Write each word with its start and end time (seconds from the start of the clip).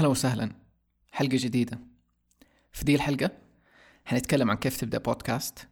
أهلا 0.00 0.08
وسهلا. 0.08 0.52
حلقة 1.12 1.36
جديدة. 1.36 1.78
في 2.72 2.84
دي 2.84 2.94
الحلقة 2.94 3.30
حنتكلم 4.04 4.50
عن 4.50 4.56
كيف 4.56 4.76
تبدأ 4.76 4.98
بودكاست. 4.98 5.68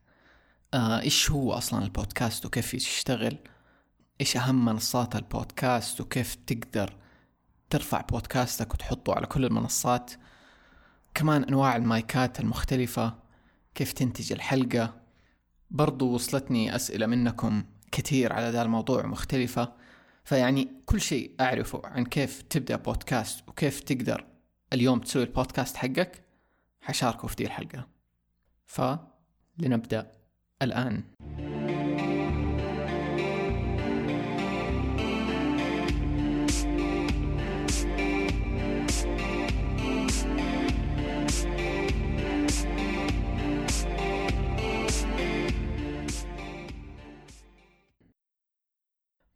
آه 0.74 1.00
إيش 1.00 1.30
هو 1.30 1.52
أصلا 1.52 1.84
البودكاست 1.84 2.46
وكيف 2.46 2.75
يشتغل؟ 2.75 3.38
إيش 4.20 4.36
أهم 4.36 4.64
منصات 4.64 5.17
البودكاست 5.17 6.00
وكيف 6.00 6.34
تقدر 6.34 6.96
ترفع 7.70 8.00
بودكاستك 8.00 8.75
وتحطه 8.75 9.14
على 9.14 9.27
كل 9.27 9.45
المنصات؟ 9.45 10.12
كمان 11.15 11.45
أنواع 11.45 11.77
المايكات 11.77 12.41
المختلفة 12.41 13.15
كيف 13.75 13.93
تنتج 13.93 14.33
الحلقة؟ 14.33 15.01
برضو 15.71 16.15
وصلتني 16.15 16.77
أسئلة 16.77 17.07
منكم 17.07 17.65
كثير 17.93 18.33
على 18.33 18.51
ذا 18.51 18.63
الموضوع 18.63 19.07
مختلفة 19.07 19.73
فيعني 20.29 20.69
كل 20.87 21.01
شيء 21.01 21.35
أعرفه 21.41 21.83
عن 21.85 22.05
كيف 22.05 22.43
تبدأ 22.43 22.77
بودكاست 22.77 23.49
وكيف 23.49 23.81
تقدر 23.81 24.25
اليوم 24.73 25.01
تسوي 25.01 25.23
البودكاست 25.23 25.77
حقك 25.77 26.25
حشاركه 26.81 27.29
في 27.29 27.36
دي 27.36 27.46
الحلقة. 27.46 27.89
فلنبدأ 28.67 30.13
الآن. 30.63 31.05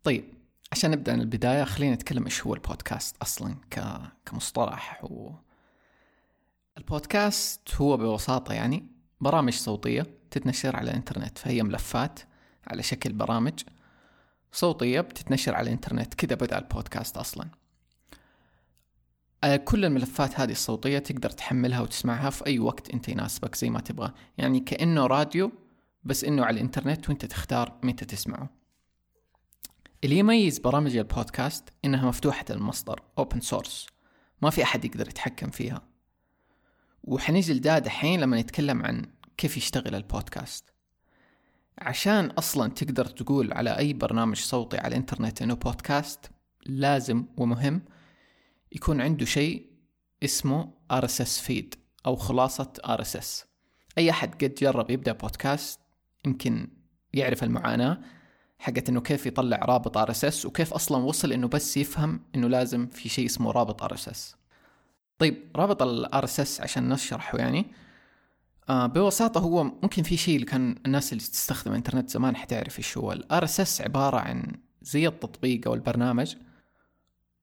طيب 0.05 0.42
عشان 0.73 0.91
نبدأ 0.91 1.15
من 1.15 1.21
البداية 1.21 1.65
خلينا 1.65 1.95
نتكلم 1.95 2.25
إيش 2.25 2.47
هو 2.47 2.55
البودكاست 2.55 3.17
أصلا 3.23 3.55
ك... 3.71 3.81
كمصطلح. 4.27 5.05
و... 5.05 5.33
البودكاست 6.79 7.75
هو 7.75 7.97
ببساطة 7.97 8.55
يعني 8.55 8.87
برامج 9.21 9.53
صوتية 9.53 10.07
تتنشر 10.31 10.77
على 10.77 10.91
الإنترنت 10.91 11.39
فهي 11.39 11.63
ملفات 11.63 12.21
على 12.67 12.83
شكل 12.83 13.13
برامج 13.13 13.61
صوتية 14.53 15.01
بتتنشر 15.01 15.55
على 15.55 15.67
الإنترنت 15.67 16.15
كذا 16.15 16.35
بدأ 16.35 16.59
البودكاست 16.59 17.17
أصلا. 17.17 17.49
آه، 19.45 19.57
كل 19.57 19.85
الملفات 19.85 20.41
هذه 20.41 20.53
الصوتية 20.53 20.99
تقدر 20.99 21.31
تحملها 21.31 21.81
وتسمعها 21.81 22.31
في 22.31 22.47
أي 22.47 22.59
وقت 22.59 22.91
أنت 22.91 23.09
يناسبك 23.09 23.55
زي 23.55 23.71
ما 23.71 23.81
تبغى. 23.81 24.13
يعني 24.39 24.61
كأنه 24.61 25.07
راديو 25.07 25.53
بس 26.05 26.25
إنه 26.25 26.45
على 26.45 26.55
الإنترنت 26.55 27.09
وأنت 27.09 27.25
تختار 27.25 27.79
متى 27.83 28.05
تسمعه. 28.05 28.62
اللي 30.05 30.19
يميز 30.19 30.59
برامج 30.59 30.97
البودكاست 30.97 31.69
إنها 31.85 32.09
مفتوحة 32.09 32.45
المصدر 32.51 33.03
open 33.21 33.39
source. 33.51 33.87
ما 34.43 34.51
في 34.51 34.63
أحد 34.63 34.85
يقدر 34.85 35.09
يتحكم 35.09 35.51
فيها. 35.51 35.83
وحنيجي 37.05 37.55
لده 37.55 37.79
دحين 37.79 38.21
لما 38.21 38.41
نتكلم 38.41 38.83
عن 38.83 39.13
كيف 39.37 39.57
يشتغل 39.57 39.95
البودكاست. 39.95 40.73
عشان 41.79 42.27
أصلا 42.27 42.71
تقدر 42.71 43.07
تقول 43.07 43.53
على 43.53 43.79
أي 43.79 43.93
برنامج 43.93 44.37
صوتي 44.37 44.77
على 44.79 44.89
الإنترنت 44.89 45.43
إنه 45.43 45.55
بودكاست 45.55 46.31
لازم 46.67 47.25
ومهم 47.37 47.83
يكون 48.73 49.01
عنده 49.01 49.25
شيء 49.25 49.67
اسمه 50.25 50.73
RSS 50.93 51.49
feed 51.49 51.79
أو 52.07 52.17
خلاصة 52.17 52.73
RSS 52.87 53.47
أي 53.99 54.11
أحد 54.11 54.45
قد 54.45 54.55
جرب 54.55 54.91
يبدأ 54.91 55.13
بودكاست 55.13 55.81
يمكن 56.27 56.69
يعرف 57.13 57.45
المعاناة 57.45 58.01
حقت 58.63 58.89
إنه 58.89 59.01
كيف 59.01 59.27
يطلع 59.27 59.57
رابط 59.57 59.99
RSS 59.99 60.47
وكيف 60.47 60.75
أصلا 60.75 61.05
وصل 61.05 61.33
إنه 61.33 61.49
بس 61.49 61.77
يفهم 61.77 62.21
إنه 62.35 62.49
لازم 62.49 62.87
في 62.87 63.09
شيء 63.09 63.27
اسمه 63.27 63.51
رابط 63.51 63.83
RSS. 63.83 64.37
طيب 65.19 65.37
رابط 65.57 65.83
ال 65.83 66.25
RSS 66.25 66.61
عشان 66.61 66.89
نشرحه 66.89 67.39
يعني 67.39 67.67
آه 68.69 68.87
ببساطة 68.87 69.41
هو 69.41 69.65
ممكن 69.65 70.03
في 70.03 70.17
شيء 70.17 70.35
اللي 70.35 70.47
كان 70.47 70.77
الناس 70.87 71.13
اللي 71.13 71.25
تستخدم 71.25 71.71
الانترنت 71.71 72.11
زمان 72.11 72.37
حتعرف 72.37 72.79
إيش 72.79 72.99
هو. 72.99 73.13
ال 73.13 73.45
RSS 73.45 73.81
عبارة 73.81 74.17
عن 74.17 74.53
زي 74.83 75.09
التطبيق 75.09 75.69
أو 75.69 75.75
البرنامج. 75.75 76.37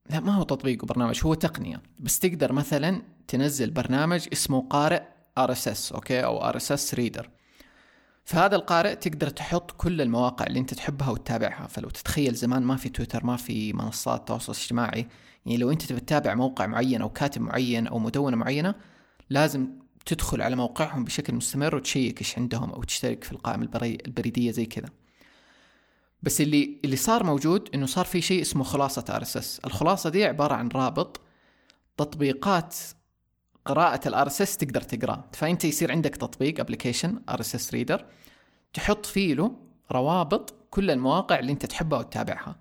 لا 0.10 0.20
ما 0.20 0.36
هو 0.36 0.44
تطبيق 0.44 0.84
وبرنامج 0.84 1.20
هو 1.26 1.34
تقنية. 1.34 1.82
بس 2.00 2.20
تقدر 2.20 2.54
مثلا 2.54 3.02
تنزل 3.28 3.72
برنامج 3.72 4.28
اسمه 4.34 4.62
قارئ 4.70 5.02
آر 5.38 5.52
إس 5.52 5.68
إس 5.68 5.92
أوكي 5.92 6.24
أو 6.24 6.38
آر 6.38 6.58
إس 6.58 6.72
إس 6.72 6.94
ريدر 6.94 7.30
فهذا 8.26 8.56
القارئ 8.56 8.96
تقدر 8.96 9.30
تحط 9.30 9.72
كل 9.72 10.02
المواقع 10.02 10.46
اللي 10.46 10.60
انت 10.60 10.74
تحبها 10.74 11.10
وتتابعها. 11.10 11.68
فلو 11.68 11.90
تتخيل 11.90 12.34
زمان 12.36 12.64
ما 12.64 12.76
في 12.76 12.90
تويتر 12.90 13.26
ما 13.26 13.38
في 13.38 13.74
منصات 13.74 14.28
تواصل 14.28 14.54
اجتماعي. 14.54 15.08
يعني 15.46 15.58
لو 15.58 15.72
انت 15.72 15.82
تبي 15.82 16.00
تتابع 16.00 16.36
موقع 16.36 16.68
معين 16.68 17.02
أو 17.02 17.10
كاتب 17.10 17.42
معين 17.42 17.88
أو 17.88 18.00
مدونة 18.00 18.38
معينة 18.38 18.76
لازم 19.30 19.68
تدخل 20.06 20.42
على 20.42 20.56
موقعهم 20.56 21.04
بشكل 21.04 21.36
مستمر 21.36 21.76
وتشيك 21.76 22.20
إيش 22.22 22.38
عندهم 22.38 22.72
أو 22.72 22.84
تشترك 22.84 23.24
في 23.24 23.32
القائمة 23.32 23.70
البريدية 24.08 24.52
زي 24.52 24.66
كذا. 24.66 24.90
بس 26.24 26.42
اللي 26.42 26.80
اللي 26.86 26.96
صار 26.96 27.24
موجود 27.24 27.70
إنه 27.76 27.86
صار 27.86 28.06
في 28.06 28.22
شيء 28.22 28.42
اسمه 28.42 28.64
خلاصة 28.64 29.06
RSS. 29.10 29.60
الخلاصة 29.66 30.10
دي 30.10 30.26
عبارة 30.26 30.54
عن 30.54 30.68
رابط 30.68 31.22
تطبيقات 31.98 32.76
قراءة 33.70 34.08
ال 34.08 34.28
RSS 34.28 34.58
تقدر 34.58 34.82
تقراه 34.82 35.24
فأنت 35.34 35.66
يصير 35.66 35.92
عندك 35.92 36.16
تطبيق 36.16 36.60
application 36.60 37.22
RSS 37.30 37.74
reader 37.74 38.06
تحط 38.74 39.06
فيه 39.06 39.34
له 39.34 39.56
روابط 39.92 40.54
كل 40.70 40.92
المواقع 40.92 41.40
اللي 41.40 41.52
أنت 41.52 41.66
تحبها 41.66 42.00
وتتابعها. 42.00 42.56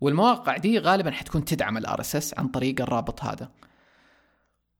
والمواقع 0.00 0.56
دي 0.56 0.78
غالبا 0.78 1.10
حتكون 1.10 1.44
تدعم 1.44 1.76
RSS 1.76 2.38
عن 2.38 2.48
طريق 2.48 2.80
الرابط 2.80 3.24
هذا. 3.24 3.50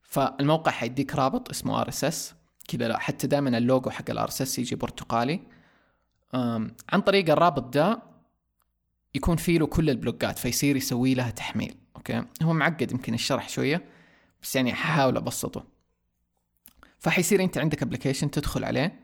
فالموقع 0.02 0.70
حيديك 0.72 1.14
رابط 1.14 1.50
اسمه 1.50 1.88
RSS 1.88 2.34
كذا 2.68 2.98
حتى 2.98 3.26
دائما 3.26 3.58
اللوجو 3.58 3.90
حق 3.90 4.10
ال 4.10 4.28
RSS 4.28 4.58
يجي 4.58 4.76
برتقالي. 4.76 5.40
عن 6.92 7.00
طريق 7.06 7.30
الرابط 7.30 7.74
ده 7.74 8.02
يكون 9.14 9.36
فيه 9.36 9.58
له 9.58 9.66
كل 9.66 9.90
البلوجات 9.90 10.38
فيصير 10.38 10.76
يسوي 10.76 11.14
لها 11.14 11.30
تحميل. 11.30 11.76
okay؟ 11.96 12.24
هو 12.42 12.52
معقد 12.52 12.92
يمكن 12.92 13.14
الشرح 13.14 13.48
شوية. 13.48 13.99
بس 14.42 14.56
يعني 14.56 14.74
ححاول 14.74 15.16
أبسطه. 15.16 15.64
فحيصير 16.98 17.42
أنت 17.42 17.58
عندك 17.58 17.82
application 17.82 18.30
تدخل 18.30 18.64
عليه. 18.64 19.00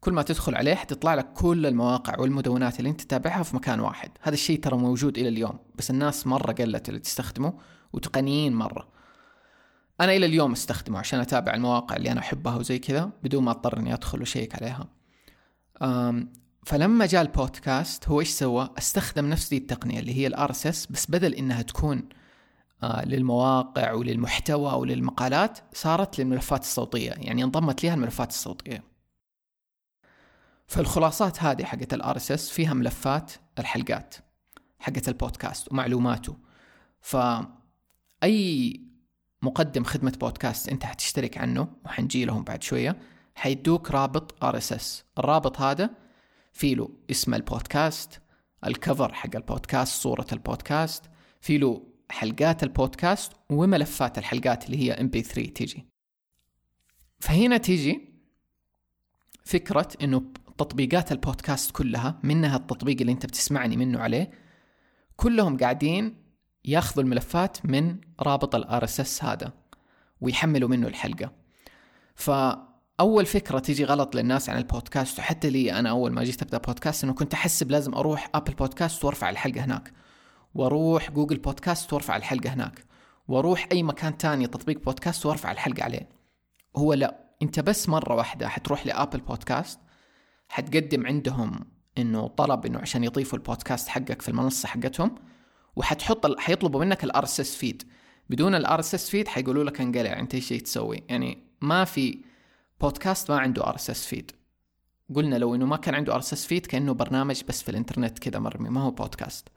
كل 0.00 0.12
ما 0.12 0.22
تدخل 0.22 0.54
عليه 0.54 0.74
حتطلع 0.74 1.14
لك 1.14 1.32
كل 1.32 1.66
المواقع 1.66 2.20
والمدونات 2.20 2.78
اللي 2.78 2.90
أنت 2.90 3.00
تتابعها 3.00 3.42
في 3.42 3.56
مكان 3.56 3.80
واحد. 3.80 4.10
هذا 4.20 4.34
الشيء 4.34 4.60
ترى 4.60 4.76
موجود 4.76 5.18
إلى 5.18 5.28
اليوم 5.28 5.58
بس 5.74 5.90
الناس 5.90 6.26
مرة 6.26 6.52
قلت 6.52 6.88
اللي 6.88 7.00
تستخدمه 7.00 7.58
وتقنيين 7.92 8.54
مرة. 8.54 8.88
أنا 10.00 10.16
إلى 10.16 10.26
اليوم 10.26 10.52
أستخدمه 10.52 10.98
عشان 10.98 11.20
أتابع 11.20 11.54
المواقع 11.54 11.96
اللي 11.96 12.12
أنا 12.12 12.20
أحبها 12.20 12.56
وزي 12.56 12.78
كذا 12.78 13.10
بدون 13.22 13.44
ما 13.44 13.50
أضطر 13.50 13.78
إني 13.78 13.94
أدخل 13.94 14.22
وأشيك 14.22 14.54
عليها. 14.54 14.88
فلما 16.66 17.06
جاء 17.06 17.22
البودكاست 17.22 18.08
هو 18.08 18.20
إيش 18.20 18.28
سوى؟ 18.28 18.70
استخدم 18.78 19.26
نفس 19.26 19.48
دي 19.48 19.56
التقنية 19.56 20.00
اللي 20.00 20.14
هي 20.14 20.26
ال 20.26 20.50
RSS 20.50 20.86
بس 20.86 21.10
بدل 21.10 21.34
إنها 21.34 21.62
تكون 21.62 22.08
للمواقع 22.82 23.92
وللمحتوى 23.92 24.72
وللمقالات 24.72 25.58
صارت 25.72 26.18
للملفات 26.18 26.60
الصوتية 26.60 27.10
يعني 27.10 27.44
انضمت 27.44 27.84
لها 27.84 27.94
الملفات 27.94 28.30
الصوتية. 28.30 28.84
فالخلاصات 30.66 31.42
هذه 31.42 31.64
حقت 31.64 31.94
ال 31.94 32.16
RSS 32.16 32.50
فيها 32.50 32.74
ملفات 32.74 33.32
الحلقات 33.58 34.14
حقت 34.78 35.08
البودكاست 35.08 35.72
ومعلوماته. 35.72 36.36
فأي 37.00 38.80
مقدم 39.42 39.84
خدمة 39.84 40.16
بودكاست 40.20 40.68
أنت 40.68 40.84
حتشترك 40.84 41.38
عنه 41.38 41.68
وحنجي 41.84 42.24
لهم 42.24 42.44
بعد 42.44 42.62
شوية 42.62 42.98
حيدوك 43.34 43.90
رابط 43.90 44.44
RSS. 44.44 45.04
الرابط 45.18 45.60
هذا 45.60 45.90
فيه 46.52 46.74
له 46.74 46.88
اسم 47.10 47.34
البودكاست 47.34 48.20
ال 48.66 48.74
cover 48.74 49.14
حق 49.14 49.36
البودكاست 49.36 50.02
صورة 50.02 50.26
البودكاست 50.32 51.04
في 51.40 51.58
له 51.58 51.91
حلقات 52.12 52.62
البودكاست 52.62 53.32
وملفات 53.50 54.18
الحلقات 54.18 54.66
اللي 54.66 54.76
هي 54.78 54.96
MP3 54.96 55.52
تيجي. 55.52 55.86
فهنا 57.20 57.56
تيجي 57.56 58.08
فكرة 59.44 59.88
إنه 60.02 60.22
تطبيقات 60.58 61.12
البودكاست 61.12 61.70
كلها 61.70 62.18
منها 62.22 62.56
التطبيق 62.56 63.00
اللي 63.00 63.12
أنت 63.12 63.26
بتسمعني 63.26 63.76
منه 63.76 64.00
عليه 64.00 64.30
كلهم 65.16 65.56
قاعدين 65.56 66.16
ياخذوا 66.64 67.04
الملفات 67.04 67.66
من 67.66 67.96
رابط 68.20 68.54
ال 68.54 68.84
RSS 68.84 69.24
هذا 69.24 69.52
ويحملوا 70.20 70.68
منه 70.68 70.86
الحلقة. 70.86 71.32
فأول 72.14 73.26
فكرة 73.26 73.58
تيجي 73.58 73.84
غلط 73.84 74.14
للناس 74.14 74.48
عن 74.48 74.58
البودكاست 74.58 75.18
وحتى 75.18 75.50
لي 75.50 75.72
أنا 75.72 75.90
أول 75.90 76.12
ما 76.12 76.24
جيت 76.24 76.42
أبدأ 76.42 76.58
بودكاست 76.58 77.04
إنه 77.04 77.12
كنت 77.12 77.34
أحسب 77.34 77.70
لازم 77.70 77.94
أروح 77.94 78.30
Apple 78.34 78.54
Podcast 78.54 79.04
وأرفع 79.04 79.30
الحلقة 79.30 79.64
هناك. 79.64 79.92
وأروح 80.54 81.10
Google 81.10 81.38
Podcast 81.38 81.92
وأرفع 81.92 82.16
الحلقة 82.16 82.54
هناك. 82.54 82.84
وأروح 83.28 83.68
أي 83.72 83.82
مكان 83.82 84.18
تاني 84.18 84.46
تطبيق 84.46 84.84
بودكاست 84.84 85.26
وأرفع 85.26 85.52
الحلقة 85.52 85.84
عليه. 85.84 86.08
هو 86.76 86.92
لا 86.92 87.22
أنت 87.42 87.60
بس 87.60 87.88
مرة 87.88 88.14
واحدة 88.14 88.48
حتروح 88.48 88.86
ل 88.86 88.92
Apple 88.92 89.20
Podcast 89.20 89.80
حتقدم 90.48 91.06
عندهم 91.06 91.60
إنه 91.98 92.26
طلب 92.26 92.66
إنه 92.66 92.78
عشان 92.78 93.04
يضيفوا 93.04 93.38
البودكاست 93.38 93.88
حقك 93.88 94.22
في 94.22 94.28
المنصة 94.28 94.68
حقتهم 94.68 95.14
وحتحط 95.76 96.38
حيطلبوا 96.38 96.80
منك 96.80 97.04
ال 97.04 97.24
RSS 97.24 97.56
feed 97.56 97.82
بدون 98.30 98.54
ال 98.54 98.80
RSS 98.80 99.10
feed 99.10 99.28
حيقولوا 99.28 99.64
لك 99.64 99.80
أنقلع 99.80 100.18
أنت 100.18 100.34
إيش 100.34 100.48
تسوي؟ 100.48 101.02
يعني 101.08 101.38
ما 101.60 101.84
في 101.84 102.24
بودكاست 102.80 103.30
ما 103.30 103.38
عنده 103.38 103.66
RSS 103.66 104.06
feed 104.06 104.32
قلنا 105.14 105.36
لو 105.36 105.54
إنه 105.54 105.66
ما 105.66 105.76
كان 105.76 105.94
عنده 105.94 106.14
RSS 106.14 106.46
feed 106.46 106.66
كأنه 106.66 106.94
برنامج 106.94 107.42
بس 107.48 107.62
في 107.62 107.68
الإنترنت 107.68 108.18
كذا 108.18 108.38
مرمي 108.38 108.68
ما 108.68 108.82
هو 108.82 108.90
بودكاست. 108.90 109.48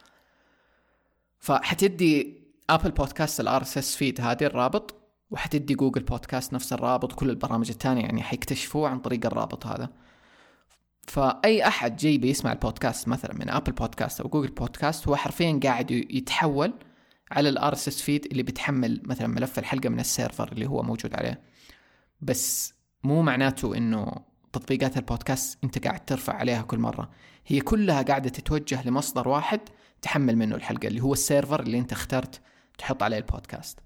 فحتدي 1.40 2.46
Apple 2.70 2.92
Podcast 2.92 3.40
ال 3.40 3.62
RSS 3.62 3.96
feed 3.96 4.22
هذه 4.22 4.44
الرابط 4.44 4.96
وحتدي 5.32 5.76
Google 5.76 6.04
Podcast 6.04 6.54
نفس 6.54 6.74
الرابط 6.74 7.14
كل 7.14 7.30
البرامج 7.30 7.70
الثانية 7.70 8.02
يعني 8.02 8.24
حيكتشفوه 8.24 8.90
عن 8.90 9.00
طريق 9.00 9.26
الرابط 9.26 9.66
هذا. 9.66 9.90
فأي 11.08 11.68
أحد 11.68 11.96
جاي 11.96 12.18
بيسمع 12.18 12.52
البودكاست 12.52 13.08
مثلا 13.08 13.34
من 13.34 13.50
Apple 13.50 13.72
Podcast 13.72 14.22
أو 14.22 14.30
Google 14.30 14.52
Podcast 14.52 15.08
هو 15.08 15.16
حرفيا 15.16 15.60
قاعد 15.64 15.92
يتحول 15.92 16.74
على 17.32 17.50
ال 17.50 17.74
RSS 17.74 18.02
feed 18.02 18.26
اللي 18.26 18.44
بتحمل 18.44 19.02
مثلا 19.04 19.28
ملف 19.28 19.60
الحلقة 19.60 19.90
من 19.90 20.00
ال 20.00 20.07
server 20.07 20.52
اللي 20.52 20.66
هو 20.66 20.84
موجود 20.84 21.16
عليه. 21.16 21.42
بس 22.22 22.74
مو 23.04 23.22
معناته 23.22 23.78
إنه 23.78 24.12
تطبيقات 24.54 24.98
البودكاست 24.98 25.64
أنت 25.64 25.88
قاعد 25.88 26.06
ترفع 26.06 26.34
عليها 26.34 26.62
كل 26.62 26.80
مرة. 26.80 27.10
هي 27.48 27.62
كلها 27.62 28.02
قاعدة 28.02 28.30
تتوجه 28.30 28.88
لمصدر 28.88 29.28
واحد 29.28 29.60
تحمل 30.06 30.36
منه 30.36 30.56
الحلقة 30.56 30.88
اللي 30.88 31.02
هو 31.02 31.14
ال 31.14 31.20
server 31.20 31.60
اللي 31.60 31.80
انت 31.80 31.92
اخترت 31.92 32.42
تحط 32.78 33.04
عليه 33.04 33.18
البودكاست. 33.18 33.80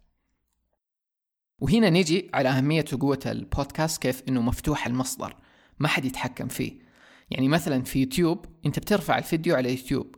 وهنا 1.59 1.89
نجي 1.89 2.29
على 2.33 2.49
أهمية 2.49 2.85
وقوة 2.93 3.19
البودكاست 3.25 4.01
كيف 4.01 4.23
إنه 4.27 4.41
مفتوح 4.41 4.87
المصدر 4.87 5.35
ما 5.79 5.87
حد 5.87 6.05
يتحكم 6.05 6.47
فيه. 6.47 6.79
يعني 7.31 7.47
مثلا 7.47 7.83
في 7.83 7.99
يوتيوب 7.99 8.45
أنت 8.65 8.79
بترفع 8.79 9.17
الفيديو 9.17 9.55
على 9.55 9.71
يوتيوب. 9.71 10.15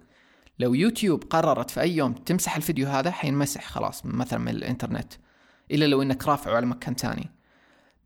لو 0.60 0.74
يوتيوب 0.74 1.24
قررت 1.24 1.70
في 1.70 1.82
أي 1.82 1.96
يوم 1.96 2.14
تمسح 2.14 2.56
الفيديو 2.56 2.88
هذا 2.88 3.12
حينمسح 3.12 3.68
خلاص 3.68 4.06
مثلا 4.06 4.40
من 4.40 4.50
الإنترنت 4.50 5.14
إلا 5.72 5.86
لو 5.86 6.02
إنك 6.02 6.28
رافعه 6.28 6.56
على 6.56 6.66
مكان 6.66 6.96
تاني 6.96 7.30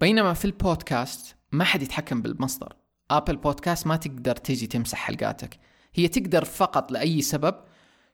بينما 0.01 0.33
في 0.33 0.45
البودكاست 0.45 1.35
ما 1.51 1.63
حد 1.63 1.81
يتحكم 1.81 2.21
بالمصدر. 2.21 2.75
Apple 3.11 3.35
Podcast 3.35 3.87
ما 3.87 3.95
تقدر 3.95 4.35
تيجي 4.35 4.67
تمسح 4.67 4.97
حلقاتك. 4.97 5.59
هي 5.93 6.07
تقدر 6.07 6.45
فقط 6.45 6.91
لأي 6.91 7.21
سبب 7.21 7.55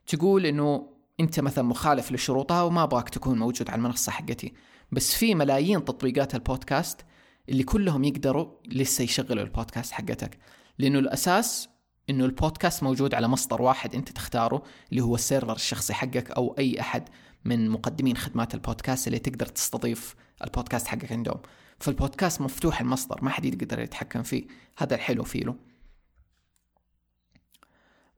تقول 0.06 0.46
إنه 0.46 0.92
أنت 1.20 1.40
مثلا 1.40 1.64
مخالف 1.64 2.12
لشروطها 2.12 2.62
وما 2.62 2.82
أبغاك 2.82 3.08
تكون 3.08 3.38
موجود 3.38 3.70
على 3.70 3.78
المنصة 3.78 4.12
حقتي. 4.12 4.52
بس 4.92 5.14
في 5.14 5.34
ملايين 5.34 5.84
تطبيقات 5.84 6.34
البودكاست 6.34 7.00
اللي 7.48 7.62
كلهم 7.64 8.04
يقدروا 8.04 8.50
لسه 8.66 9.04
يشغلوا 9.04 9.44
البودكاست 9.44 9.92
حقتك. 9.92 10.38
لأنه 10.78 10.98
الأساس 10.98 11.68
إنه 12.10 12.24
البودكاست 12.24 12.82
موجود 12.82 13.14
على 13.14 13.28
مصدر 13.28 13.62
واحد 13.62 13.94
أنت 13.94 14.08
تختاره 14.08 14.62
اللي 14.90 15.02
هو 15.02 15.14
ال 15.14 15.19
server 15.19 15.52
الشخصي 15.54 15.94
حقك 15.94 16.30
أو 16.30 16.54
أي 16.58 16.80
أحد 16.80 17.08
من 17.44 17.70
مقدمين 17.70 18.16
خدمات 18.16 18.54
البودكاست 18.54 19.06
اللي 19.06 19.18
تقدر 19.18 19.46
تستضيف 19.46 20.14
البودكاست 20.44 20.86
حقك 20.86 21.12
عندهم. 21.12 21.40
فالبودكاست 21.78 22.40
مفتوح 22.40 22.80
المصدر 22.80 23.24
ما 23.24 23.30
حد 23.30 23.44
يقدر 23.44 23.80
يتحكم 23.80 24.22
فيه. 24.22 24.46
هذا 24.76 24.94
الحلو 24.94 25.24
فيه 25.24 25.56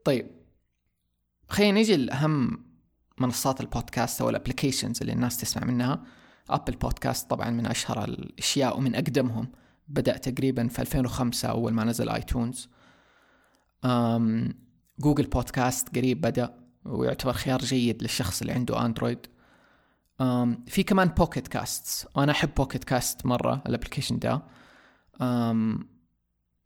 طيب 0.04 0.43
خلينا 1.48 1.72
نيجي 1.72 1.96
لأهم 1.96 2.64
منصات 3.18 3.60
البودكاست 3.60 4.20
أو 4.20 4.30
ال 4.30 4.36
applications 4.36 5.00
اللي 5.00 5.12
الناس 5.12 5.36
تسمع 5.36 5.64
منها. 5.64 6.02
Apple 6.50 6.76
Podcast 6.76 7.30
طبعا 7.30 7.50
من 7.50 7.66
أشهر 7.66 8.04
الأشياء 8.04 8.76
ومن 8.76 8.94
أقدمهم. 8.94 9.52
بدأ 9.88 10.16
تقريبا 10.16 10.68
في 10.68 10.82
2005 10.82 11.48
أول 11.48 11.72
ما 11.72 11.84
نزل 11.84 12.08
iTunes 12.08 12.68
Google 14.98 15.26
Podcast 15.26 15.96
قريب 15.96 16.20
بدأ 16.20 16.54
ويعتبر 16.84 17.32
خيار 17.32 17.58
جيد 17.58 18.02
للشخص 18.02 18.40
اللي 18.40 18.52
عنده 18.52 18.86
اندرويد 18.86 19.26
في 20.66 20.82
كمان 20.86 21.08
Pocket 21.08 21.48
Cast 21.48 22.08
وأنا 22.14 22.32
أحب 22.32 22.50
Pocket 22.56 22.84
Cast 22.84 23.26
مرة 23.26 23.62
ال 23.66 23.70
application 23.70 24.18
ده. 24.18 24.42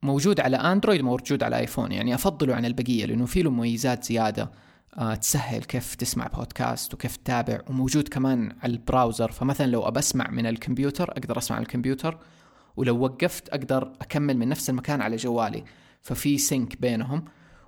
موجود 0.02 0.40
على 0.40 0.56
اندرويد 0.56 1.00
موجود 1.00 1.42
على 1.42 1.58
ايفون 1.58 1.92
يعني 1.92 2.14
أفضله 2.14 2.54
عن 2.54 2.64
البقية 2.64 3.06
لأنه 3.06 3.26
فيه 3.26 3.42
له 3.42 3.50
مميزات 3.50 4.04
زيادة. 4.04 4.52
تسهل 5.20 5.64
كيف 5.64 5.94
تسمع 5.94 6.26
بودكاست 6.26 6.94
وكيف 6.94 7.16
تتابع 7.16 7.60
وموجود 7.66 8.08
كمان 8.08 8.56
على 8.62 8.72
ال 8.72 8.79
browser. 8.79 9.32
فمثلا 9.32 9.66
لو 9.66 9.88
أبى 9.88 9.98
أسمع 9.98 10.30
من 10.30 10.46
الكمبيوتر 10.46 11.10
أقدر 11.10 11.38
أسمع 11.38 11.56
على 11.56 11.62
الكمبيوتر 11.62 12.18
ولو 12.76 12.98
وقفت 12.98 13.48
أقدر 13.48 13.92
أكمل 14.00 14.36
من 14.36 14.48
نفس 14.48 14.70
المكان 14.70 15.02
على 15.02 15.16
جوالي. 15.16 15.64
ففي 16.02 16.38
sync 16.38 16.80
بينهم. 16.80 17.24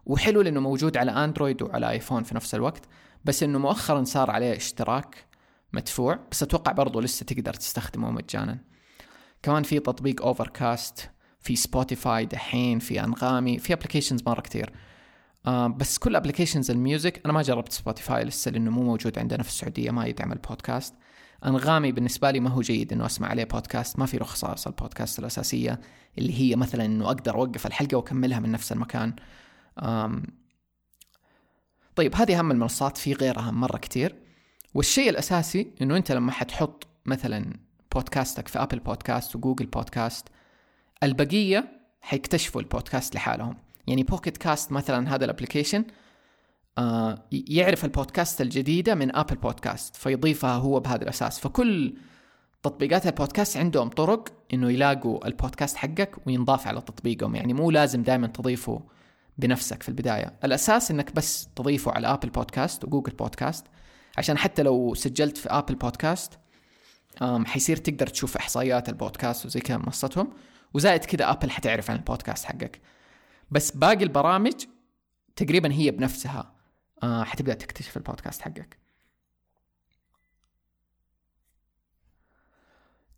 وحلو 0.07 0.41
لأنه 0.41 0.61
موجود 0.61 0.97
على 0.97 1.11
أندرويد 1.11 1.63
وعلى 1.63 1.91
آيفون 1.91 2.23
في 2.23 2.35
نفس 2.35 2.55
الوقت. 2.55 2.83
بس 3.25 3.43
إنه 3.43 3.59
مؤخرا 3.59 4.05
صار 4.05 4.31
عليه 4.31 4.57
اشتراك 4.57 5.25
مدفوع. 5.73 6.19
بس 6.31 6.43
أتوقع 6.43 6.73
برضو 6.73 7.01
لسه 7.01 7.25
تقدر 7.27 7.55
تستخدمه 7.55 8.11
مجانا. 8.11 8.59
كمان 9.43 9.63
في 9.63 9.79
تطبيق 9.79 10.23
Overcast 10.23 11.11
في 11.41 11.57
Spotify 11.57 12.27
دحين 12.27 12.79
في 12.79 13.05
أنغامي 13.05 13.59
في 13.59 13.73
applications 13.73 14.23
مرة 14.27 14.41
كثير 14.41 14.73
بس 15.49 15.99
كل 15.99 16.17
applications 16.17 16.71
ال 16.71 16.79
music 16.79 17.21
أنا 17.25 17.33
ما 17.33 17.43
جربت 17.43 17.73
Spotify 17.73 18.25
لسه 18.25 18.51
لأنه 18.51 18.71
مو 18.71 18.83
موجود 18.83 19.19
عندنا 19.19 19.43
في 19.43 19.49
السعودية 19.49 19.91
ما 19.91 20.07
يدعم 20.07 20.33
البودكاست. 20.33 20.95
أنغامي 21.47 21.93
بالنسبة 21.93 22.31
لي 22.31 22.41
ما 22.41 22.51
هو 22.51 22.61
جيد 22.61 22.93
إنه 22.93 23.07
أسمع 23.07 23.29
عليه 23.29 23.45
بودكاست 23.45 23.99
ما 23.99 24.07
في 24.07 24.19
خصائص 24.19 24.67
البودكاست 24.67 25.19
الأساسية 25.19 25.81
اللي 26.19 26.41
هي 26.41 26.57
مثلا 26.57 26.85
إنه 26.85 27.07
أقدر 27.07 27.35
أوقف 27.35 27.67
الحلقة 27.67 27.97
وأكملها 27.97 28.41
من 28.41 28.53
نفس 28.53 28.73
المكان. 28.73 29.17
آم 29.79 30.23
طيب 31.97 32.15
هذه 32.15 32.39
أهم 32.39 32.51
المنصات 32.51 32.99
في 32.99 33.13
غيرها 33.13 33.51
مرة 33.51 33.79
كتير. 33.79 34.17
والشيء 34.75 35.11
الأساسي 35.11 35.71
إنه 35.83 35.97
أنت 35.97 36.13
لما 36.13 36.33
حتحط 36.33 36.87
مثلا 37.07 37.53
بودكاستك 37.95 38.49
في 38.49 38.59
Apple 38.59 38.79
Podcast 38.79 39.37
و 39.37 39.41
Google 39.41 39.67
Podcast 39.67 40.29
البقية 41.03 41.81
حيكتشفوا 42.01 42.61
البودكاست 42.61 43.15
لحالهم. 43.15 43.57
يعني 43.91 44.03
Pocket 44.03 44.37
Cast 44.37 44.73
مثلا 44.73 45.15
هذا 45.15 45.25
ال 45.25 45.30
application 45.30 45.85
آه 46.79 47.25
يعرف 47.33 47.85
البودكاست 47.85 48.41
الجديدة 48.41 48.95
من 48.95 49.17
Apple 49.17 49.37
Podcast 49.37 49.97
فيضيفها 49.97 50.55
هو 50.55 50.81
بهذا 50.81 51.03
الأساس. 51.03 51.41
فكل 51.41 51.95
تطبيقات 52.63 53.07
البودكاست 53.07 53.57
عندهم 53.57 53.89
طرق 53.89 54.29
إنه 54.55 54.71
يلاقوا 54.71 55.27
البودكاست 55.27 55.77
حقك 55.77 56.27
وينضاف 56.27 56.67
على 56.67 56.81
تطبيقهم. 56.81 57.35
يعني 57.35 57.55
مو 57.55 57.71
لازم 57.71 58.03
دائما 58.03 58.27
تضيفه 58.27 58.83
بنفسك 59.39 59.83
في 59.83 59.89
البداية. 59.89 60.33
الأساس 60.45 60.91
إنك 60.91 61.15
بس 61.15 61.49
تضيفه 61.57 61.93
على 61.93 62.07
Apple 62.07 62.31
Podcast 62.31 62.85
و 62.85 62.89
Google 62.89 63.13
Podcast 63.13 63.67
عشان 64.19 64.39
حتى 64.39 64.63
لو 64.63 64.95
سجلت 64.95 65.39
في 65.39 65.49
Apple 65.49 65.75
Podcast 65.75 66.39
حيصير 67.45 67.77
تقدر 67.77 68.07
تشوف 68.07 68.37
إحصائيات 68.37 68.89
البودكاست 68.89 69.47
وزي 69.47 69.61
كذا 69.61 69.77
منصتهم. 69.77 70.33
وزائد 70.75 71.05
كذا 71.05 71.31
Apple 71.31 71.51
حتعرف 71.51 71.91
عن 71.91 71.97
البودكاست 71.97 72.45
حقك. 72.45 72.81
بس 73.51 73.71
باقي 73.71 74.05
البرامج 74.05 74.65
تقريبا 75.37 75.73
هي 75.73 75.91
بنفسها. 75.91 76.55
آه 77.03 77.25
حتبدأ 77.25 77.55
تكتشف 77.55 77.97
البودكاست 77.97 78.43
حقك. 78.43 78.79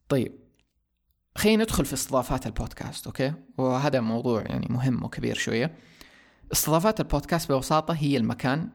طيب 0.09 0.33
خلينا 1.37 1.63
ندخل 1.65 1.85
في 1.85 1.93
استضافات 1.93 2.47
البودكاست 2.47 3.07
أوكي؟ 3.07 3.33
وهذا 3.59 4.01
موضوع 4.01 4.43
يعني 4.43 4.67
مهم 4.71 5.05
وكبير 5.05 5.37
شوية. 5.37 5.75
استضافات 6.53 7.01
البودكاست 7.01 7.53
ببساطة 7.53 7.95
هي 7.95 8.17
المكان 8.17 8.71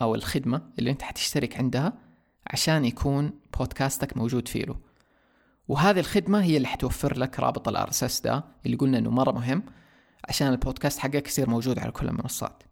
أو 0.00 0.14
الخدمة 0.14 0.70
اللي 0.78 0.90
أنت 0.90 1.02
حتشترك 1.02 1.56
عندها 1.56 1.92
عشان 2.46 2.84
يكون 2.84 3.32
بودكاستك 3.58 4.16
موجود 4.16 4.48
فيه 4.48 4.64
له. 4.64 4.76
وهذه 5.68 6.00
الخدمة 6.00 6.42
هي 6.42 6.56
اللي 6.56 6.68
حتوفر 6.68 7.18
لك 7.18 7.40
رابط 7.40 7.68
ال 7.68 7.88
RSS 7.88 8.20
ده 8.20 8.44
اللي 8.66 8.76
قلنا 8.76 8.98
إنه 8.98 9.10
مرة 9.10 9.32
مهم. 9.32 9.62
عشان 10.28 10.48
البودكاست 10.48 10.98
حقك 10.98 11.26
يصير 11.26 11.50
موجود 11.50 11.78
على 11.78 11.92
كل 11.92 12.08
المنصات. 12.08 12.62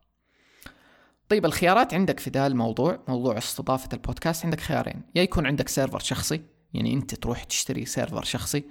طيب 1.29 1.45
الخيارات 1.45 1.95
عندك 1.95 2.21
في 2.21 2.31
ذا 2.31 2.47
الموضوع 2.47 2.99
موضوع 3.09 3.39
استضافة 3.39 3.89
البودكاست 3.93 4.45
عندك 4.45 4.61
خيارين. 4.61 5.03
يا 5.15 5.23
يكون 5.23 5.47
عندك 5.47 5.69
server 5.69 5.99
شخصي 5.99 6.43
يعني 6.75 6.95
أنت 6.95 7.15
تروح 7.15 7.45
تشتري 7.45 7.85
server 7.85 8.23
شخصي 8.23 8.65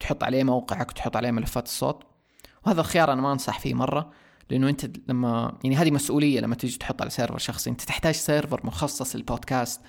تحط 0.00 0.24
عليه 0.24 0.44
موقعك 0.44 0.90
وتحط 0.90 1.16
عليه 1.16 1.30
ملفات 1.30 1.66
الصوت. 1.66 2.02
وهذا 2.66 2.80
الخيار 2.80 3.12
أنا 3.12 3.22
ما 3.22 3.32
أنصح 3.32 3.60
فيه 3.60 3.74
مرة 3.74 4.10
لأنه 4.50 4.68
أنت 4.68 4.90
لما 5.08 5.58
يعني 5.64 5.76
هذه 5.76 5.90
مسؤولية 5.90 6.40
لما 6.40 6.54
تيجي 6.54 6.78
تحط 6.78 7.02
على 7.02 7.10
server 7.10 7.38
شخصي. 7.38 7.70
أنت 7.70 7.82
تحتاج 7.82 8.14
server 8.14 8.66
مخصص 8.66 9.16
للبودكاست 9.16 9.80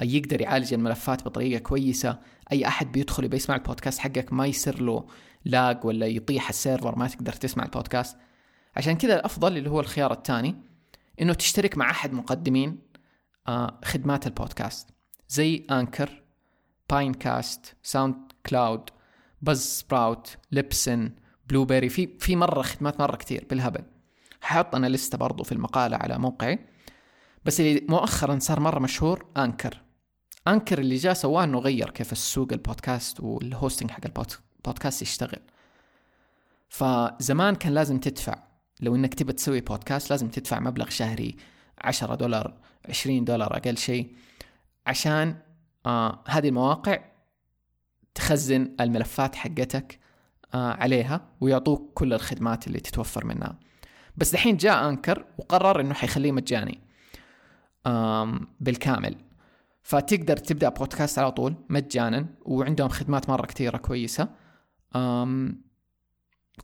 يقدر 0.00 0.40
يعالج 0.40 0.74
الملفات 0.74 1.24
بطريقة 1.24 1.58
كويسة. 1.58 2.18
أي 2.52 2.66
أحد 2.66 2.92
بيدخل 2.92 3.24
يبي 3.24 3.36
يسمع 3.36 3.56
البودكاست 3.56 3.98
حقك 3.98 4.32
ما 4.32 4.46
يصير 4.46 4.82
له 4.82 5.06
lag 5.44 5.84
ولا 5.84 6.06
يطيح 6.06 6.48
ال 6.48 6.55
server 6.55 6.98
ما 6.98 7.08
تقدر 7.08 7.32
تسمع 7.32 7.64
البودكاست. 7.64 8.16
عشان 8.76 8.96
كذا 8.96 9.14
الأفضل 9.14 9.56
اللي 9.56 9.70
هو 9.70 9.80
الخيار 9.80 10.12
الثاني 10.12 10.56
إنه 11.20 11.34
تشترك 11.34 11.78
مع 11.78 11.90
أحد 11.90 12.12
مقدمين 12.12 12.78
آه 13.48 13.80
خدمات 13.84 14.26
البودكاست. 14.26 14.88
زي 15.28 15.66
Anchor 15.70 16.22
Pinecast 16.90 17.76
SoundCloud 17.82 18.90
Buzzsprout 19.42 20.36
Libsyn 20.52 21.12
Blubrry 21.48 21.88
في 21.88 22.08
في 22.18 22.36
مرة 22.36 22.62
خدمات 22.62 23.00
مرة 23.00 23.16
كثير 23.16 23.46
بالهبل. 23.50 23.82
حاط 24.40 24.74
أنا 24.74 24.86
لستة 24.86 25.18
برضو 25.18 25.44
في 25.44 25.52
المقالة 25.52 25.96
على 25.96 26.18
موقعي. 26.18 26.58
بس 27.46 27.60
اللي 27.60 27.86
مؤخرا 27.88 28.38
صار 28.38 28.60
مرة 28.60 28.78
مشهور 28.78 29.26
Anchor 29.36 29.82
Anchor 30.48 30.78
اللي 30.78 30.96
جاء 30.96 31.12
سواه 31.12 31.44
إنه 31.44 31.58
غير 31.58 31.90
كيف 31.90 32.12
السوق 32.12 32.52
البودكاست 32.52 33.20
وال 33.20 33.36
hosting 33.36 33.90
حق 33.90 34.00
البودكاست 34.04 35.02
يشتغل. 35.02 35.40
فزمان 36.68 37.54
كان 37.54 37.74
لازم 37.74 37.98
تدفع. 37.98 38.42
لو 38.80 38.94
إنك 38.94 39.14
تبى 39.14 39.32
تسوي 39.32 39.60
بودكاست 39.60 40.10
لازم 40.10 40.28
تدفع 40.28 40.60
مبلغ 40.60 40.88
شهري 40.88 41.36
10 41.78 42.14
دولار 42.14 42.54
20 42.88 43.24
دولار 43.24 43.56
أقل 43.56 43.76
شيء 43.78 44.16
عشان 44.86 45.36
آه 45.86 46.24
هذه 46.28 46.48
المواقع 46.48 46.98
تخزن 48.14 48.76
الملفات 48.80 49.34
حقتك 49.34 49.98
آه 50.54 50.72
عليها 50.72 51.28
ويعطوك 51.40 51.92
كل 51.94 52.12
الخدمات 52.12 52.66
اللي 52.66 52.80
تتوفر 52.80 53.24
منها. 53.24 53.58
بس 54.16 54.32
دحين 54.32 54.56
جاء 54.56 54.88
Anchor 54.88 55.24
وقرر 55.38 55.80
إنه 55.80 55.94
حيخليه 55.94 56.32
مجاني. 56.32 56.85
بالكامل. 58.60 59.16
فتقدر 59.82 60.36
تبدأ 60.36 60.68
بودكاست 60.68 61.18
على 61.18 61.32
طول 61.32 61.54
مجانا 61.68 62.26
وعندهم 62.42 62.88
خدمات 62.88 63.30
مرة 63.30 63.46
كثيرة 63.46 63.76
كويسة. 63.76 64.28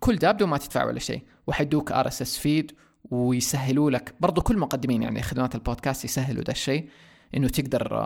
كل 0.01 0.17
ده 0.17 0.33
بدون 0.33 0.49
ما 0.49 0.59
تدفع 0.59 0.85
ولا 0.85 0.99
شيء. 0.99 1.23
وحيدوك 1.47 1.93
RSS 1.93 2.39
feed 2.39 2.73
ويسهلوا 3.11 3.91
لك. 3.91 4.15
برضو 4.21 4.41
كل 4.41 4.59
مقدمين 4.59 5.03
يعني 5.03 5.23
خدمات 5.23 5.55
البودكاست 5.55 6.05
يسهلوا 6.05 6.43
ده 6.43 6.53
الشيء 6.53 6.89
إنه 7.37 7.49
تقدر 7.49 7.97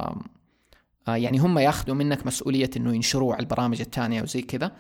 آه، 1.08 1.16
يعني 1.16 1.38
هم 1.38 1.58
ياخذوا 1.58 1.94
منك 1.94 2.26
مسؤولية 2.26 2.70
إنه 2.76 2.94
ينشروا 2.94 3.34
على 3.34 3.40
البرامج 3.42 3.80
الثانية 3.80 4.22
وزي 4.22 4.42
كذا. 4.42 4.72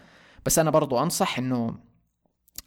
بس 0.46 0.58
أنا 0.58 0.70
برضو 0.70 0.98
أنصح 1.02 1.38
إنه 1.38 1.74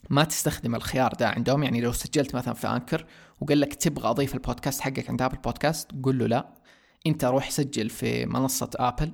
ما 0.10 0.24
تستخدم 0.24 0.76
الخيار 0.76 1.14
ده 1.14 1.30
عندهم؟ 1.30 1.64
يعني 1.64 1.82
لو 1.82 1.92
سجلت 1.92 2.36
مثلا 2.36 2.54
في 2.54 2.68
Anchor 2.68 3.06
وقال 3.42 3.60
لك 3.60 3.74
تبغى 3.74 4.10
أضيف 4.10 4.34
البودكاست 4.36 4.82
حقك 4.82 5.10
عند 5.10 5.22
Apple 5.22 5.38
Podcast 5.38 5.92
قول 6.04 6.20
له 6.20 6.28
لا. 6.28 6.54
أنت 7.08 7.26
روح 7.26 7.50
سجل 7.50 7.90
في 7.90 8.26
منصة 8.26 8.70
Apple 8.76 9.12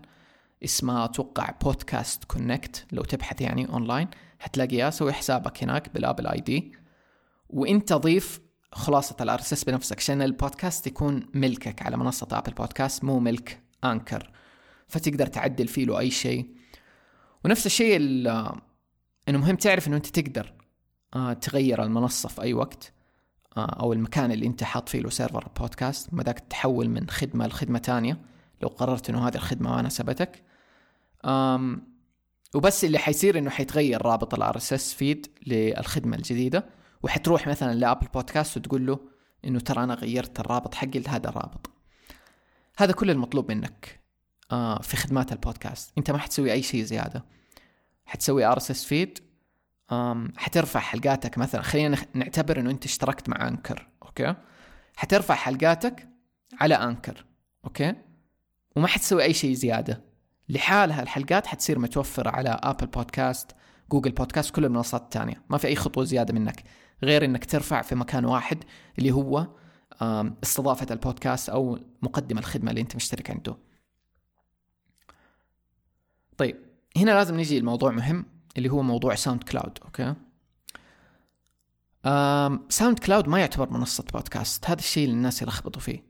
اسمها 0.64 1.06
أتوقع 1.06 1.50
Podcast 1.64 2.24
Connect 2.24 2.86
لو 2.92 3.04
تبحث 3.04 3.42
يعني 3.42 3.70
اونلاين 3.70 4.08
حتلاقيها 4.40 4.90
سوي 4.90 5.14
حسابك 5.14 5.64
هناك 5.64 5.94
بال 5.94 6.28
Apple 6.28 6.40
ID 6.40 6.72
وانت 7.50 7.94
ضيف 7.94 8.40
خلاصة 8.72 9.16
ال 9.22 9.40
RSS 9.40 9.64
بنفسك 9.64 9.98
عشان 9.98 10.22
البودكاست 10.22 10.88
يكون 10.88 11.28
ملكك 11.34 11.82
على 11.82 11.98
منصة 11.98 12.28
Apple 12.32 12.52
Podcast 12.52 13.04
مو 13.04 13.20
ملك 13.20 13.62
Anchor 13.84 14.32
فتقدر 14.88 15.28
تعدل 15.28 15.68
فيه 15.68 15.86
له 15.86 16.00
أي 16.00 16.12
شيء. 16.12 16.56
ونفس 17.46 17.66
الشيء 17.66 17.96
إنه 19.30 19.38
مهم 19.38 19.56
تعرف 19.56 19.88
إنه 19.88 19.96
أنت 19.98 20.20
تقدر 20.20 20.54
تغير 21.42 21.84
المنصة 21.84 22.30
في 22.30 22.42
أي 22.42 22.54
وقت 22.54 22.94
آه، 23.58 23.66
أو 23.80 23.94
المكان 23.94 24.32
اللي 24.32 24.48
أنت 24.48 24.64
حاط 24.64 24.90
فيه 24.90 25.00
له 25.00 25.10
server 25.10 25.48
بودكاست 25.60 26.14
ما 26.14 26.24
داك 26.24 26.40
تحول 26.40 26.90
من 26.90 27.10
خدمة 27.10 27.48
لخدمة 27.48 27.80
تانية 27.80 28.18
لو 28.62 28.68
قررت 28.70 29.10
إنه 29.10 29.28
هذه 29.28 29.36
الخدمة 29.36 29.76
ما 29.76 29.82
ناسبتك 29.82 30.44
وبس 32.56 32.86
اللي 32.86 32.98
حيصير 32.98 33.38
إنه 33.38 33.50
حيتغير 33.50 34.06
رابط 34.06 34.34
ال 34.34 34.58
RSS 34.58 34.94
feed 34.94 35.28
للخدمة 35.48 36.18
الجديدة 36.18 36.66
وحتروح 37.04 37.48
مثلا 37.48 37.74
ل 37.74 37.79
Apple 37.79 38.08
Podcast 38.14 38.58
وتقول 38.58 38.86
له 38.86 39.00
إنه 39.46 39.60
ترى 39.60 39.84
أنا 39.84 39.94
غيرت 39.94 40.40
الرابط 40.40 40.76
حقي 40.76 41.00
لهذا 41.00 41.30
الرابط. 41.30 41.70
هذا 42.78 42.92
كل 42.92 43.10
المطلوب 43.10 43.52
منك 43.52 44.00
آه 44.52 44.82
في 44.82 44.98
خدمات 44.98 45.32
البودكاست 45.32 45.92
أنت 45.98 46.12
ما 46.12 46.18
حتسوي 46.18 46.52
أي 46.52 46.64
شيء 46.64 46.84
زيادة. 46.84 47.26
حتسوي 48.06 48.46
RSS 48.46 48.86
feed 48.86 49.20
حترفع 50.38 50.80
حلقاتك 50.80 51.38
مثلا 51.38 51.62
خلينا 51.62 51.98
نعتبر 52.14 52.60
إنه 52.60 52.72
أنت 52.72 52.86
اشتركت 52.86 53.30
مع 53.30 53.48
Anchor 53.48 53.88
أوكي؟ 54.04 54.36
حترفع 54.96 55.36
حلقاتك 55.36 56.10
على 56.60 56.76
Anchor 56.76 57.26
أوكي؟ 57.66 57.94
وما 58.76 58.88
حتسوي 58.88 59.24
أي 59.24 59.34
شيء 59.34 59.54
زيادة. 59.54 60.04
لحالها 60.50 61.02
الحلقات 61.04 61.48
حتصير 61.48 61.80
متوفرة 61.80 62.30
على 62.30 62.60
Apple 62.64 62.88
Podcast 62.88 63.52
Google 63.92 64.12
Podcast 64.12 64.56
كل 64.56 64.66
المنصات 64.66 65.02
الثانية 65.02 65.42
ما 65.50 65.58
في 65.58 65.68
أي 65.68 65.76
خطوة 65.76 66.04
زيادة 66.04 66.34
منك 66.34 66.64
غير 67.04 67.26
إنك 67.26 67.46
ترفع 67.46 67.82
في 67.82 67.96
مكان 67.96 68.26
واحد 68.26 68.64
اللي 68.98 69.12
هو 69.12 69.48
استضافة 70.44 70.88
البودكاست 70.92 71.50
أو 71.50 71.80
مقدم 72.02 72.38
الخدمة 72.38 72.70
اللي 72.70 72.82
أنت 72.82 72.96
مشترك 72.96 73.32
عنده. 73.32 73.58
طيب 76.38 76.58
هنا 76.98 77.12
لازم 77.12 77.40
نجي 77.40 77.58
الموضوع 77.58 77.92
مهم. 77.92 78.26
اللي 78.58 78.70
هو 78.70 78.82
موضوع 78.82 79.16
SoundCloud 79.16 79.80
okay؟ 79.86 80.16
SoundCloud 82.70 83.28
ما 83.28 83.40
يعتبر 83.40 83.70
منصة 83.70 84.04
بودكاست 84.14 84.70
هذا 84.70 84.80
الشيء 84.80 85.06
اللي 85.06 85.16
الناس 85.16 85.42
يلخبطوا 85.42 85.82
فيه. 85.82 86.04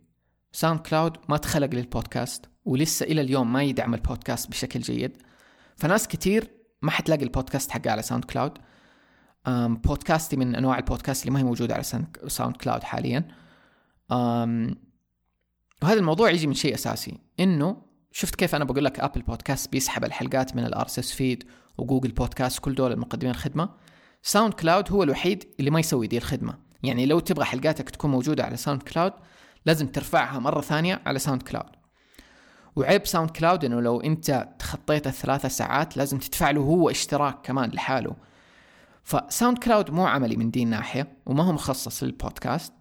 SoundCloud 0.51 1.17
ما 1.29 1.37
تخلق 1.37 1.75
للبودكاست 1.75 2.45
ولسه 2.65 3.05
إلى 3.05 3.21
اليوم 3.21 3.53
ما 3.53 3.63
يدعم 3.63 3.93
البودكاست 3.93 4.49
بشكل 4.49 4.79
جيد. 4.79 5.17
فناس 5.75 6.07
كتير 6.07 6.51
ما 6.81 6.91
حتلاقي 6.91 7.23
البودكاست 7.23 7.71
حقه 7.71 7.91
على 7.91 8.01
SoundCloud 8.01 8.57
بودكاستي 9.47 10.35
من 10.35 10.55
أنواع 10.55 10.77
البودكاست 10.77 11.21
اللي 11.21 11.33
ما 11.33 11.39
هي 11.39 11.43
موجودة 11.43 11.73
على 11.73 11.83
SoundCloud 12.27 12.83
حاليا. 12.83 13.27
وهذا 14.11 15.99
الموضوع 15.99 16.29
يجي 16.29 16.47
من 16.47 16.53
شيء 16.53 16.73
أساسي 16.73 17.19
إنه 17.39 17.81
شفت 18.11 18.35
كيف 18.35 18.55
أنا 18.55 18.63
بقول 18.65 18.85
لك 18.85 18.99
Apple 18.99 19.21
Podcasts 19.21 19.71
بيسحب 19.71 20.03
الحلقات 20.03 20.55
من 20.55 20.65
ال 20.65 20.85
RSS 20.85 21.11
feed 21.13 21.43
و 21.77 21.82
Google 21.82 22.11
Podcasts 22.11 22.59
كل 22.59 22.75
دول 22.75 22.91
المقدمين 22.91 23.31
الخدمة. 23.31 23.69
SoundCloud 24.23 24.91
هو 24.91 25.03
الوحيد 25.03 25.43
اللي 25.59 25.71
ما 25.71 25.79
يسوي 25.79 26.07
دي 26.07 26.17
الخدمة. 26.17 26.57
يعني 26.83 27.05
لو 27.05 27.19
تبغى 27.19 27.45
حلقاتك 27.45 27.89
تكون 27.89 28.11
موجودة 28.11 28.43
على 28.43 28.57
SoundCloud 28.57 29.13
لازم 29.65 29.87
ترفعها 29.87 30.39
مرة 30.39 30.61
ثانية 30.61 31.01
على 31.05 31.19
SoundCloud. 31.19 31.69
وعيب 32.75 33.07
SoundCloud 33.07 33.65
إنه 33.65 33.81
لو 33.81 34.01
أنت 34.01 34.47
تخطيت 34.59 35.07
الثلاثة 35.07 35.47
ساعات 35.49 35.97
لازم 35.97 36.17
تدفع 36.17 36.51
له 36.51 36.61
هو 36.61 36.89
اشتراك 36.89 37.41
كمان 37.43 37.69
لحاله. 37.69 38.15
ف 39.03 39.57
SoundCloud 39.57 39.91
مو 39.91 40.05
عملي 40.05 40.35
من 40.35 40.51
دي 40.51 40.63
الناحية 40.63 41.17
وما 41.25 41.43
هو 41.43 41.51
مخصص 41.51 42.03
للبودكاست. 42.03 42.73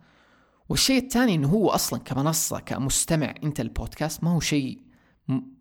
والشيء 0.69 1.03
الثاني 1.03 1.35
إنه 1.35 1.49
هو 1.49 1.71
أصلا 1.71 2.01
كمنصة 2.01 2.59
كمستمع 2.61 3.35
أنت 3.45 3.61
البودكاست 3.61 4.25
ما 4.25 4.31
هو 4.31 4.41
شيء 4.41 4.79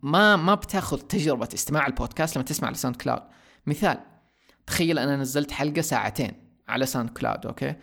ما 0.02 0.36
ما 0.36 0.54
بتاخذ 0.54 1.00
تجربة 1.00 1.48
استماع 1.54 1.86
البودكاست 1.86 2.36
لما 2.36 2.44
تسمع 2.44 2.68
على 2.68 2.76
SoundCloud. 2.76 3.22
مثال 3.66 3.98
تخيل 4.66 4.98
أنا 4.98 5.16
نزلت 5.16 5.50
حلقة 5.50 5.80
ساعتين 5.80 6.32
على 6.68 6.86
SoundCloud 6.86 7.46
okay؟ 7.46 7.74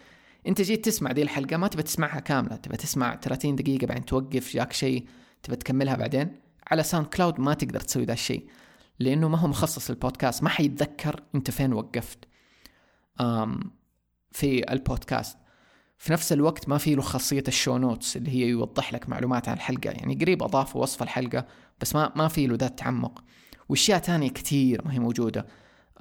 أنت 0.47 0.61
جيت 0.61 0.85
تسمع 0.85 1.11
دي 1.11 1.21
الحلقة 1.21 1.57
ما 1.57 1.67
تبى 1.67 1.83
تسمعها 1.83 2.19
كاملة 2.19 2.55
تبى 2.55 2.77
تسمع 2.77 3.15
30 3.15 3.55
دقيقة 3.55 3.87
بعدين 3.87 4.05
توقف 4.05 4.53
جاك 4.53 4.73
شيء 4.73 5.07
تبى 5.43 5.55
تكملها 5.55 5.95
بعدين؟ 5.95 6.39
على 6.71 6.83
SoundCloud 6.83 7.39
ما 7.39 7.53
تقدر 7.53 7.79
تسوي 7.79 8.05
ذا 8.05 8.13
الشيء 8.13 8.47
لأنه 8.99 9.27
ما 9.27 9.37
هو 9.37 9.47
مخصص 9.47 9.91
للبودكاست 9.91 10.43
ما 10.43 10.49
حيتذكر 10.49 11.23
أنت 11.35 11.51
فين 11.51 11.73
وقفت. 11.73 12.19
في 14.31 14.71
البودكاست. 14.73 15.37
في 16.01 16.13
نفس 16.13 16.33
الوقت 16.33 16.69
ما 16.69 16.77
في 16.77 16.95
له 16.95 17.01
خاصية 17.01 17.43
ال 17.47 17.53
show 17.53 17.77
notes 17.77 18.17
اللي 18.17 18.31
هي 18.31 18.47
يوضح 18.47 18.93
لك 18.93 19.09
معلومات 19.09 19.49
عن 19.49 19.55
الحلقة. 19.55 19.89
يعني 19.89 20.15
قريب 20.15 20.43
أضافوا 20.43 20.81
وصف 20.81 21.03
الحلقة 21.03 21.45
بس 21.81 21.95
ما 21.95 22.11
ما 22.15 22.27
في 22.27 22.47
له 22.47 22.55
ذا 22.55 22.65
التعمق 22.65 23.23
وأشياء 23.69 23.99
تانية 23.99 24.29
كثير 24.29 24.81
ما 24.85 24.93
هي 24.93 24.99
موجودة. 24.99 25.47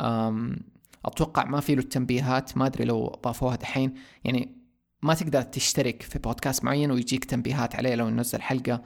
أم 0.00 0.57
أتوقع 1.04 1.45
ما 1.45 1.61
في 1.61 1.75
له 1.75 1.83
التنبيهات 1.83 2.57
ما 2.57 2.66
أدري 2.66 2.85
لو 2.85 3.07
أضافوها 3.07 3.57
دحين. 3.57 3.95
يعني 4.25 4.57
ما 5.02 5.14
تقدر 5.14 5.42
تشترك 5.42 6.02
في 6.02 6.19
بودكاست 6.19 6.64
معين 6.64 6.90
ويجيك 6.90 7.25
تنبيهات 7.25 7.76
عليه 7.76 7.95
لو 7.95 8.09
ننزل 8.09 8.42
حلقة. 8.42 8.83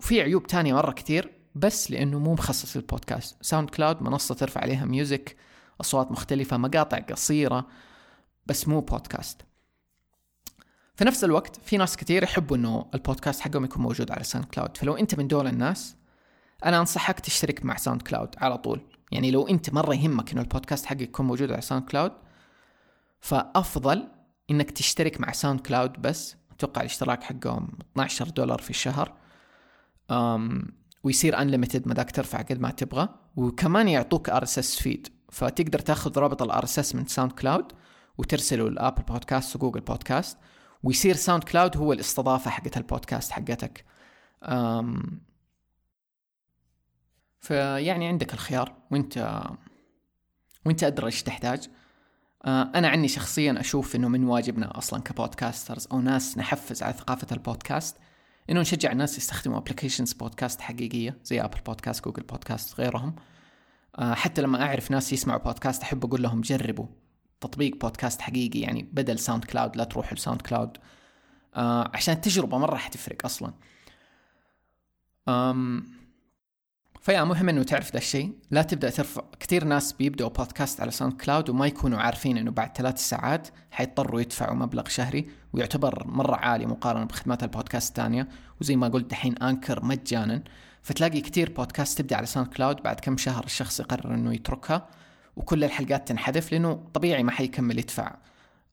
وفي 0.00 0.20
عيوب 0.20 0.46
تانية 0.46 0.74
مرة 0.74 0.92
كتير 0.92 1.32
بس 1.54 1.90
لأنه 1.90 2.18
مو 2.18 2.32
مخصص 2.32 2.76
للبودكاست. 2.76 3.36
SoundCloud 3.44 4.02
منصة 4.02 4.34
ترفع 4.34 4.60
عليها 4.60 4.84
music 4.84 5.36
أصوات 5.80 6.12
مختلفة 6.12 6.56
مقاطع 6.56 6.98
قصيرة 6.98 7.66
بس 8.46 8.68
مو 8.68 8.80
بودكاست. 8.80 9.42
في 10.96 11.04
نفس 11.04 11.24
الوقت 11.24 11.60
في 11.64 11.76
ناس 11.76 11.96
كتير 11.96 12.22
يحبوا 12.22 12.56
إنه 12.56 12.86
البودكاست 12.94 13.40
حقهم 13.40 13.64
يكون 13.64 13.82
موجود 13.82 14.10
على 14.10 14.24
SoundCloud. 14.24 14.76
فلو 14.76 14.96
أنت 14.96 15.14
من 15.14 15.28
دول 15.28 15.46
الناس 15.46 15.96
أنا 16.64 16.78
أنصحك 16.78 17.20
تشترك 17.20 17.64
مع 17.64 17.76
SoundCloud 17.76 18.34
على 18.38 18.58
طول. 18.58 18.80
يعني 19.12 19.30
لو 19.30 19.48
أنت 19.48 19.70
مرة 19.70 19.94
يهمك 19.94 20.32
إنه 20.32 20.40
البودكاست 20.40 20.86
حقك 20.86 21.00
يكون 21.00 21.26
موجود 21.26 21.52
على 21.52 21.60
SoundCloud 21.60 22.12
فأفضل 23.20 24.08
إنك 24.50 24.70
تشترك 24.70 25.20
مع 25.20 25.32
SoundCloud 25.32 26.02
بس. 26.02 26.36
أتوقع 26.52 26.80
الاشتراك 26.80 27.22
حقهم 27.22 27.68
12 27.92 28.28
دولار 28.28 28.60
في 28.60 28.70
الشهر. 28.70 29.12
أم 30.10 30.72
ويصير 31.04 31.38
unlimited 31.38 31.88
مداك 31.88 32.10
ترفع 32.10 32.42
قد 32.42 32.60
ما 32.60 32.70
تبغى. 32.70 33.08
وكمان 33.36 33.88
يعطوك 33.88 34.30
RSS 34.30 34.76
feed 34.76 35.08
فتقدر 35.30 35.78
تاخذ 35.78 36.18
رابط 36.18 36.42
ال 36.42 36.64
RSS 36.64 36.94
من 36.94 37.06
SoundCloud 37.06 37.72
وترسله 38.18 38.70
ل 38.70 38.75
Apple 38.75 39.02
Podcasts 39.02 39.56
و 39.56 39.59
Google 39.59 39.80
Podcasts. 39.80 40.38
ويصير 40.84 41.14
SoundCloud 41.14 41.76
هو 41.76 41.92
الاستضافة 41.92 42.50
حقت 42.50 42.76
البودكاست 42.76 43.32
حقتك. 43.32 43.84
أم 44.42 45.20
فيعني 47.40 48.06
عندك 48.06 48.34
الخيار 48.34 48.74
وانت 48.90 49.42
وانت 50.66 50.84
ادرى 50.84 51.06
إيش 51.06 51.22
تحتاج. 51.22 51.68
أه 52.44 52.70
أنا 52.74 52.88
عني 52.88 53.08
شخصيا 53.08 53.60
أشوف 53.60 53.96
إنه 53.96 54.08
من 54.08 54.24
واجبنا 54.24 54.78
أصلا 54.78 55.02
ك 55.02 55.10
podcasters 55.10 55.88
أو 55.92 56.00
ناس 56.00 56.38
نحفز 56.38 56.82
على 56.82 56.92
ثقافة 56.92 57.26
البودكاست 57.32 57.96
إنه 58.50 58.60
نشجع 58.60 58.92
الناس 58.92 59.18
يستخدموا 59.18 59.58
applications 59.58 60.12
بودكاست 60.12 60.60
حقيقية 60.60 61.18
زي 61.24 61.40
Apple 61.40 61.60
Podcasts 61.66 62.04
Google 62.04 62.22
Podcasts 62.22 62.80
غيرهم. 62.80 63.16
آه، 63.98 64.14
حتى 64.14 64.42
لما 64.42 64.62
أعرف 64.62 64.90
ناس 64.90 65.12
يسمعوا 65.12 65.40
بودكاست 65.40 65.82
أحب 65.82 66.04
أقول 66.04 66.22
لهم 66.22 66.40
جربوا. 66.40 66.86
تطبيق 67.46 67.76
بودكاست 67.76 68.20
حقيقي 68.20 68.60
يعني 68.60 68.88
بدل 68.92 69.18
SoundCloud 69.18 69.76
لا 69.76 69.84
تروحوا 69.84 70.14
ل 70.14 70.42
SoundCloud 70.42 70.76
آه 71.54 71.90
عشان 71.94 72.14
التجربة 72.14 72.58
مرة 72.58 72.76
حتفرق 72.76 73.24
أصلا. 73.24 73.52
أم 75.28 75.86
فيا 77.00 77.24
مهم 77.24 77.48
إنه 77.48 77.62
تعرف 77.62 77.92
ذا 77.92 77.98
الشيء. 77.98 78.32
لا 78.50 78.62
تبدأ 78.62 78.90
ترفع 78.90 79.22
كثير 79.40 79.64
ناس 79.64 79.92
بيبدأوا 79.92 80.30
بودكاست 80.30 80.80
على 80.80 80.90
SoundCloud 80.90 81.50
وما 81.50 81.66
يكونوا 81.66 81.98
عارفين 81.98 82.38
إنه 82.38 82.50
بعد 82.50 82.76
ثلاث 82.76 83.08
ساعات 83.08 83.48
حيضطروا 83.70 84.20
يدفعوا 84.20 84.54
مبلغ 84.54 84.88
شهري 84.88 85.30
ويعتبر 85.52 86.06
مرة 86.06 86.36
عالي 86.36 86.66
مقارنة 86.66 87.04
بخدمات 87.04 87.42
البودكاست 87.42 87.88
الثانية. 87.88 88.28
وزي 88.60 88.76
ما 88.76 88.88
قلت 88.88 89.10
دحين 89.10 89.38
Anchor 89.38 89.84
مجانا. 89.84 90.44
فتلاقي 90.82 91.20
كثير 91.20 91.52
بودكاست 91.52 91.98
تبدأ 91.98 92.16
على 92.16 92.26
SoundCloud 92.26 92.82
بعد 92.82 93.00
كم 93.00 93.16
شهر 93.16 93.44
الشخص 93.44 93.80
يقرر 93.80 94.14
إنه 94.14 94.34
يتركها. 94.34 94.88
وكل 95.36 95.64
الحلقات 95.64 96.08
تنحذف 96.08 96.52
لأنه 96.52 96.74
طبيعي 96.94 97.22
ما 97.22 97.30
حيكمل 97.30 97.78
يدفع 97.78 98.16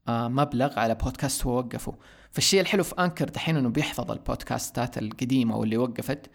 آه، 0.08 0.28
مبلغ 0.28 0.78
على 0.78 0.94
بودكاست 0.94 1.46
هو 1.46 1.58
وقفه. 1.58 1.94
فالشيء 2.30 2.60
الحلو 2.60 2.84
في 2.84 2.94
Anchor 2.98 3.28
دحين 3.28 3.56
إنه 3.56 3.68
بيحفظ 3.68 4.10
البودكاستات 4.10 4.98
القديمة 4.98 5.56
واللي 5.56 5.76
وقفت 5.76 6.30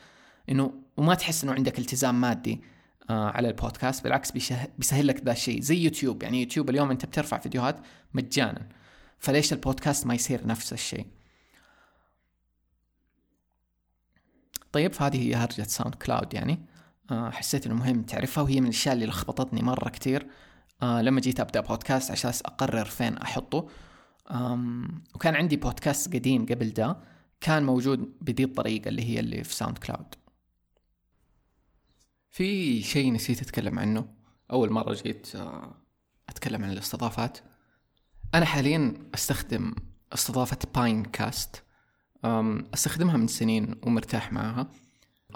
إنه 0.49 0.73
وما 0.97 1.15
تحس 1.15 1.43
إنه 1.43 1.53
عندك 1.53 1.79
التزام 1.79 2.21
مادي 2.21 2.61
آه 3.09 3.29
على 3.29 3.47
البودكاست 3.47 4.03
بالعكس 4.03 4.31
بيسهل 4.77 5.07
لك 5.07 5.23
ذا 5.25 5.31
الشيء. 5.31 5.61
زي 5.61 5.77
يوتيوب 5.77 6.23
يعني 6.23 6.41
يوتيوب 6.41 6.69
اليوم 6.69 6.91
أنت 6.91 7.05
بترفع 7.05 7.37
فيديوهات 7.37 7.79
مجانا. 8.13 8.67
فليش 9.19 9.53
البودكاست 9.53 10.07
ما 10.07 10.13
يصير 10.13 10.47
نفس 10.47 10.73
الشيء؟ 10.73 11.05
طيب 14.71 14.93
فهذه 14.93 15.29
هي 15.29 15.35
هرجة 15.35 15.63
SoundCloud 15.63 16.33
يعني. 16.33 16.59
حسيت 17.11 17.65
إنه 17.65 17.75
مهم 17.75 18.03
تعرفها 18.03 18.43
وهي 18.43 18.59
من 18.61 18.67
الأشياء 18.67 18.95
اللي 18.95 19.05
لخبطتني 19.05 19.61
مرة 19.61 19.89
كتير. 19.89 20.27
آه 20.81 21.01
لما 21.01 21.21
جيت 21.21 21.39
أبدأ 21.39 21.61
بودكاست 21.61 22.11
عشان 22.11 22.31
أقرر 22.45 22.85
فين 22.85 23.17
أحطه. 23.17 23.67
وكان 25.15 25.35
عندي 25.35 25.57
بودكاست 25.57 26.13
قديم 26.13 26.45
قبل 26.45 26.69
ده 26.69 26.97
كان 27.41 27.63
موجود 27.65 27.99
بدي 28.21 28.43
الطريقة 28.43 28.89
اللي 28.89 29.03
هي 29.03 29.19
اللي 29.19 29.43
في 29.43 29.53
SoundCloud 29.53 30.15
في 32.29 32.81
شيء 32.83 33.13
نسيت 33.13 33.41
أتكلم 33.41 33.79
عنه. 33.79 34.07
أول 34.51 34.71
مرة 34.71 34.93
جيت 34.93 35.35
آه، 35.35 35.75
أتكلم 36.29 36.63
عن 36.63 36.71
الاستضافات. 36.71 37.37
أنا 38.35 38.45
حاليا 38.45 38.93
أستخدم 39.13 39.75
استضافة 40.13 40.57
باين 40.75 41.03
كاست 41.03 41.63
أستخدمها 42.73 43.17
من 43.17 43.27
سنين 43.27 43.75
ومرتاح 43.83 44.33
معها. 44.33 44.71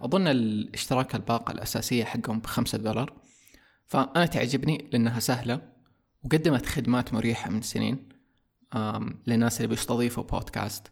أظن 0.05 0.27
الاشتراك 0.27 1.15
الباقة 1.15 1.51
الأساسية 1.51 2.03
حقهم 2.03 2.39
بخمسة 2.39 2.77
دولار. 2.77 3.13
فأنا 3.88 4.25
تعجبني 4.25 4.89
لأنها 4.91 5.20
سهلة 5.20 5.62
وقدمت 6.24 6.65
خدمات 6.65 7.13
مريحة 7.13 7.50
من 7.50 7.62
سنين 7.62 8.10
للناس 9.27 9.58
اللي 9.58 9.67
بيستضيفوا 9.67 10.24
بودكاست. 10.24 10.91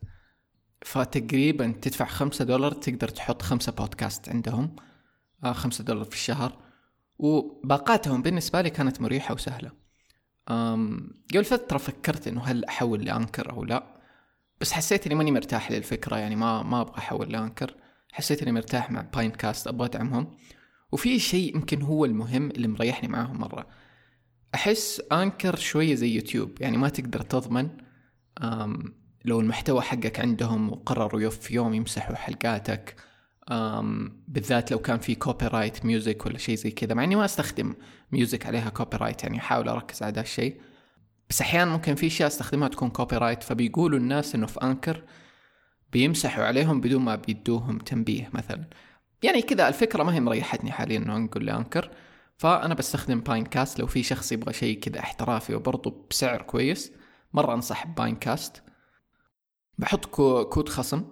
فتقريبا 0.85 1.73
تدفع 1.81 2.05
خمسة 2.05 2.45
دولار 2.45 2.71
تقدر 2.71 3.07
تحط 3.07 3.41
خمسة 3.41 3.71
بودكاست 3.71 4.29
عندهم 4.29 4.75
آه 5.43 5.53
خمسة 5.53 5.83
دولار 5.83 6.03
في 6.05 6.15
الشهر. 6.15 6.57
وباقاتهم 7.17 8.21
بالنسبة 8.21 8.61
لي 8.61 8.69
كانت 8.69 9.01
مريحة 9.01 9.33
وسهلة. 9.33 9.71
قبل 11.33 11.45
فترة 11.45 11.77
فكرت 11.77 12.27
إنه 12.27 12.41
هل 12.41 12.65
أحول 12.65 13.05
لأنكر 13.05 13.51
أو 13.51 13.63
لا 13.63 13.99
بس 14.61 14.71
حسيت 14.71 15.05
إني 15.05 15.15
ماني 15.15 15.31
مرتاح 15.31 15.71
للفكرة 15.71 16.17
يعني 16.17 16.35
ما 16.35 16.63
ما 16.63 16.81
أبغى 16.81 16.97
أحول 16.97 17.31
لأنكر. 17.31 17.75
حسيت 18.11 18.41
إني 18.41 18.51
مرتاح 18.51 18.91
مع 18.91 19.01
باين 19.01 19.31
كاست 19.31 19.67
أبغى 19.67 19.87
أدعمهم. 19.87 20.37
وفي 20.91 21.19
شيء 21.19 21.55
يمكن 21.55 21.81
هو 21.81 22.05
المهم 22.05 22.51
اللي 22.51 22.67
مريحني 22.67 23.09
معاهم 23.09 23.39
مرة. 23.39 23.67
أحس 24.55 25.01
انكر 25.11 25.55
شوية 25.55 25.95
زي 25.95 26.15
يوتيوب 26.15 26.61
يعني 26.61 26.77
ما 26.77 26.89
تقدر 26.89 27.21
تضمن 27.21 27.69
لو 29.25 29.39
المحتوى 29.39 29.81
حقك 29.81 30.19
عندهم 30.19 30.71
وقرروا 30.71 31.29
في 31.29 31.55
يوم 31.55 31.73
يمسحوا 31.73 32.15
حلقاتك 32.15 32.95
بالذات 34.27 34.71
لو 34.71 34.79
كان 34.79 34.99
في 34.99 35.15
copyright 35.15 35.85
music 35.85 36.25
ولا 36.25 36.37
شيء 36.37 36.55
زي 36.55 36.71
كذا. 36.71 36.93
مع 36.93 37.03
إني 37.03 37.15
ما 37.15 37.25
أستخدم 37.25 37.75
music 38.11 38.45
عليها 38.45 38.69
copyright 38.69 39.23
يعني 39.23 39.37
أحاول 39.37 39.69
أركز 39.69 40.03
على 40.03 40.13
ذا 40.13 40.21
الشيء. 40.21 40.61
بس 41.29 41.41
أحيانا 41.41 41.71
ممكن 41.71 41.95
في 41.95 42.07
أشياء 42.07 42.27
أستخدمها 42.27 42.67
تكون 42.67 42.89
copyright 42.89 43.43
فبيقولوا 43.43 43.99
الناس 43.99 44.35
إنه 44.35 44.45
في 44.47 44.59
Anchor 44.63 45.03
بيمسحوا 45.91 46.43
عليهم 46.43 46.81
بدون 46.81 47.01
ما 47.01 47.15
بيدوهم 47.15 47.77
تنبيه 47.77 48.29
مثلا. 48.33 48.63
يعني 49.23 49.41
كذا 49.41 49.67
الفكرة 49.67 50.03
ما 50.03 50.13
هي 50.13 50.19
مريحتني 50.19 50.71
حاليا 50.71 50.97
إنه 50.97 51.15
أنقل 51.15 51.45
ل 51.45 51.51
Anchor. 51.51 51.91
فأنا 52.37 52.73
بستخدم 52.73 53.19
Pinecast 53.19 53.79
لو 53.79 53.87
في 53.87 54.03
شخص 54.03 54.31
يبغى 54.31 54.53
شيء 54.53 54.79
كذا 54.79 54.99
احترافي 54.99 55.55
وبرضه 55.55 56.05
بسعر 56.09 56.41
كويس 56.41 56.91
مرة 57.33 57.53
أنصح 57.53 57.87
Pinecast 57.87 58.63
بحط 59.77 60.05
كود 60.45 60.69
خصم 60.69 61.03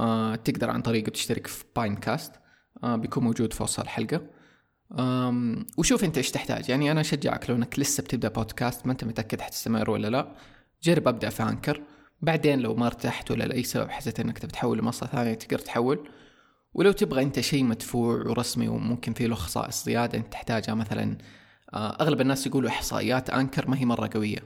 آه 0.00 0.34
تقدر 0.34 0.70
عن 0.70 0.82
طريقه 0.82 1.10
تشترك 1.10 1.46
في 1.46 1.64
باين 1.76 1.96
كاست 1.96 2.32
آه 2.84 2.96
بيكون 2.96 3.24
موجود 3.24 3.52
في 3.52 3.62
وصف 3.62 3.80
الحلقة. 3.82 4.20
وشوف 5.78 6.04
أنت 6.04 6.16
إيش 6.16 6.30
تحتاج. 6.30 6.68
يعني 6.68 6.90
أنا 6.90 7.00
أشجعك 7.00 7.50
لو 7.50 7.56
إنك 7.56 7.78
لسه 7.78 8.02
بتبدأ 8.02 8.28
بودكاست 8.28 8.86
ما 8.86 8.92
أنت 8.92 9.04
متأكد 9.04 9.40
حتستمر 9.40 9.90
ولا 9.90 10.08
لا. 10.08 10.34
جرب 10.82 11.08
أبدأ 11.08 11.30
في 11.30 11.42
انكر 11.42 11.82
بعدين 12.22 12.60
لو 12.60 12.74
ما 12.74 12.86
ارتحت 12.86 13.30
ولا 13.30 13.44
لأي 13.44 13.62
سبب 13.62 13.90
حسيت 13.90 14.20
إنك 14.20 14.38
تبي 14.38 14.52
تحول 14.52 14.78
لمنصه 14.78 15.06
ثانية 15.06 15.34
تقدر 15.34 15.58
تحول. 15.58 16.08
ولو 16.74 16.92
تبغى 16.92 17.22
أنت 17.22 17.40
شيء 17.40 17.64
مدفوع 17.64 18.14
ورسمي 18.26 18.68
وممكن 18.68 19.12
فيه 19.12 19.26
له 19.26 19.34
خصائص 19.34 19.84
زيادة 19.84 20.18
أنت 20.18 20.32
تحتاجها 20.32 20.74
مثلا 20.74 21.18
آه، 21.74 21.96
أغلب 22.00 22.20
الناس 22.20 22.46
يقولوا 22.46 22.70
إحصائيات 22.70 23.30
أنكر 23.30 23.70
ما 23.70 23.78
هي 23.78 23.84
مرة 23.84 24.10
قوية. 24.14 24.38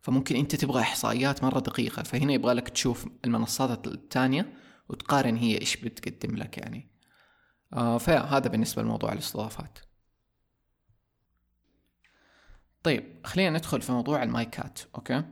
فممكن 0.00 0.36
أنت 0.36 0.56
تبغى 0.56 0.80
إحصائيات 0.80 1.44
مرة 1.44 1.60
دقيقة 1.60 2.02
فهنا 2.02 2.32
يبغى 2.32 2.54
لك 2.54 2.68
تشوف 2.68 3.06
المنصات 3.24 3.86
الثانية 3.86 4.52
وتقارن 4.88 5.36
هي 5.36 5.60
إيش 5.60 5.76
بتقدم 5.76 6.36
لك 6.36 6.58
يعني. 6.58 6.90
آه 7.72 7.98
فهذا 7.98 8.48
بالنسبة 8.48 8.82
لموضوع 8.82 9.12
الاستضافات. 9.12 9.78
طيب 12.82 13.04
خلينا 13.24 13.50
ندخل 13.58 13.82
في 13.82 13.92
موضوع 13.92 14.22
المايكات 14.22 14.78
okay؟ 14.94 15.22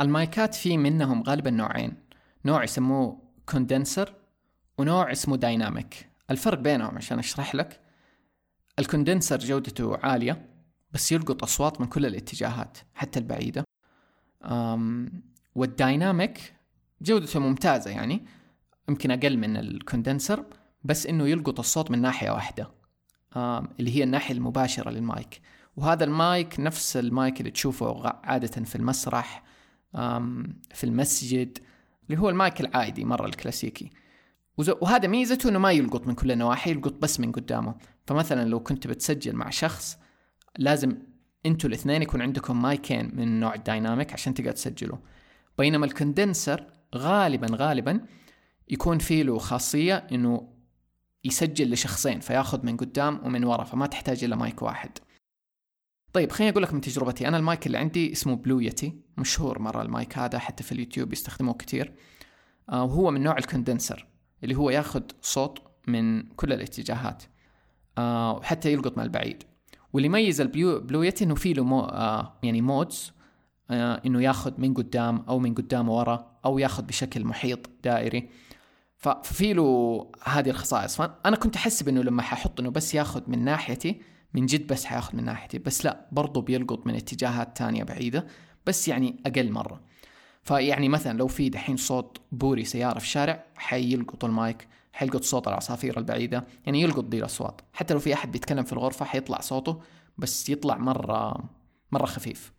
المايكات 0.00 0.54
في 0.54 0.76
منهم 0.76 1.22
غالبا 1.22 1.50
نوعين. 1.50 1.94
نوع 2.44 2.64
يسموه 2.64 3.22
condenser 3.46 4.14
ونوع 4.78 5.12
اسمه 5.12 5.36
dynamic. 5.36 6.10
الفرق 6.30 6.58
بينهم 6.58 6.96
عشان 6.96 7.18
أشرح 7.18 7.54
لك. 7.54 7.80
ال 8.78 8.84
condenser 8.84 9.38
جودته 9.38 9.96
عالية 9.96 10.48
بس 10.92 11.12
يلقط 11.12 11.42
أصوات 11.42 11.80
من 11.80 11.86
كل 11.86 12.06
الاتجاهات 12.06 12.78
حتى 12.94 13.18
البعيدة. 13.18 13.64
وال 15.54 15.76
dynamic 15.76 16.54
جودته 17.02 17.40
ممتازة 17.40 17.90
يعني 17.90 18.26
يمكن 18.88 19.10
أقل 19.10 19.36
من 19.36 19.56
ال 19.56 19.65
condenser 19.65 20.44
بس 20.84 21.06
إنه 21.06 21.28
يلقط 21.28 21.58
الصوت 21.58 21.90
من 21.90 22.02
ناحية 22.02 22.30
واحدة. 22.30 22.70
اللي 23.80 23.96
هي 23.96 24.02
الناحية 24.02 24.34
المباشرة 24.34 24.90
للمايك. 24.90 25.40
وهذا 25.76 26.04
المايك 26.04 26.60
نفس 26.60 26.96
المايك 26.96 27.40
اللي 27.40 27.50
تشوفه 27.50 28.08
عادة 28.24 28.64
في 28.64 28.76
المسرح 28.76 29.47
في 30.74 30.84
المسجد 30.84 31.58
اللي 32.10 32.20
هو 32.20 32.28
المايك 32.28 32.60
العادي 32.60 33.04
مرة 33.04 33.26
الكلاسيكي. 33.26 33.90
وهذا 34.56 35.08
ميزته 35.08 35.48
إنه 35.48 35.58
ما 35.58 35.72
يلقط 35.72 36.06
من 36.06 36.14
كل 36.14 36.32
النواحي 36.32 36.70
يلقط 36.70 36.92
بس 36.92 37.20
من 37.20 37.32
قدامه. 37.32 37.74
فمثلا 38.06 38.48
لو 38.48 38.60
كنت 38.60 38.86
بتسجل 38.86 39.36
مع 39.36 39.50
شخص 39.50 39.98
لازم 40.58 40.96
أنتوا 41.46 41.68
الاثنين 41.68 42.02
يكون 42.02 42.22
عندكم 42.22 42.62
مايكين 42.62 43.16
من 43.16 43.40
نوع 43.40 43.54
ال 43.54 43.61
dynamic 43.61 44.12
عشان 44.12 44.34
تقدر 44.34 44.52
تسجلوا. 44.52 44.98
بينما 45.58 45.86
ال 45.86 45.94
condenser 45.94 46.66
غالبا 46.94 47.46
غالبا 47.50 48.00
يكون 48.68 48.98
فيه 48.98 49.22
له 49.22 49.38
خاصية 49.38 49.96
إنه 49.96 50.48
يسجل 51.24 51.72
لشخصين 51.72 52.20
فياخذ 52.20 52.66
من 52.66 52.76
قدام 52.76 53.20
ومن 53.24 53.44
ورا 53.44 53.64
فما 53.64 53.86
تحتاج 53.86 54.24
الا 54.24 54.36
مايك 54.36 54.62
واحد. 54.62 54.98
طيب 56.12 56.32
خليني 56.32 56.52
أقول 56.52 56.62
لك 56.62 56.74
من 56.74 56.80
تجربتي. 56.80 57.28
أنا 57.28 57.36
المايك 57.36 57.66
اللي 57.66 57.78
عندي 57.78 58.12
اسمه 58.12 58.36
Blue 58.36 58.60
Yeti 58.60 59.00
مشهور 59.16 59.58
مرة 59.58 59.82
المايك 59.82 60.18
هذا 60.18 60.38
حتى 60.38 60.64
في 60.64 60.72
اليوتيوب 60.72 61.12
يستخدموه 61.12 61.54
كثير 61.54 61.92
آه 62.70 62.84
وهو 62.84 63.10
من 63.10 63.22
نوع 63.22 63.38
ال 63.38 63.45
condenser 63.45 64.06
اللي 64.44 64.54
هو 64.54 64.70
ياخذ 64.70 65.02
صوت 65.22 65.58
من 65.86 66.22
كل 66.22 66.52
الاتجاهات 66.52 67.22
آه 67.98 68.32
وحتى 68.32 68.72
يلقط 68.72 68.98
من 68.98 69.04
البعيد. 69.04 69.42
واللي 69.92 70.06
يميز 70.06 70.40
ال 70.40 70.48
Blue 70.48 70.80
Blue 70.80 71.02
Yeti 71.02 71.24
إنه 71.24 71.34
في 71.34 71.52
له 71.52 71.64
مو 71.64 71.80
آه 71.80 72.38
يعني 72.42 72.62
modes 72.62 73.12
إنه 73.70 74.22
ياخذ 74.22 74.60
من 74.60 74.74
قدام 74.74 75.24
أو 75.28 75.38
من 75.38 75.54
قدام 75.54 75.88
ورا 75.88 76.38
أو 76.44 76.58
ياخذ 76.58 76.82
بشكل 76.82 77.24
محيط 77.24 77.70
دائري. 77.84 78.28
ففي 78.96 79.52
له 79.52 80.10
هذه 80.24 80.50
الخصائص. 80.50 80.96
فأنا 80.96 81.36
كنت 81.36 81.56
احسب 81.56 81.88
انه 81.88 82.02
لما 82.02 82.22
ححط 82.22 82.60
إنه 82.60 82.70
بس 82.70 82.94
ياخذ 82.94 83.22
من 83.26 83.44
ناحيتي 83.44 84.00
من 84.34 84.46
جد 84.46 84.66
بس 84.66 84.84
حياخذ 84.84 85.16
من 85.16 85.24
ناحيتي 85.24 85.58
بس 85.58 85.84
لا 85.84 86.08
برضو 86.12 86.40
بيلقط 86.40 86.86
من 86.86 86.94
اتجاهات 86.94 87.56
تانية 87.56 87.84
بعيدة 87.84 88.26
بس 88.66 88.88
يعني 88.88 89.22
أقل 89.26 89.52
مرة. 89.52 89.80
فيعني 90.42 90.88
مثلا 90.88 91.18
لو 91.18 91.26
في 91.26 91.48
دحين 91.48 91.76
صوت 91.76 92.18
بوري 92.32 92.64
سيارة 92.64 92.98
في 92.98 93.04
الشارع 93.04 93.44
حيلقط 93.56 94.24
المايك 94.24 94.68
حيلقط 94.92 95.22
صوت 95.22 95.48
العصافير 95.48 95.98
البعيدة 95.98 96.46
يعني 96.66 96.82
يلقط 96.82 97.04
دي 97.04 97.18
الأصوات. 97.18 97.60
حتى 97.72 97.94
لو 97.94 98.00
في 98.00 98.14
أحد 98.14 98.32
بيتكلم 98.32 98.64
في 98.64 98.72
الغرفة 98.72 99.04
حيطلع 99.04 99.40
صوته 99.40 99.80
بس 100.18 100.48
يطلع 100.48 100.76
مرة 100.76 101.44
مرة 101.92 102.06
خفيف. 102.06 102.52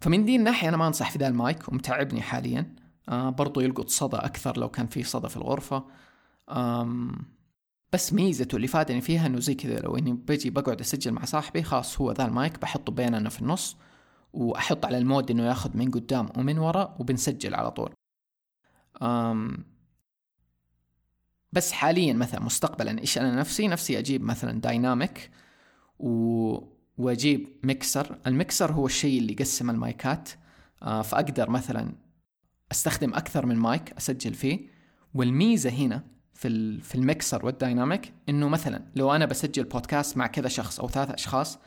فمن 0.00 0.24
دي 0.24 0.36
الناحية 0.36 0.68
أنا 0.68 0.76
ما 0.76 0.86
أنصح 0.86 1.10
في 1.10 1.18
ذا 1.18 1.28
المايك 1.28 1.68
ومتعبني 1.68 2.22
حاليا. 2.22 2.74
آه 3.08 3.30
برضو 3.30 3.60
يلقط 3.60 3.88
صدى 3.88 4.16
أكثر 4.16 4.58
لو 4.58 4.68
كان 4.68 4.86
في 4.86 5.02
صدى 5.02 5.28
في 5.28 5.36
الغرفة. 5.36 5.84
آم 6.50 7.37
بس 7.92 8.12
ميزته 8.12 8.56
اللي 8.56 8.66
فادني 8.66 9.00
فيها 9.00 9.26
إنه 9.26 9.40
زي 9.40 9.54
كذا 9.54 9.78
لو 9.78 9.96
إني 9.96 10.12
بجي 10.12 10.50
بقعد 10.50 10.80
أسجل 10.80 11.12
مع 11.12 11.24
صاحبي 11.24 11.62
خلاص 11.62 12.00
هو 12.00 12.12
ذا 12.12 12.24
المايك 12.24 12.58
بحطه 12.58 12.92
بيننا 12.92 13.28
في 13.28 13.42
النص 13.42 13.76
واحط 14.32 14.84
على 14.84 14.98
ال 14.98 15.04
mode 15.04 15.30
إنه 15.30 15.42
ياخذ 15.46 15.76
من 15.76 15.90
قدام 15.90 16.28
ومن 16.36 16.58
ورا 16.58 16.96
وبنسجل 16.98 17.54
على 17.54 17.70
طول. 17.70 17.92
أم 19.02 19.64
بس 21.52 21.72
حاليا 21.72 22.12
مثلا 22.12 22.40
مستقبلا 22.42 22.98
إيش 23.00 23.18
أنا 23.18 23.36
نفسي؟ 23.36 23.68
نفسي 23.68 23.98
أجيب 23.98 24.22
مثلا 24.22 24.60
dynamic 24.60 25.30
و... 25.98 26.58
وأجيب 26.98 27.48
ميكسر. 27.62 28.18
الميكسر 28.26 28.72
هو 28.72 28.86
الشيء 28.86 29.18
اللي 29.18 29.32
يقسم 29.32 29.70
المايكات. 29.70 30.30
آه 30.82 31.02
فأقدر 31.02 31.50
مثلا 31.50 31.92
أستخدم 32.72 33.14
أكثر 33.14 33.46
من 33.46 33.56
مايك 33.56 33.92
أسجل 33.92 34.34
فيه. 34.34 34.68
والميزة 35.14 35.70
هنا 35.70 36.17
في 36.38 36.80
في 36.80 36.94
ال 36.94 37.03
mixer 37.03 37.46
وال 37.46 37.61
dynamic 37.61 38.12
إنه 38.28 38.48
مثلا 38.48 38.82
لو 38.96 39.12
أنا 39.12 39.26
بسجل 39.26 39.64
بودكاست 39.64 40.16
مع 40.16 40.26
كذا 40.26 40.48
شخص 40.48 40.80
أو 40.80 40.88
ثلاثة 40.88 41.14
أشخاص 41.14 41.58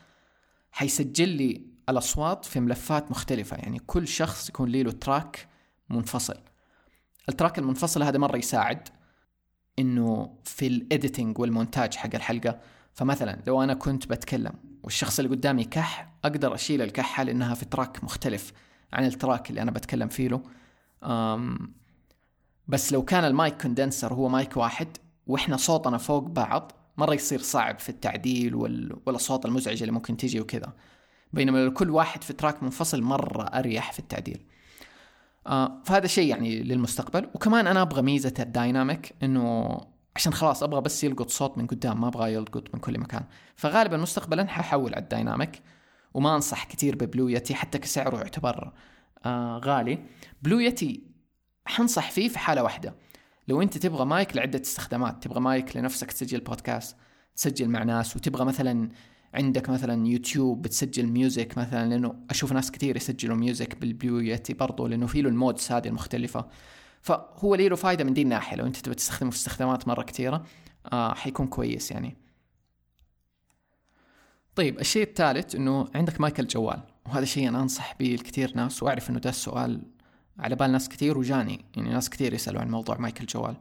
حيسجل 0.71 1.29
لي 1.29 1.61
الأصوات 1.89 2.45
في 2.45 2.59
ملفات 2.59 3.11
مختلفة. 3.11 3.57
يعني 3.57 3.79
كل 3.79 4.07
شخص 4.07 4.49
يكون 4.49 4.69
لي 4.69 4.83
له 4.83 4.91
track 4.91 5.47
منفصل. 5.89 6.37
ال 7.29 7.34
track 7.34 7.59
المنفصل 7.59 8.03
هذا 8.03 8.17
مرة 8.17 8.37
يساعد 8.37 8.89
إنه 9.79 10.37
في 10.43 10.67
ال 10.67 10.76
editing 10.76 11.39
والمونتاج 11.39 11.95
حق 11.95 12.15
الحلقة. 12.15 12.59
فمثلا 12.93 13.41
لو 13.47 13.63
أنا 13.63 13.73
كنت 13.73 14.07
بتكلم 14.07 14.53
والشخص 14.83 15.19
اللي 15.19 15.31
قدامي 15.31 15.63
كح 15.63 16.11
أقدر 16.25 16.55
أشيل 16.55 16.81
الكحة 16.81 17.23
لأنها 17.23 17.55
في 17.55 17.65
track 17.65 18.03
مختلف 18.03 18.53
عن 18.93 19.05
ال 19.05 19.13
track 19.13 19.49
اللي 19.49 19.61
أنا 19.61 19.71
بتكلم 19.71 20.07
فيه 20.07 20.27
له. 20.27 20.41
بس 22.71 22.93
لو 22.93 23.03
كان 23.03 23.25
ال 23.25 23.34
mic 23.34 23.61
condenser 23.61 24.13
هو 24.13 24.29
مايك 24.29 24.57
واحد 24.57 24.87
وإحنا 25.27 25.57
صوتنا 25.57 25.97
فوق 25.97 26.23
بعض 26.23 26.71
مرة 26.97 27.13
يصير 27.13 27.39
صعب 27.39 27.79
في 27.79 27.89
التعديل 27.89 28.55
وال... 28.55 28.97
والاصوات 29.05 29.45
المزعجه 29.45 29.81
اللي 29.81 29.91
ممكن 29.91 30.17
تيجي 30.17 30.39
وكذا. 30.39 30.73
بينما 31.33 31.57
لو 31.57 31.73
كل 31.73 31.89
واحد 31.89 32.23
في 32.23 32.33
track 32.33 32.63
منفصل 32.63 33.01
مرة 33.01 33.43
أريح 33.43 33.91
في 33.91 33.99
التعديل. 33.99 34.45
آه 35.47 35.81
فهذا 35.85 36.07
شيء 36.07 36.29
يعني 36.29 36.63
للمستقبل. 36.63 37.29
وكمان 37.33 37.67
أنا 37.67 37.81
أبغى 37.81 38.01
ميزة 38.01 38.33
ال 38.39 38.49
dynamic 38.49 39.13
إنه 39.23 39.77
عشان 40.15 40.33
خلاص 40.33 40.63
أبغى 40.63 40.81
بس 40.81 41.03
يلقط 41.03 41.29
صوت 41.29 41.57
من 41.57 41.67
قدام 41.67 42.01
ما 42.01 42.07
أبغى 42.07 42.33
يلقط 42.33 42.63
من 42.73 42.79
كل 42.79 42.99
مكان. 42.99 43.23
فغالبا 43.55 43.97
مستقبلا 43.97 44.47
ححول 44.47 44.93
على 44.93 45.03
ال 45.03 45.11
dynamic 45.11 45.61
وما 46.13 46.35
أنصح 46.35 46.65
كثير 46.65 46.95
ب 46.95 47.02
Blue 47.02 47.27
Yeti 47.27 47.55
حتى 47.55 47.77
كسعره 47.77 48.17
يعتبر 48.17 48.71
آه 49.25 49.57
غالي. 49.57 50.05
Blue 50.41 50.59
Yeti 50.59 51.10
حنصح 51.71 52.11
فيه 52.11 52.29
في 52.29 52.39
حالة 52.39 52.63
واحدة. 52.63 52.95
لو 53.47 53.61
أنت 53.61 53.77
تبغى 53.77 54.05
مايك 54.05 54.35
لعدة 54.35 54.61
استخدامات 54.61 55.23
تبغى 55.23 55.39
مايك 55.39 55.77
لنفسك 55.77 56.11
تسجل 56.11 56.39
بودكاست 56.39 56.95
تسجل 57.35 57.69
مع 57.69 57.83
ناس 57.83 58.15
وتبغى 58.15 58.45
مثلا 58.45 58.89
عندك 59.33 59.69
مثلا 59.69 60.07
يوتيوب 60.07 60.61
بتسجل 60.61 61.05
music 61.05 61.57
مثلا 61.57 61.89
لأنه 61.89 62.15
أشوف 62.29 62.51
ناس 62.51 62.71
كثير 62.71 62.95
يسجلوا 62.95 63.35
music 63.37 63.75
بال 63.75 63.90
Blue 63.90 64.19
Yeti 64.19 64.53
برضو 64.53 64.87
لأنه 64.87 65.07
في 65.07 65.21
له 65.21 65.29
ال 65.29 65.36
modes 65.36 65.71
هذه 65.71 65.87
المختلفة. 65.87 66.47
فهو 67.01 67.55
له 67.55 67.75
فايدة 67.75 68.03
من 68.03 68.13
دي 68.13 68.21
الناحية. 68.21 68.57
لو 68.57 68.65
أنت 68.65 68.77
تبغى 68.77 68.95
تستخدمه 68.95 69.31
في 69.31 69.37
استخدامات 69.37 69.87
مرة 69.87 70.03
كثيرة 70.03 70.45
آه 70.93 71.13
حيكون 71.13 71.47
كويس 71.47 71.91
يعني. 71.91 72.17
طيب 74.55 74.79
الشيء 74.79 75.03
الثالث 75.03 75.55
إنه 75.55 75.87
عندك 75.95 76.21
مايك 76.21 76.39
الجوال 76.39 76.79
وهذا 77.05 77.25
شيء 77.25 77.47
أنا 77.49 77.61
أنصح 77.61 77.95
به 77.99 78.05
لكثير 78.05 78.51
ناس 78.55 78.83
وأعرف 78.83 79.09
إنه 79.09 79.19
ده 79.19 79.29
السؤال 79.29 79.81
على 80.41 80.55
بال 80.55 80.71
ناس 80.71 80.89
كثير 80.89 81.17
وجاني 81.17 81.65
يعني 81.75 81.89
ناس 81.89 82.09
كثير 82.09 82.33
يسألوا 82.33 82.61
عن 82.61 82.71
موضوع 82.71 82.97
مايك 82.97 83.21
الجوال 83.21 83.55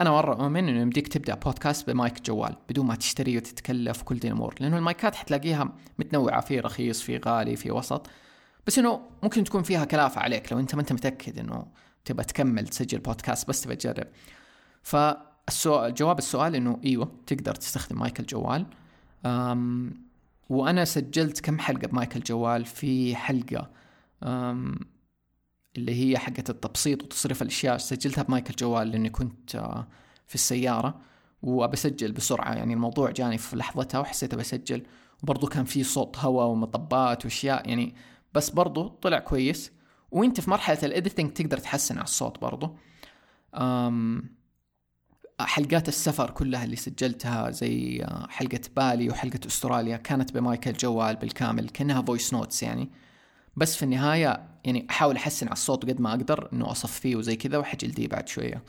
أنا 0.00 0.10
مرة 0.10 0.34
أؤمن 0.34 0.68
إنه 0.68 0.80
يمديك 0.80 1.08
تبدأ 1.08 1.34
بودكاست 1.34 1.90
بمايك 1.90 2.22
جوال 2.22 2.56
بدون 2.68 2.86
ما 2.86 2.94
تشتري 2.94 3.36
وتتكلف 3.36 4.02
وكل 4.02 4.18
دي 4.18 4.28
الأمور 4.28 4.54
لأنه 4.60 4.78
المايكات 4.78 5.14
حتلاقيها 5.14 5.72
متنوعة 5.98 6.40
في 6.40 6.60
رخيص 6.60 7.02
في 7.02 7.16
غالي 7.16 7.56
في 7.56 7.70
وسط. 7.70 8.06
بس 8.66 8.78
إنه 8.78 9.00
ممكن 9.22 9.44
تكون 9.44 9.62
فيها 9.62 9.84
كلافة 9.84 10.20
عليك 10.20 10.52
لو 10.52 10.58
أنت 10.58 10.74
ما 10.74 10.80
أنت 10.80 10.92
متأكد 10.92 11.38
إنه 11.38 11.66
تبغى 12.04 12.24
تكمل 12.24 12.68
تسجل 12.68 12.98
بودكاست 12.98 13.48
بس 13.48 13.60
تبغى 13.60 13.76
تجرب. 13.76 14.06
فالسؤال 14.82 15.94
جواب 15.94 16.18
السؤال 16.18 16.54
إنه 16.54 16.80
أيوه 16.84 17.12
تقدر 17.26 17.54
تستخدم 17.54 17.98
مايك 17.98 18.20
الجوال 18.20 18.66
وأنا 20.48 20.84
سجلت 20.84 21.40
كم 21.40 21.58
حلقة 21.58 21.88
بمايك 21.88 22.16
الجوال 22.16 22.64
في 22.64 23.16
حلقة. 23.16 23.70
اللي 25.76 25.94
هي 25.94 26.18
حقة 26.18 26.44
التبسيط 26.48 27.02
وتصريف 27.02 27.42
الأشياء. 27.42 27.78
سجلتها 27.78 28.22
بمايك 28.22 28.50
الجوال 28.50 28.88
لأني 28.88 29.10
كنت 29.10 29.56
آه، 29.56 29.88
في 30.26 30.34
السيارة 30.34 31.00
وبسجل 31.42 32.12
بسرعة. 32.12 32.54
يعني 32.54 32.74
الموضوع 32.74 33.10
جاني 33.10 33.38
في 33.38 33.56
لحظتها 33.56 33.98
وحسيت 33.98 34.34
بسجل 34.34 34.82
وبرضه 35.22 35.48
كان 35.48 35.64
في 35.64 35.84
صوت 35.84 36.18
هواء 36.18 36.46
ومطبات 36.46 37.24
وأشياء. 37.24 37.68
يعني 37.68 37.94
بس 38.34 38.50
برضه 38.50 38.98
طلع 39.02 39.18
كويس. 39.18 39.72
وأنت 40.10 40.40
في 40.40 40.50
مرحلة 40.50 40.78
ال 40.82 40.88
editing 40.88 41.32
تقدر 41.32 41.58
تحسن 41.58 41.94
على 41.94 42.04
الصوت 42.04 42.40
برضه 42.40 42.76
حلقات 45.40 45.88
السفر 45.88 46.30
كلها 46.30 46.64
اللي 46.64 46.76
سجلتها 46.76 47.50
زي 47.50 48.02
آه، 48.04 48.26
حلقة 48.28 48.60
بالي 48.76 49.10
وحلقة 49.10 49.40
أستراليا 49.46 49.96
كانت 49.96 50.32
بمايك 50.32 50.68
الجوال 50.68 51.16
بالكامل 51.16 51.68
كأنها 51.68 52.02
voice 52.02 52.32
notes 52.34 52.62
يعني. 52.62 52.90
بس 53.56 53.76
في 53.76 53.82
النهاية 53.82 54.51
يعني 54.64 54.86
أحاول 54.90 55.16
أحسن 55.16 55.46
على 55.46 55.52
الصوت 55.52 55.84
قد 55.84 56.00
ما 56.00 56.10
أقدر 56.10 56.48
إنه 56.52 56.70
اصفيه 56.70 57.16
وزي 57.16 57.36
كذا 57.36 57.58
وحجي 57.58 57.87
لدي 57.87 58.08
بعد 58.08 58.28
شوية. 58.28 58.62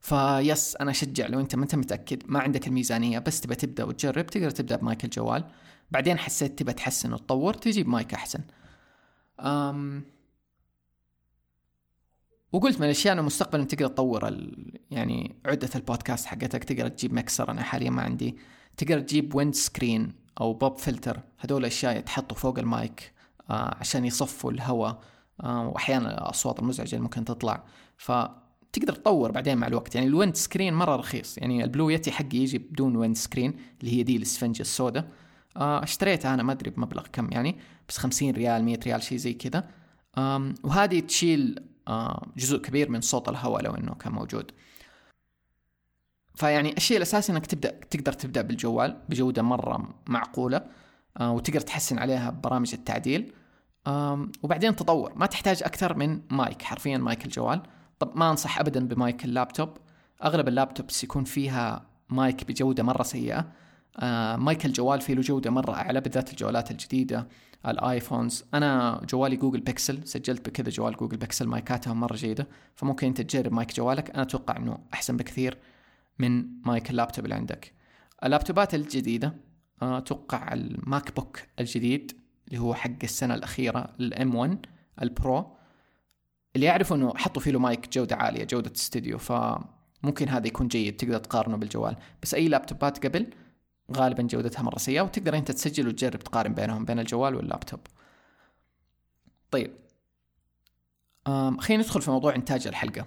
فبس 0.00 0.76
أنا 0.76 0.90
أشجع 0.90 1.26
لو 1.26 1.40
أنت 1.40 1.54
ما 1.56 1.62
أنت 1.62 1.74
متأكد 1.74 2.22
ما 2.26 2.40
عندك 2.40 2.66
الميزانية 2.66 3.18
بس 3.18 3.40
تبى 3.40 3.54
تبدأ 3.54 3.84
وتجرب 3.84 4.26
تقدر 4.26 4.50
تبدأ 4.50 4.76
بمايك 4.76 5.04
الجوال 5.04 5.44
بعدين 5.90 6.18
حسيت 6.18 6.58
تبى 6.58 6.72
تحسن 6.72 7.12
وتطور 7.12 7.54
تجي 7.54 7.82
بمايك 7.82 8.14
أحسن. 8.14 8.40
أم 9.40 10.04
وقلت 12.52 12.78
من 12.78 12.84
الأشياء 12.84 13.14
إنه 13.14 13.22
مستقبلا 13.22 13.64
تقدر 13.64 13.86
تطور 13.86 14.28
ال... 14.28 14.72
يعني 14.90 15.36
عدة 15.46 15.70
البودكاست 15.74 16.26
حقتك 16.26 16.64
تقدر 16.64 16.88
تجيب 16.88 17.12
مكسر 17.14 17.50
أنا 17.50 17.62
حاليا 17.62 17.90
ما 17.90 18.02
عندي. 18.02 18.38
تقدر 18.76 19.00
تجيب 19.00 19.34
wind 19.34 19.54
screen 19.54 20.12
أو 20.40 20.52
pop 20.52 20.78
filter 20.78 21.20
هذول 21.38 21.64
اشياء 21.64 21.96
يتحطوا 21.98 22.36
فوق 22.36 22.58
المايك 22.58 23.12
آه، 23.50 23.76
عشان 23.80 24.04
يصفوا 24.04 24.50
الهواء. 24.50 25.00
وأحيانا 25.44 26.18
الأصوات 26.18 26.58
المزعجة 26.58 26.90
اللي 26.90 27.02
ممكن 27.02 27.24
تطلع. 27.24 27.64
فتقدر 27.96 28.94
تطور 28.94 29.30
بعدين 29.30 29.58
مع 29.58 29.66
الوقت. 29.66 29.94
يعني 29.94 30.06
ال 30.06 30.12
wind 30.12 30.36
screen 30.36 30.74
مرة 30.74 30.96
رخيص. 30.96 31.38
يعني 31.38 31.64
ال 31.64 31.69
Blue 31.69 31.90
Yeti 31.90 32.10
حقي 32.10 32.38
يجي 32.38 32.58
بدون 32.58 32.96
wind 32.96 33.16
screen 33.16 33.56
اللي 33.80 33.92
هي 33.92 34.02
دي 34.02 34.16
الاسفنجه 34.16 34.60
السوداء. 34.60 35.08
آه، 35.56 35.82
اشتريتها 35.82 36.34
أنا 36.34 36.42
ما 36.42 36.52
أدري 36.52 36.70
بمبلغ 36.70 37.06
كم 37.12 37.28
يعني 37.32 37.58
بس 37.88 37.98
50 37.98 38.30
ريال 38.30 38.64
100 38.64 38.78
ريال 38.86 39.02
شيء 39.02 39.18
زي 39.18 39.32
كذا. 39.32 39.68
وهذه 40.64 41.00
تشيل 41.00 41.64
جزء 42.36 42.58
كبير 42.58 42.90
من 42.90 43.00
صوت 43.00 43.28
الهواء 43.28 43.62
لو 43.62 43.74
إنه 43.74 43.94
كان 43.94 44.12
موجود. 44.12 44.50
فيعني 46.34 46.76
الشيء 46.76 46.96
الأساسي 46.96 47.32
إنك 47.32 47.46
تبدأ 47.46 47.70
تقدر 47.70 48.12
تبدأ 48.12 48.42
بالجوال. 48.42 49.00
بجودة 49.08 49.42
مرة 49.42 49.94
معقولة. 50.06 50.66
وتقدر 51.20 51.60
تحسن 51.60 51.98
عليها 51.98 52.30
ببرامج 52.30 52.74
التعديل. 52.74 53.32
وبعدين 54.42 54.76
تطور. 54.76 55.12
ما 55.16 55.26
تحتاج 55.26 55.62
أكثر 55.62 55.96
من 55.96 56.20
مايك 56.30 56.62
حرفيا 56.62 56.98
مايك 56.98 57.24
الجوال. 57.24 57.62
طب 57.98 58.16
ما 58.16 58.30
أنصح 58.30 58.60
ابدا 58.60 58.88
بمايك 58.88 59.24
اللابتوب. 59.24 59.68
أغلب 60.24 60.48
ال 60.48 60.55
laptops 60.55 61.04
يكون 61.04 61.24
فيها 61.24 61.86
مايك 62.08 62.44
بجودة 62.44 62.82
مرة 62.82 63.02
سيئة. 63.02 63.52
آه 63.96 64.36
مايك 64.36 64.66
الجوال 64.66 65.00
فيه 65.00 65.14
له 65.14 65.20
جودة 65.20 65.50
مرة 65.50 65.74
أعلى 65.74 66.00
بالذات 66.00 66.30
الجوالات 66.30 66.70
الجديدة 66.70 67.28
ال 67.66 67.75
iPhones. 67.75 68.44
أنا 68.54 69.00
جوالي 69.10 69.36
Google 69.36 69.60
Pixel 69.60 70.08
سجلت 70.08 70.48
بكذا 70.48 70.70
جوال 70.70 70.96
Google 70.96 71.16
Pixel 71.16 71.46
مايكاتهم 71.46 72.00
مرة 72.00 72.16
جيدة. 72.16 72.48
فممكن 72.76 73.06
أنت 73.06 73.20
تجرب 73.20 73.52
مايك 73.52 73.74
جوالك. 73.76 74.10
أنا 74.10 74.22
أتوقع 74.22 74.56
إنه 74.56 74.78
أحسن 74.94 75.16
بكثير 75.16 75.58
من 76.18 76.44
مايك 76.64 76.90
اللابتوب 76.90 77.24
اللي 77.24 77.34
عندك. 77.34 77.72
اللابتوبات 78.24 78.74
الجديدة 78.74 79.34
آه، 79.82 79.98
أتوقع 79.98 80.52
ال 80.52 81.16
MacBook 81.16 81.40
الجديد 81.60 82.12
اللي 82.48 82.58
هو 82.58 82.74
حق 82.74 82.90
السنة 83.02 83.34
الأخيرة 83.34 83.94
ال 84.00 84.34
M1 84.34 84.66
ال 85.02 85.15
Pro 85.15 85.56
اللي 86.56 86.66
يعرفوا 86.66 86.96
إنه 86.96 87.16
حطوا 87.16 87.42
فيه 87.42 87.50
له 87.50 87.58
مايك 87.58 87.88
جودة 87.88 88.16
عالية 88.16 88.44
جودة 88.44 88.72
استوديو 88.76 89.18
فممكن 89.18 90.28
هذا 90.28 90.46
يكون 90.46 90.68
جيد 90.68 90.96
تقدر 90.96 91.18
تقارنه 91.18 91.56
بالجوال. 91.56 91.96
بس 92.22 92.34
أي 92.34 92.48
لابتوبات 92.48 93.06
قبل 93.06 93.30
غالبا 93.96 94.22
جودتها 94.22 94.62
مرة 94.62 94.78
سيئة 94.78 95.00
وتقدر 95.00 95.36
أنت 95.36 95.50
تسجل 95.50 95.88
وتجرب 95.88 96.18
تقارن 96.18 96.54
بينهم 96.54 96.84
بين 96.84 96.98
الجوال 96.98 97.34
واللابتوب 97.34 97.80
طيب. 99.50 99.70
خلينا 101.58 101.82
ندخل 101.82 102.02
في 102.02 102.10
موضوع 102.10 102.34
إنتاج 102.34 102.66
الحلقة. 102.66 103.06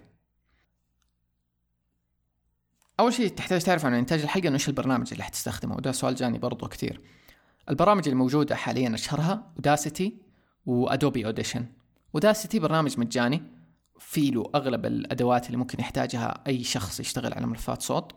أول 2.99 3.13
شيء 3.13 3.27
تحتاج 3.27 3.63
تعرف 3.63 3.85
عن 3.85 3.93
إنتاج 3.93 4.21
الحلقة 4.21 4.47
إنه 4.47 4.53
إيش 4.53 4.69
البرنامج 4.69 5.07
اللي 5.11 5.23
حتستخدمه؟ 5.23 5.75
وده 5.75 5.91
سؤال 5.91 6.15
جاني 6.15 6.37
برضو 6.37 6.67
كثير. 6.67 7.01
البرامج 7.69 8.03
اللي 8.07 8.15
موجودة 8.15 8.55
حاليا 8.55 8.93
أشهرها 8.93 9.51
Audacity 9.57 10.17
و 10.65 10.75
Adobe 10.75 11.25
Audition 11.25 11.65
Audacity 12.13 12.59
برنامج 12.59 12.99
مجاني 12.99 13.43
في 13.99 14.31
له 14.31 14.49
أغلب 14.55 14.85
الأدوات 14.85 15.45
اللي 15.45 15.57
ممكن 15.57 15.79
يحتاجها 15.79 16.43
أي 16.47 16.63
شخص 16.63 16.99
يشتغل 16.99 17.33
على 17.33 17.45
ملفات 17.45 17.81
صوت. 17.81 18.11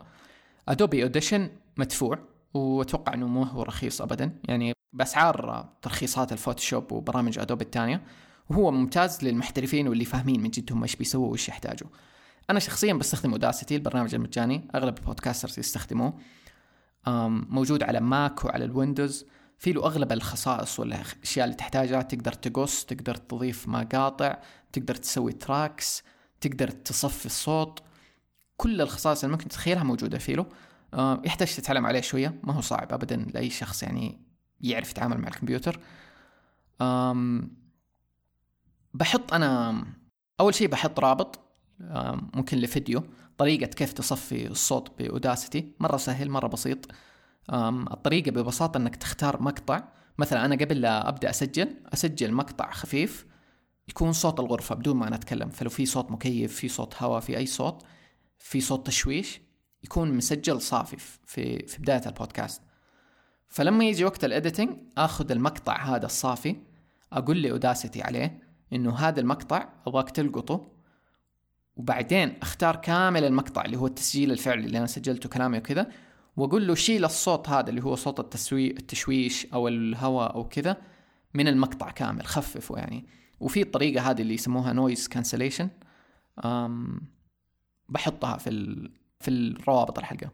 Adobe 0.67 1.03
Audition 1.03 1.49
مدفوع 1.77 2.19
وأتوقع 2.53 3.13
أنه 3.13 3.27
مو 3.27 3.43
هو 3.43 3.63
رخيص 3.63 4.01
أبدا. 4.01 4.39
يعني 4.47 4.73
بأسعار 4.93 5.69
ترخيصات 5.81 6.31
الفوتوشوب 6.31 6.91
وبرامج 6.91 7.39
Adobe 7.39 7.65
الثانية. 7.65 8.01
وهو 8.49 8.71
ممتاز 8.71 9.23
للمحترفين 9.23 9.87
واللي 9.87 10.05
فاهمين 10.05 10.41
من 10.41 10.49
جد 10.49 10.71
هم 10.71 10.83
إيش 10.83 10.95
بيسووا 10.95 11.29
وإيش 11.29 11.49
يحتاجوا. 11.49 11.89
أنا 12.49 12.59
شخصيا 12.59 12.93
بستخدم 12.93 13.31
Audacity 13.31 13.75
البرنامج 13.75 14.15
المجاني. 14.15 14.67
أغلب 14.75 14.97
ال 14.97 15.03
podcasters 15.03 15.59
يستخدموه. 15.59 16.13
موجود 17.49 17.83
على 17.83 17.99
ماك 17.99 18.45
وعلى 18.45 18.65
الويندوز. 18.65 19.25
في 19.57 19.71
له 19.71 19.85
أغلب 19.85 20.11
الخصائص 20.11 20.79
والأشياء 20.79 21.45
اللي 21.45 21.55
تحتاجها. 21.55 22.01
تقدر 22.01 22.33
تقص 22.33 22.85
تقدر 22.85 23.15
تضيف 23.15 23.67
مقاطع 23.67 24.37
تقدر 24.71 24.95
تسوي 24.95 25.31
tracks 25.31 26.03
تقدر 26.41 26.69
تصفي 26.69 27.25
الصوت. 27.25 27.79
كل 28.57 28.81
الخصائص 28.81 29.23
اللي 29.23 29.35
ممكن 29.35 29.47
تتخيلها 29.47 29.83
موجودة 29.83 30.17
فيه 30.17 30.35
له. 30.35 30.45
يحتاج 31.25 31.55
تتعلم 31.55 31.85
عليه 31.85 32.01
شوية. 32.01 32.39
ما 32.43 32.53
هو 32.53 32.61
صعب 32.61 32.93
ابدا 32.93 33.15
لأي 33.15 33.49
شخص 33.49 33.83
يعني 33.83 34.21
يعرف 34.61 34.91
يتعامل 34.91 35.17
مع 35.17 35.27
الكمبيوتر. 35.27 35.79
بحط 38.93 39.33
أنا 39.33 39.83
أول 40.39 40.55
شيء 40.55 40.67
بحط 40.67 40.99
رابط 40.99 41.39
ممكن 42.33 42.57
لفيديو 42.57 43.03
طريقة 43.37 43.65
كيف 43.65 43.93
تصفي 43.93 44.47
الصوت 44.47 44.91
بأوداسيتي. 44.99 45.73
مرة 45.79 45.97
سهل 45.97 46.29
مرة 46.29 46.47
بسيط. 46.47 46.85
الطريقة 47.53 48.31
ببساطة 48.31 48.77
إنك 48.77 48.95
تختار 48.95 49.41
مقطع. 49.41 49.83
مثلا 50.17 50.45
أنا 50.45 50.55
قبل 50.55 50.81
لا 50.81 51.09
أبدأ 51.09 51.29
أسجل 51.29 51.75
أسجل 51.93 52.33
مقطع 52.33 52.71
خفيف 52.71 53.25
يكون 53.87 54.13
صوت 54.13 54.39
الغرفة 54.39 54.75
بدون 54.75 54.95
ما 54.95 55.07
أنا 55.07 55.15
أتكلم. 55.15 55.49
فلو 55.49 55.69
في 55.69 55.85
صوت 55.85 56.11
مكيف 56.11 56.55
في 56.55 56.67
صوت 56.67 57.03
هواء 57.03 57.19
في 57.19 57.37
أي 57.37 57.45
صوت 57.45 57.83
في 58.39 58.61
صوت 58.61 58.87
تشويش 58.87 59.41
يكون 59.83 60.11
مسجل 60.13 60.61
صافي 60.61 60.97
في 61.25 61.67
في 61.67 61.81
بداية 61.81 62.01
البودكاست. 62.05 62.61
فلما 63.47 63.85
يجي 63.85 64.05
وقت 64.05 64.25
ال 64.25 64.32
editing 64.32 64.77
آخذ 64.97 65.31
المقطع 65.31 65.83
هذا 65.83 66.05
الصافي 66.05 66.55
أقول 67.13 67.37
لي 67.37 67.51
Audacity 67.51 68.01
عليه 68.01 68.39
إنه 68.73 68.95
هذا 68.95 69.19
المقطع 69.19 69.69
أبغاك 69.87 70.09
تلقطه 70.09 70.71
وبعدين 71.75 72.37
أختار 72.41 72.75
كامل 72.75 73.23
المقطع 73.23 73.65
اللي 73.65 73.77
هو 73.77 73.87
التسجيل 73.87 74.31
الفعلي 74.31 74.65
اللي 74.65 74.77
أنا 74.77 74.87
سجلته 74.87 75.29
كلامي 75.29 75.57
وكذا 75.57 75.91
وأقول 76.37 76.67
له 76.67 76.75
شيل 76.75 77.05
الصوت 77.05 77.49
هذا 77.49 77.69
اللي 77.69 77.83
هو 77.83 77.95
صوت 77.95 78.19
التسوي 78.19 78.71
التشويش 78.71 79.45
أو 79.53 79.67
الهواء 79.67 80.35
أو 80.35 80.47
كذا 80.47 80.77
من 81.33 81.47
المقطع 81.47 81.91
كامل 81.91 82.25
خففه 82.25 82.77
يعني. 82.77 83.05
وفي 83.39 83.61
الطريقة 83.61 84.11
هذه 84.11 84.21
اللي 84.21 84.33
يسموها 84.33 84.73
noise 84.73 85.07
cancellation 85.07 85.69
بحطها 87.89 88.37
في 88.37 88.49
ال... 88.49 88.91
في 89.19 89.27
الروابط 89.31 89.99
الحلقة 89.99 90.29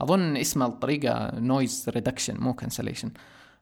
أظن 0.00 0.36
اسم 0.36 0.62
الطريقة 0.62 1.38
noise 1.40 1.88
reduction 1.88 2.40
مو 2.40 2.54
cancellation 2.54 3.10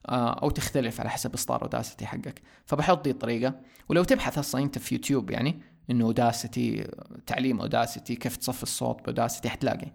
آه، 0.05 0.33
أو 0.33 0.49
تختلف 0.49 0.99
على 0.99 1.09
حسب 1.09 1.33
إصدار 1.33 1.61
Audacity 1.61 2.05
حقك. 2.05 2.41
فبحط 2.65 3.03
دي 3.03 3.11
الطريقة. 3.11 3.59
ولو 3.89 4.03
تبحث 4.03 4.37
أصلا 4.37 4.63
أنت 4.63 4.77
في 4.77 4.95
يوتيوب 4.95 5.31
يعني 5.31 5.61
إنه 5.89 6.05
Audacity 6.05 6.91
تعليم 7.25 7.61
Audacity 7.61 8.15
كيف 8.15 8.35
تصفي 8.35 8.63
الصوت 8.63 9.05
ب 9.05 9.10
Audacity 9.10 9.49
حتلاقي. 9.49 9.91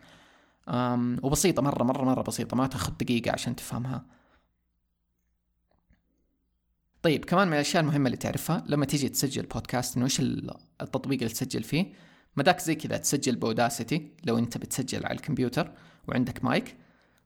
وبسيطة 1.23 1.63
مرة 1.63 1.85
مرة 1.85 2.05
مرة 2.05 2.23
بسيطة. 2.23 2.57
ما 2.57 2.67
تاخذ 2.67 2.93
دقيقة 2.93 3.33
عشان 3.33 3.57
تفهمها. 3.57 4.07
طيب 7.03 7.25
كمان 7.25 7.49
من 7.49 7.55
الأشياء 7.55 7.83
المهمة 7.83 8.07
اللي 8.07 8.17
تعرفها 8.17 8.65
لما 8.67 8.87
تيجي 8.87 9.09
تسجل 9.09 9.47
بودكاست 9.47 9.97
إنه 9.97 10.05
إيش 10.05 10.21
التطبيق 10.21 11.19
اللي 11.19 11.35
تسجل 11.35 11.63
فيه؟ 11.63 11.93
مداك 12.37 12.61
زي 12.61 12.75
كذا 12.75 12.97
تسجل 12.97 13.37
ب 13.37 13.45
Audacity 13.45 14.13
لو 14.25 14.39
أنت 14.39 14.59
بتسجل 14.59 15.07
على 15.07 15.15
الكمبيوتر 15.15 15.73
وعندك 16.09 16.45
مايك. 16.45 16.77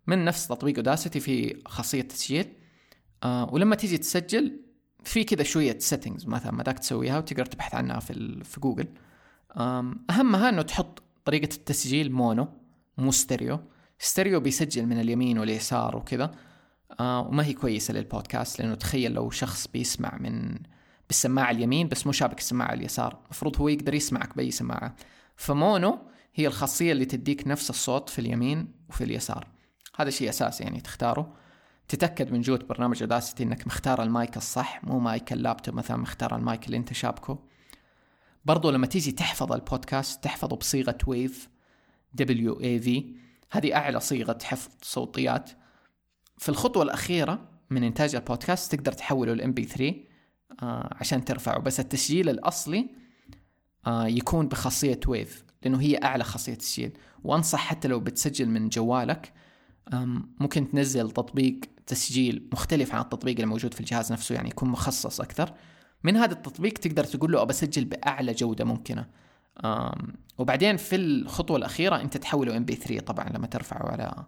من 0.06 0.24
نفس 0.24 0.46
تطبيق 0.48 0.76
Audacity 0.76 1.20
في 1.20 1.62
خاصية 1.66 2.02
تسجيل. 2.02 2.52
آه 3.22 3.54
ولما 3.54 3.76
تيجي 3.76 3.98
تسجل 3.98 4.60
في 5.04 5.24
كذا 5.24 5.42
شوية 5.42 5.78
settings 5.78 6.26
مثلا 6.26 6.52
ما 6.52 6.62
داك 6.62 6.78
تسويها 6.78 7.18
وتقدر 7.18 7.46
تبحث 7.46 7.74
عنها 7.74 8.00
في 8.00 8.44
في 8.44 8.60
جوجل 8.60 8.88
أهمها 10.10 10.48
إنه 10.48 10.62
تحط 10.62 11.02
طريقة 11.24 11.54
التسجيل 11.54 12.12
mono. 12.12 12.48
مو 12.98 13.12
stereo. 13.12 13.60
stereo 13.98 14.40
بيسجل 14.40 14.86
من 14.86 15.00
اليمين 15.00 15.38
واليسار 15.38 15.96
وكذا. 15.96 16.30
آه 17.00 17.20
وما 17.20 17.44
هي 17.44 17.52
كويسة 17.52 17.94
للبودكاست 17.94 18.60
لأنه 18.60 18.74
تخيل 18.74 19.12
لو 19.12 19.30
شخص 19.30 19.66
بيسمع 19.66 20.18
من 20.20 20.58
بالسماعه 21.08 21.50
اليمين 21.50 21.88
بس 21.88 22.06
مو 22.06 22.12
شابك 22.12 22.38
السماعه 22.38 22.72
اليسار. 22.72 23.18
المفروض 23.24 23.60
هو 23.60 23.68
يقدر 23.68 23.94
يسمعك 23.94 24.36
بأي 24.36 24.50
سماعة. 24.50 24.94
ف 25.36 25.49
mono 25.49 25.98
هي 26.34 26.46
الخاصية 26.46 26.92
اللي 26.92 27.04
تديك 27.04 27.48
نفس 27.48 27.70
الصوت 27.70 28.08
في 28.08 28.18
اليمين 28.18 28.72
وفي 28.88 29.04
اليسار. 29.04 29.48
هذا 29.96 30.10
شيء 30.10 30.28
أساسي 30.28 30.64
يعني 30.64 30.80
تختاره. 30.80 31.34
تتأكد 31.88 32.32
من 32.32 32.40
جوه 32.40 32.66
برنامج 32.66 33.02
Audacity 33.02 33.42
إنك 33.42 33.66
مختار 33.66 34.02
المايك 34.02 34.36
الصح 34.36 34.84
مو 34.84 34.98
مايك 34.98 35.32
اللابتوب 35.32 35.74
مثلا 35.74 35.96
مختار 35.96 36.36
المايك 36.36 36.66
اللي 36.66 36.76
أنت 36.76 36.92
شابكه. 36.92 37.38
برضو 38.44 38.70
لما 38.70 38.86
تيجي 38.86 39.12
تحفظ 39.12 39.52
البودكاست 39.52 40.24
تحفظه 40.24 40.56
بصيغة 40.56 40.98
WAV 41.06 41.48
في 42.26 43.14
هذه 43.50 43.74
أعلى 43.74 44.00
صيغة 44.00 44.38
حفظ 44.42 44.70
صوتيات. 44.82 45.50
في 46.38 46.48
الخطوة 46.48 46.82
الأخيرة 46.82 47.48
من 47.70 47.84
إنتاج 47.84 48.14
البودكاست 48.14 48.74
تقدر 48.74 48.92
تحوله 48.92 49.34
ل 49.34 49.52
MP3 49.52 49.94
آه 50.62 50.96
عشان 51.00 51.24
ترفعه. 51.24 51.58
بس 51.58 51.80
التسجيل 51.80 52.28
الأصلي 52.28 52.90
آه 53.86 54.06
يكون 54.06 54.48
بخاصية 54.48 55.00
WAV 55.08 55.44
لأنه 55.62 55.80
هي 55.80 55.96
أعلى 56.04 56.24
خاصية 56.24 56.54
تسجيل. 56.54 56.92
وأنصح 57.24 57.58
حتى 57.58 57.88
لو 57.88 58.00
بتسجل 58.00 58.48
من 58.48 58.68
جوالك 58.68 59.32
ممكن 60.40 60.70
تنزل 60.70 61.10
تطبيق 61.10 61.60
تسجيل 61.86 62.48
مختلف 62.52 62.94
عن 62.94 63.00
التطبيق 63.00 63.40
الموجود 63.40 63.74
في 63.74 63.80
الجهاز 63.80 64.12
نفسه 64.12 64.34
يعني 64.34 64.48
يكون 64.48 64.68
مخصص 64.68 65.20
أكثر. 65.20 65.54
من 66.04 66.16
هذا 66.16 66.32
التطبيق 66.32 66.72
تقدر 66.72 67.04
تقول 67.04 67.32
له 67.32 67.42
أبى 67.42 67.50
أسجل 67.50 67.84
بأعلى 67.84 68.32
جودة 68.32 68.64
ممكنة. 68.64 69.06
وبعدين 70.38 70.76
في 70.76 70.96
الخطوة 70.96 71.56
الأخيرة 71.56 72.00
أنت 72.00 72.16
تحوله 72.16 72.56
MP3 72.56 73.00
طبعا 73.00 73.28
لما 73.28 73.46
ترفعه 73.46 73.88
على 73.92 74.24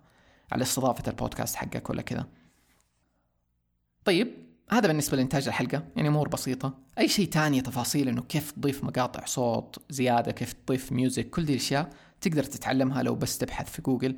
على 0.52 0.62
استضافة 0.62 1.10
البودكاست 1.10 1.56
حقك 1.56 1.90
ولا 1.90 2.02
كذا. 2.02 2.26
طيب 4.04 4.28
هذا 4.70 4.88
بالنسبة 4.88 5.16
لإنتاج 5.16 5.48
الحلقة 5.48 5.82
يعني 5.96 6.08
أمور 6.08 6.28
بسيطة. 6.28 6.74
أي 6.98 7.08
شيء 7.08 7.28
تاني 7.28 7.60
تفاصيل 7.60 8.08
إنه 8.08 8.22
كيف 8.22 8.50
تضيف 8.50 8.84
مقاطع 8.84 9.24
صوت 9.24 9.78
زيادة 9.90 10.32
كيف 10.32 10.52
تضيف 10.52 10.92
music 10.92 11.30
كل 11.30 11.44
دي 11.44 11.52
الأشياء 11.52 11.90
تقدر 12.20 12.42
تتعلمها 12.44 13.02
لو 13.02 13.14
بس 13.14 13.38
تبحث 13.38 13.70
في 13.70 13.82
جوجل. 13.82 14.16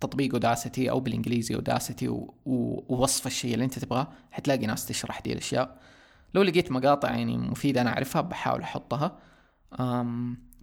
تطبيق 0.00 0.32
Audacity 0.32 0.90
أو 0.90 1.00
بالإنجليزي 1.00 1.54
Audacity 1.54 2.08
ووصف 2.46 3.26
الشيء 3.26 3.54
اللي 3.54 3.64
أنت 3.64 3.78
تبغاه. 3.78 4.08
حتلاقي 4.30 4.66
ناس 4.66 4.86
تشرح 4.86 5.20
دي 5.20 5.32
الأشياء. 5.32 5.78
لو 6.34 6.42
لقيت 6.42 6.72
مقاطع 6.72 7.10
يعني 7.10 7.38
مفيدة 7.38 7.80
أنا 7.80 7.90
أعرفها 7.90 8.22
بحاول 8.22 8.62
أحطها. 8.62 9.18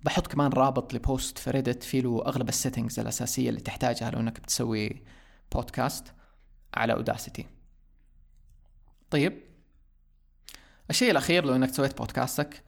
بحط 0.03 0.27
كمان 0.27 0.51
رابط 0.51 0.93
ل 0.93 1.02
post 1.02 1.37
في 1.37 1.51
Reddit 1.51 1.83
فيه 1.83 2.01
له 2.01 2.23
أغلب 2.25 2.49
ال 2.49 2.55
settings 2.55 2.99
الأساسية 2.99 3.49
اللي 3.49 3.61
تحتاجها 3.61 4.11
لو 4.11 4.19
انك 4.19 4.39
بتسوي 4.39 5.03
بودكاست 5.51 6.13
على 6.73 6.93
Audacity 6.93 7.45
طيب 9.09 9.41
الشيء 10.89 11.11
الأخير 11.11 11.45
لو 11.45 11.55
إنك 11.55 11.73
سويت 11.73 11.97
بودكاستك 11.97 12.63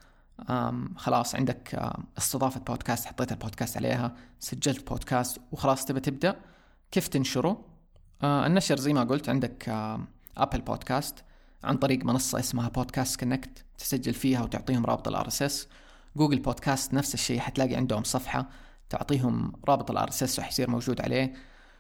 خلاص 0.95 1.35
عندك 1.35 1.93
استضافة 2.17 2.59
بودكاست 2.59 3.05
حطيت 3.05 3.31
البودكاست 3.31 3.77
عليها 3.77 4.15
سجلت 4.39 4.89
بودكاست 4.89 5.41
وخلاص 5.51 5.85
تبى 5.85 5.99
تبدأ 5.99 6.39
كيف 6.91 7.07
تنشره؟ 7.07 7.65
آه 8.23 8.47
النشر 8.47 8.77
زي 8.77 8.93
ما 8.93 9.03
قلت 9.03 9.29
عندك 9.29 9.69
Apple 10.37 10.61
Podcast 10.61 11.23
عن 11.63 11.77
طريق 11.77 12.05
منصة 12.05 12.39
اسمها 12.39 12.69
Podcast 12.69 13.19
Connect 13.19 13.65
تسجل 13.77 14.13
فيها 14.13 14.43
وتعطيهم 14.43 14.85
رابط 14.85 15.07
ال 15.07 15.27
RSS 15.27 15.67
Google 16.17 16.39
Podcast 16.39 16.93
نفس 16.93 17.13
الشيء 17.13 17.39
حتلاقي 17.39 17.75
عندهم 17.75 18.03
صفحة 18.03 18.49
تعطيهم 18.89 19.53
رابط 19.67 19.91
ال 19.91 20.09
RSS 20.09 20.39
وحيصير 20.39 20.69
موجود 20.69 21.01
عليه. 21.01 21.33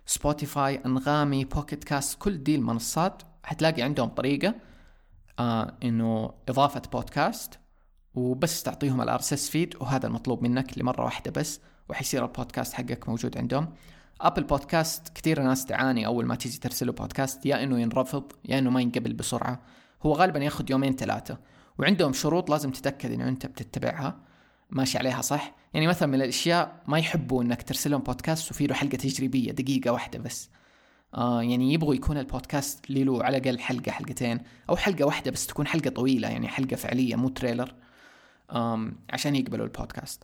Spotify 0.05 0.75
Anghami 0.85 1.45
Pocket 1.45 1.83
Cast 1.83 2.17
كل 2.19 2.43
دي 2.43 2.55
المنصات 2.55 3.21
حتلاقي 3.43 3.81
عندهم 3.81 4.09
طريقة 4.09 4.55
آه 5.39 5.77
إنه 5.83 6.33
إضافة 6.49 6.81
بودكاست 6.91 7.59
وبس 8.15 8.63
تعطيهم 8.63 9.01
ال 9.01 9.19
RSS 9.19 9.49
feed 9.49 9.75
وهذا 9.81 10.07
المطلوب 10.07 10.43
منك 10.43 10.77
لمرة 10.77 11.03
واحدة 11.03 11.31
بس 11.31 11.59
وحيصير 11.89 12.25
البودكاست 12.25 12.73
حقك 12.73 13.09
موجود 13.09 13.37
عندهم. 13.37 13.73
Apple 14.21 14.43
Podcast 14.43 15.09
كثير 15.15 15.41
ناس 15.41 15.65
تعاني 15.65 16.05
أول 16.05 16.25
ما 16.25 16.35
تيجي 16.35 16.57
ترسله 16.57 16.91
بودكاست 16.91 17.45
يا 17.45 17.63
إنه 17.63 17.79
ينرفض 17.79 18.31
يا 18.45 18.59
إنه 18.59 18.69
ما 18.69 18.81
ينقبل 18.81 19.13
بسرعة. 19.13 19.61
هو 20.03 20.13
غالبا 20.13 20.39
ياخذ 20.39 20.71
يومين 20.71 20.95
ثلاثة 20.95 21.37
وعندهم 21.79 22.13
شروط 22.13 22.49
لازم 22.49 22.71
تتأكد 22.71 23.11
إنه 23.11 23.27
أنت 23.27 23.45
بتتبعها. 23.45 24.26
ماشي 24.69 24.97
عليها 24.97 25.21
صح؟ 25.21 25.55
يعني 25.73 25.87
مثلا 25.87 26.07
من 26.07 26.15
الأشياء 26.15 26.83
ما 26.87 26.99
يحبوا 26.99 27.43
إنك 27.43 27.61
ترسل 27.63 27.91
لهم 27.91 28.01
بودكاست 28.01 28.51
وفي 28.51 28.67
له 28.67 28.73
حلقة 28.75 28.97
تجريبية 28.97 29.51
دقيقة 29.51 29.91
واحدة 29.91 30.19
بس. 30.19 30.49
آه 31.13 31.43
يعني 31.43 31.73
يبغوا 31.73 31.95
يكون 31.95 32.17
البودكاست 32.17 32.89
له 32.89 33.23
على 33.23 33.37
الأقل 33.37 33.59
حلقة 33.59 33.91
حلقتين 33.91 34.39
أو 34.69 34.75
حلقة 34.75 35.05
واحدة 35.05 35.31
بس 35.31 35.47
تكون 35.47 35.67
حلقة 35.67 35.89
طويلة 35.89 36.29
يعني 36.29 36.47
حلقة 36.47 36.75
فعلية 36.75 37.15
مو 37.15 37.29
trailer 37.29 37.75
آم 38.51 38.95
عشان 39.09 39.35
يقبلوا 39.35 39.65
البودكاست 39.65 40.23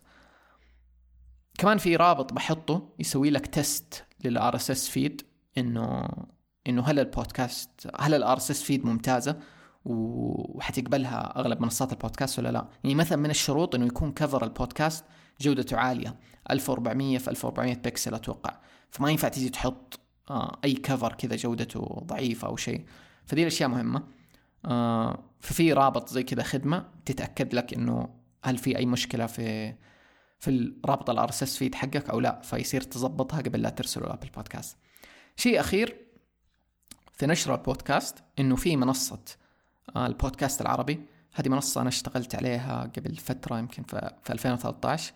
كمان 1.58 1.78
في 1.78 1.96
رابط 1.96 2.32
بحطه 2.32 2.88
يسوي 2.98 3.30
لك 3.30 3.46
test 3.46 4.04
لل 4.24 4.56
RSS 4.56 4.88
feed 4.88 5.22
إنه 5.58 6.08
إنه 6.66 6.82
هل 6.82 6.98
البودكاست 6.98 7.90
هل 8.00 8.14
ال 8.14 8.36
RSS 8.36 8.62
feed 8.62 8.86
ممتازة؟ 8.86 9.40
وحتقبلها 9.84 11.38
أغلب 11.38 11.60
منصات 11.60 11.92
البودكاست 11.92 12.38
ولا 12.38 12.52
لا. 12.52 12.68
يعني 12.84 12.94
مثلا 12.94 13.18
من 13.18 13.30
الشروط 13.30 13.74
إنه 13.74 13.86
يكون 13.86 14.12
cover 14.12 14.44
البودكاست 14.44 15.04
جودته 15.40 15.76
عالية 15.76 16.16
1400 16.50 17.18
في 17.18 17.30
1400 17.30 17.74
بكسل 17.74 18.14
أتوقع. 18.14 18.56
فما 18.90 19.10
ينفع 19.10 19.28
تيجي 19.28 19.48
تحط 19.48 20.00
آه 20.30 20.58
أي 20.64 20.74
cover 20.74 21.12
كذا 21.12 21.36
جودته 21.36 22.02
ضعيفة 22.06 22.48
أو 22.48 22.56
شيء. 22.56 22.84
فدي 23.26 23.42
الأشياء 23.42 23.68
مهمة. 23.68 24.02
آه 24.64 25.24
ففي 25.40 25.72
رابط 25.72 26.08
زي 26.08 26.22
كذا 26.22 26.42
خدمة 26.42 26.88
تتأكد 27.04 27.54
لك 27.54 27.74
إنه 27.74 28.08
هل 28.44 28.58
في 28.58 28.78
أي 28.78 28.86
مشكلة 28.86 29.26
في 29.26 29.74
في 30.38 30.74
رابط 30.84 31.10
ال 31.10 31.28
RSS 31.28 31.56
feed 31.56 31.74
حقك 31.74 32.10
أو 32.10 32.20
لا. 32.20 32.40
فيصير 32.40 32.80
تظبطها 32.80 33.40
قبل 33.40 33.62
لا 33.62 33.68
ترسله 33.68 34.06
ل 34.06 34.10
Apple 34.10 34.28
Podcast. 34.28 34.76
شيء 35.36 35.60
أخير 35.60 35.96
في 37.12 37.26
نشر 37.26 37.54
البودكاست 37.54 38.18
إنه 38.38 38.56
في 38.56 38.76
منصة 38.76 39.24
البودكاست 39.96 40.60
العربي. 40.60 41.00
هذه 41.34 41.48
منصة 41.48 41.80
أنا 41.80 41.88
اشتغلت 41.88 42.34
عليها 42.34 42.90
قبل 42.96 43.16
فترة 43.16 43.58
يمكن 43.58 43.82
في 44.22 44.32
2013 44.32 45.12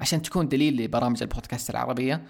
عشان 0.00 0.22
تكون 0.22 0.48
دليل 0.48 0.84
لبرامج 0.84 1.22
البودكاست 1.22 1.70
العربية 1.70 2.26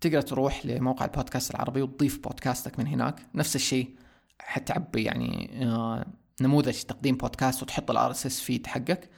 تقدر 0.00 0.20
تروح 0.20 0.66
لموقع 0.66 1.04
البودكاست 1.04 1.50
العربي 1.50 1.82
وتضيف 1.82 2.18
بودكاستك 2.18 2.78
من 2.78 2.86
هناك. 2.86 3.26
نفس 3.34 3.56
الشيء 3.56 3.96
حتعبي 4.40 5.02
يعني 5.02 5.50
آه، 5.64 6.06
نموذج 6.40 6.82
تقديم 6.82 7.16
بودكاست 7.16 7.62
وتحط 7.62 7.90
ال 7.90 8.10
RSS 8.10 8.40
feed 8.40 8.66
حقك 8.66 9.10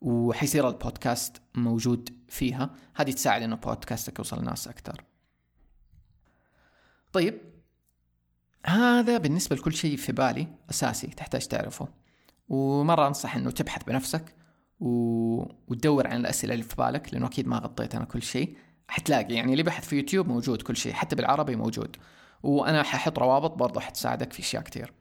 وحيصير 0.00 0.68
البودكاست 0.68 1.42
موجود 1.54 2.10
فيها. 2.28 2.70
هذه 2.94 3.10
تساعد 3.10 3.42
إنه 3.42 3.56
بودكاستك 3.56 4.18
يوصل 4.18 4.40
لناس 4.42 4.68
أكثر. 4.68 5.04
طيب 7.12 7.53
هذا 8.64 9.18
بالنسبة 9.18 9.56
لكل 9.56 9.72
شيء 9.72 9.96
في 9.96 10.12
بالي 10.12 10.48
أساسي 10.70 11.06
تحتاج 11.06 11.46
تعرفه. 11.46 11.88
ومرة 12.48 13.06
أنصح 13.06 13.36
أنه 13.36 13.50
تبحث 13.50 13.84
بنفسك 13.84 14.34
و... 14.80 14.88
وتدور 15.68 16.06
عن 16.06 16.20
الأسئلة 16.20 16.54
اللي 16.54 16.64
في 16.64 16.76
بالك 16.76 17.14
لأنه 17.14 17.26
أكيد 17.26 17.48
ما 17.48 17.56
غطيت 17.58 17.94
أنا 17.94 18.04
كل 18.04 18.22
شيء. 18.22 18.56
حتلاقي 18.88 19.34
يعني 19.34 19.52
اللي 19.52 19.62
بحث 19.62 19.88
في 19.88 19.96
يوتيوب 19.96 20.28
موجود 20.28 20.62
كل 20.62 20.76
شيء 20.76 20.92
حتى 20.92 21.16
بالعربي 21.16 21.56
موجود. 21.56 21.96
وأنا 22.42 22.82
ححط 22.82 23.18
روابط 23.18 23.50
برضه 23.50 23.80
حتساعدك 23.80 24.32
في 24.32 24.40
أشياء 24.40 24.62
كتير. 24.62 24.92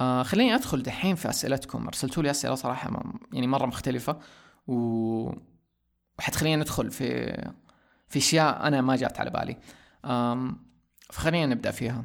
آه 0.00 0.22
خليني 0.22 0.54
أدخل 0.54 0.82
دحين 0.82 1.14
في 1.14 1.30
أسئلتكم. 1.30 1.86
أرسلتوا 1.86 2.22
لي 2.22 2.30
أسئلة 2.30 2.54
صراحة 2.54 3.02
يعني 3.32 3.46
مرة 3.46 3.66
مختلفة. 3.66 4.18
و... 4.66 4.76
وحتخلينا 6.18 6.62
ندخل 6.62 6.90
في 6.90 7.32
في 8.08 8.18
أشياء 8.18 8.66
أنا 8.66 8.80
ما 8.80 8.96
جات 8.96 9.20
على 9.20 9.30
بالي. 9.30 9.56
آم... 10.04 10.66
فخلينا 11.10 11.46
نبدأ 11.46 11.70
فيها. 11.70 12.04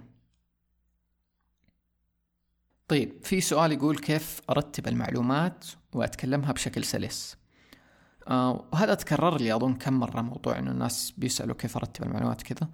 طيب 2.92 3.14
في 3.24 3.42
سؤال 3.42 3.72
يقول 3.72 3.98
كيف 3.98 4.42
أرتب 4.50 4.88
المعلومات 4.88 5.66
وأتكلمها 5.94 6.52
بشكل 6.52 6.84
سلس؟ 6.84 7.38
آه 8.28 8.66
وهذا 8.74 8.94
تكرر 8.94 9.38
لي 9.38 9.56
أظن 9.56 9.74
كم 9.74 9.94
مرة 9.94 10.22
موضوع 10.22 10.60
إنه 10.60 10.72
الناس 10.72 11.14
بيسألوا 11.18 11.56
كيف 11.56 11.78
أرتب 11.78 12.04
المعلومات 12.04 12.42
كذا 12.42 12.70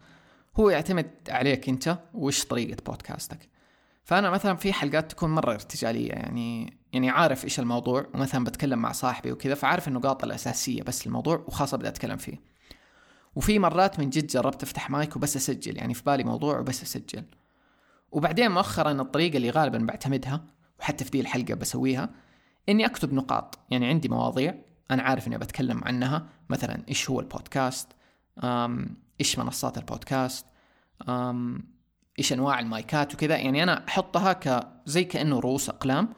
هو 0.60 0.70
يعتمد 0.70 1.12
عليك 1.30 1.70
أنت 1.70 2.00
وإيش 2.14 2.46
طريقة 2.46 2.84
بودكاستك. 2.86 3.50
فأنا 4.04 4.30
مثلا 4.30 4.56
في 4.56 4.74
حلقات 4.74 5.12
تكون 5.12 5.30
مرة 5.30 5.54
ارتجالية 5.54 6.12
يعني 6.12 6.78
يعني 6.94 7.10
عارف 7.10 7.44
إيش 7.44 7.60
الموضوع 7.60 8.08
ومثلا 8.14 8.44
بتكلم 8.44 8.80
مع 8.80 8.92
صاحبي 8.92 9.32
وكذا 9.32 9.56
فعارف 9.56 9.88
النقاط 9.88 10.24
الأساسية 10.24 10.84
بس 10.84 11.08
الموضوع 11.08 11.44
وخاصة 11.48 11.78
بدي 11.78 11.88
أتكلم 11.88 12.18
فيه. 12.18 12.42
وفي 13.36 13.60
مرات 13.60 14.00
من 14.00 14.10
جد 14.10 14.28
جربت 14.28 14.64
أفتح 14.64 14.90
مايك 14.90 15.16
وبس 15.16 15.36
أسجل 15.36 15.78
يعني 15.78 15.94
في 15.94 16.04
بالي 16.04 16.24
موضوع 16.24 16.60
وبس 16.60 16.84
أسجل. 16.84 17.24
وبعدين 18.12 18.52
مؤخرا 18.52 18.92
الطريقة 18.92 19.38
اللي 19.38 19.50
غالبا 19.50 19.78
بعتمدها 19.78 20.44
وحتى 20.80 21.04
في 21.04 21.12
دي 21.12 21.22
الحلقة 21.22 21.54
بسويها 21.54 22.10
إني 22.70 22.86
أكتب 22.86 23.14
نقاط. 23.14 23.60
يعني 23.70 23.88
عندي 23.88 24.10
مواضيع 24.10 24.56
أنا 24.92 25.04
عارف 25.04 25.28
إني 25.28 25.38
بتكلم 25.38 25.82
عنها. 25.84 26.28
مثلا 26.50 26.84
إيش 26.90 27.10
هو 27.10 27.20
البودكاست؟ 27.20 27.92
إيش 29.20 29.40
منصات 29.40 29.78
البودكاست؟ 29.78 30.46
إيش 32.20 32.34
أنواع 32.34 32.60
المايكات 32.60 33.14
وكذا. 33.14 33.38
يعني 33.38 33.64
أنا 33.64 33.88
أحطها 33.88 34.34
ك 34.34 34.68
زي 34.86 35.04
كأنه 35.04 35.40
رؤوس 35.40 35.70
أقلام 35.70 36.10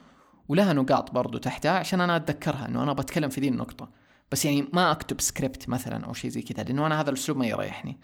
ولها 0.47 0.73
نقاط 0.73 1.12
برضو 1.12 1.38
تحتها 1.38 1.80
عشان 1.80 2.02
أنا 2.02 2.15
أتذكرها 2.15 2.65
إنه 2.67 2.84
أنا 2.84 2.93
بتكلم 2.93 3.30
في 3.30 3.41
ذي 3.41 3.47
النقطة. 3.47 3.89
بس 4.32 4.45
يعني 4.45 4.67
ما 4.73 4.91
أكتب 4.91 5.21
سكريبت 5.21 5.69
مثلا 5.69 6.06
أو 6.06 6.13
شيء 6.13 6.30
زي 6.30 6.41
كذا 6.41 6.63
لأنه 6.63 6.86
أنا 6.86 7.02
هذا 7.02 7.10
الأسلوب 7.10 7.38
ما 7.38 7.45
يريحني. 7.45 7.97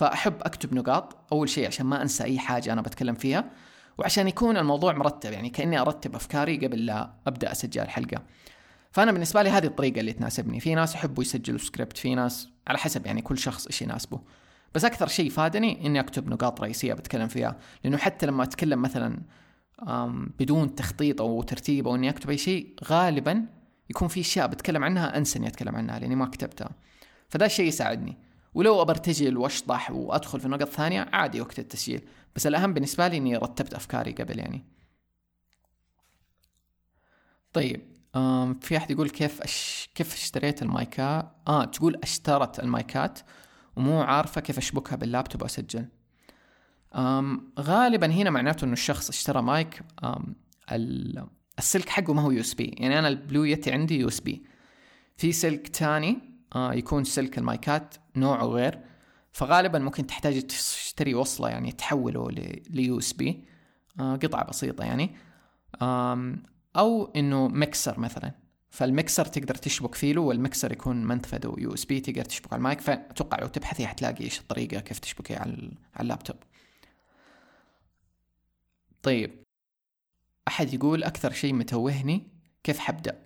فأحب 0.00 0.34
أكتب 0.42 0.74
نقاط 0.74 1.16
أول 1.32 1.48
شيء 1.48 1.66
عشان 1.66 1.86
ما 1.86 2.02
أنسى 2.02 2.24
أي 2.24 2.38
حاجة 2.38 2.72
أنا 2.72 2.82
بتكلم 2.82 3.14
فيها 3.14 3.44
وعشان 3.98 4.28
يكون 4.28 4.56
الموضوع 4.56 4.92
مرتب 4.92 5.32
يعني 5.32 5.50
كأني 5.50 5.80
أرتب 5.80 6.14
أفكاري 6.14 6.66
قبل 6.66 6.86
لا 6.86 7.10
أبدأ 7.26 7.52
أسجل 7.52 7.82
الحلقة 7.82 8.22
فأنا 8.92 9.12
بالنسبة 9.12 9.42
لي 9.42 9.50
هذه 9.50 9.66
الطريقة 9.66 10.00
اللي 10.00 10.12
تناسبني. 10.12 10.60
في 10.60 10.74
ناس 10.74 10.94
يحبوا 10.94 11.22
يسجلوا 11.22 11.58
سكريبت 11.58 11.98
في 11.98 12.14
ناس 12.14 12.48
على 12.66 12.78
حسب 12.78 13.06
يعني 13.06 13.22
كل 13.22 13.38
شخص 13.38 13.66
إيش 13.66 13.82
يناسبه. 13.82 14.20
بس 14.74 14.84
أكثر 14.84 15.08
شيء 15.08 15.30
فادني 15.30 15.86
إني 15.86 16.00
أكتب 16.00 16.28
نقاط 16.28 16.60
رئيسية 16.60 16.94
بتكلم 16.94 17.28
فيها. 17.28 17.56
لأنه 17.84 17.96
حتى 17.96 18.26
لما 18.26 18.42
أتكلم 18.42 18.82
مثلا 18.82 19.20
بدون 20.38 20.74
تخطيط 20.74 21.20
أو 21.20 21.42
ترتيب 21.42 21.88
أو 21.88 21.94
إني 21.94 22.10
أكتب 22.10 22.30
أي 22.30 22.38
شيء 22.38 22.74
غالبا 22.84 23.46
يكون 23.90 24.08
في 24.08 24.20
أشياء 24.20 24.46
بتكلم 24.46 24.84
عنها 24.84 25.16
أنسى 25.16 25.38
إني 25.38 25.48
أتكلم 25.48 25.76
عنها 25.76 25.98
لأني 25.98 26.14
ما 26.14 26.26
كتبتها. 26.26 26.70
فده 27.28 27.46
الشيء 27.46 27.66
يساعدني. 27.66 28.29
ولو 28.54 28.82
ابرتجل 28.82 29.36
واشطح 29.36 29.90
وأدخل 29.90 30.40
في 30.40 30.48
نقط 30.48 30.68
ثانية 30.68 31.08
عادي 31.12 31.40
وقت 31.40 31.58
التسجيل. 31.58 32.08
بس 32.36 32.46
الأهم 32.46 32.74
بالنسبة 32.74 33.08
لي 33.08 33.16
إني 33.16 33.36
رتبت 33.36 33.74
أفكاري 33.74 34.12
قبل 34.12 34.38
يعني. 34.38 34.64
طيب 37.52 37.80
في 38.60 38.76
أحد 38.76 38.90
يقول 38.90 39.10
كيف 39.10 39.42
أش... 39.42 39.88
كيف 39.94 40.14
اشتريت 40.14 40.62
المايكات 40.62 41.32
آه 41.48 41.64
تقول 41.64 42.00
اشترت 42.02 42.60
المايكات 42.60 43.20
ومو 43.76 44.02
عارفة 44.02 44.40
كيف 44.40 44.58
أشبكها 44.58 44.96
باللابتوب 44.96 45.42
وأسجل. 45.42 45.88
أم 46.94 47.52
غالبا 47.58 48.06
هنا 48.06 48.30
معناته 48.30 48.64
إنه 48.64 48.72
الشخص 48.72 49.08
اشترى 49.08 49.42
مايك 49.42 49.82
أم 50.04 50.36
السلك 51.58 51.88
حقه 51.88 52.12
ما 52.12 52.22
هو 52.22 52.30
USB. 52.30 52.64
يعني 52.64 52.98
أنا 52.98 53.08
ال 53.08 53.15
Blue 53.15 53.44
Yeti 53.44 53.72
عندي 53.72 54.00
USB. 54.00 54.42
في 55.16 55.32
سلك 55.32 55.68
تاني 55.68 56.29
يكون 56.56 57.04
سلك 57.04 57.38
المايكات 57.38 57.94
نوعه 58.16 58.44
غير. 58.44 58.80
فغالبا 59.32 59.78
ممكن 59.78 60.06
تحتاج 60.06 60.46
تشتري 60.46 61.14
وصلة 61.14 61.48
يعني 61.48 61.72
تحوله 61.72 62.28
ل 62.70 62.98
USB 62.98 63.44
قطعة 63.98 64.44
بسيطة 64.44 64.84
يعني. 64.84 65.16
أو 66.76 67.12
إنه 67.16 67.48
ميكسر 67.48 67.98
مثلا. 67.98 68.32
فالميكسر 68.70 69.24
تقدر 69.24 69.54
تشبك 69.54 69.94
فيه 69.94 70.12
له 70.12 70.20
والميكسر 70.20 70.72
يكون 70.72 71.04
منفذه 71.04 71.54
USB 71.58 72.00
تقدر 72.00 72.24
تشبك 72.24 72.52
على 72.52 72.58
المايك. 72.58 72.80
فأتوقع 72.80 73.38
لو 73.38 73.46
تبحثي 73.46 73.86
حتلاقي 73.86 74.24
إيش 74.24 74.40
الطريقة 74.40 74.80
كيف 74.80 74.98
تشبكي 74.98 75.36
على 75.36 75.70
اللابتوب. 76.00 76.36
طيب. 79.02 79.44
أحد 80.48 80.74
يقول 80.74 81.04
أكثر 81.04 81.32
شيء 81.32 81.52
متوهني 81.52 82.28
كيف 82.64 82.78
حبدأ؟ 82.78 83.22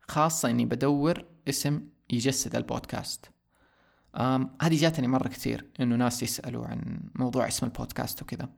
خاصة 0.00 0.50
إني 0.50 0.64
بدور 0.64 1.24
اسم 1.48 1.88
يجسد 2.10 2.56
البودكاست. 2.56 3.30
هذه 4.62 4.80
جاتني 4.80 5.08
مرة 5.08 5.28
كثير 5.28 5.66
إنه 5.80 5.96
ناس 5.96 6.22
يسألوا 6.22 6.66
عن 6.66 7.00
موضوع 7.14 7.48
اسم 7.48 7.66
البودكاست 7.66 8.22
وكذا. 8.22 8.48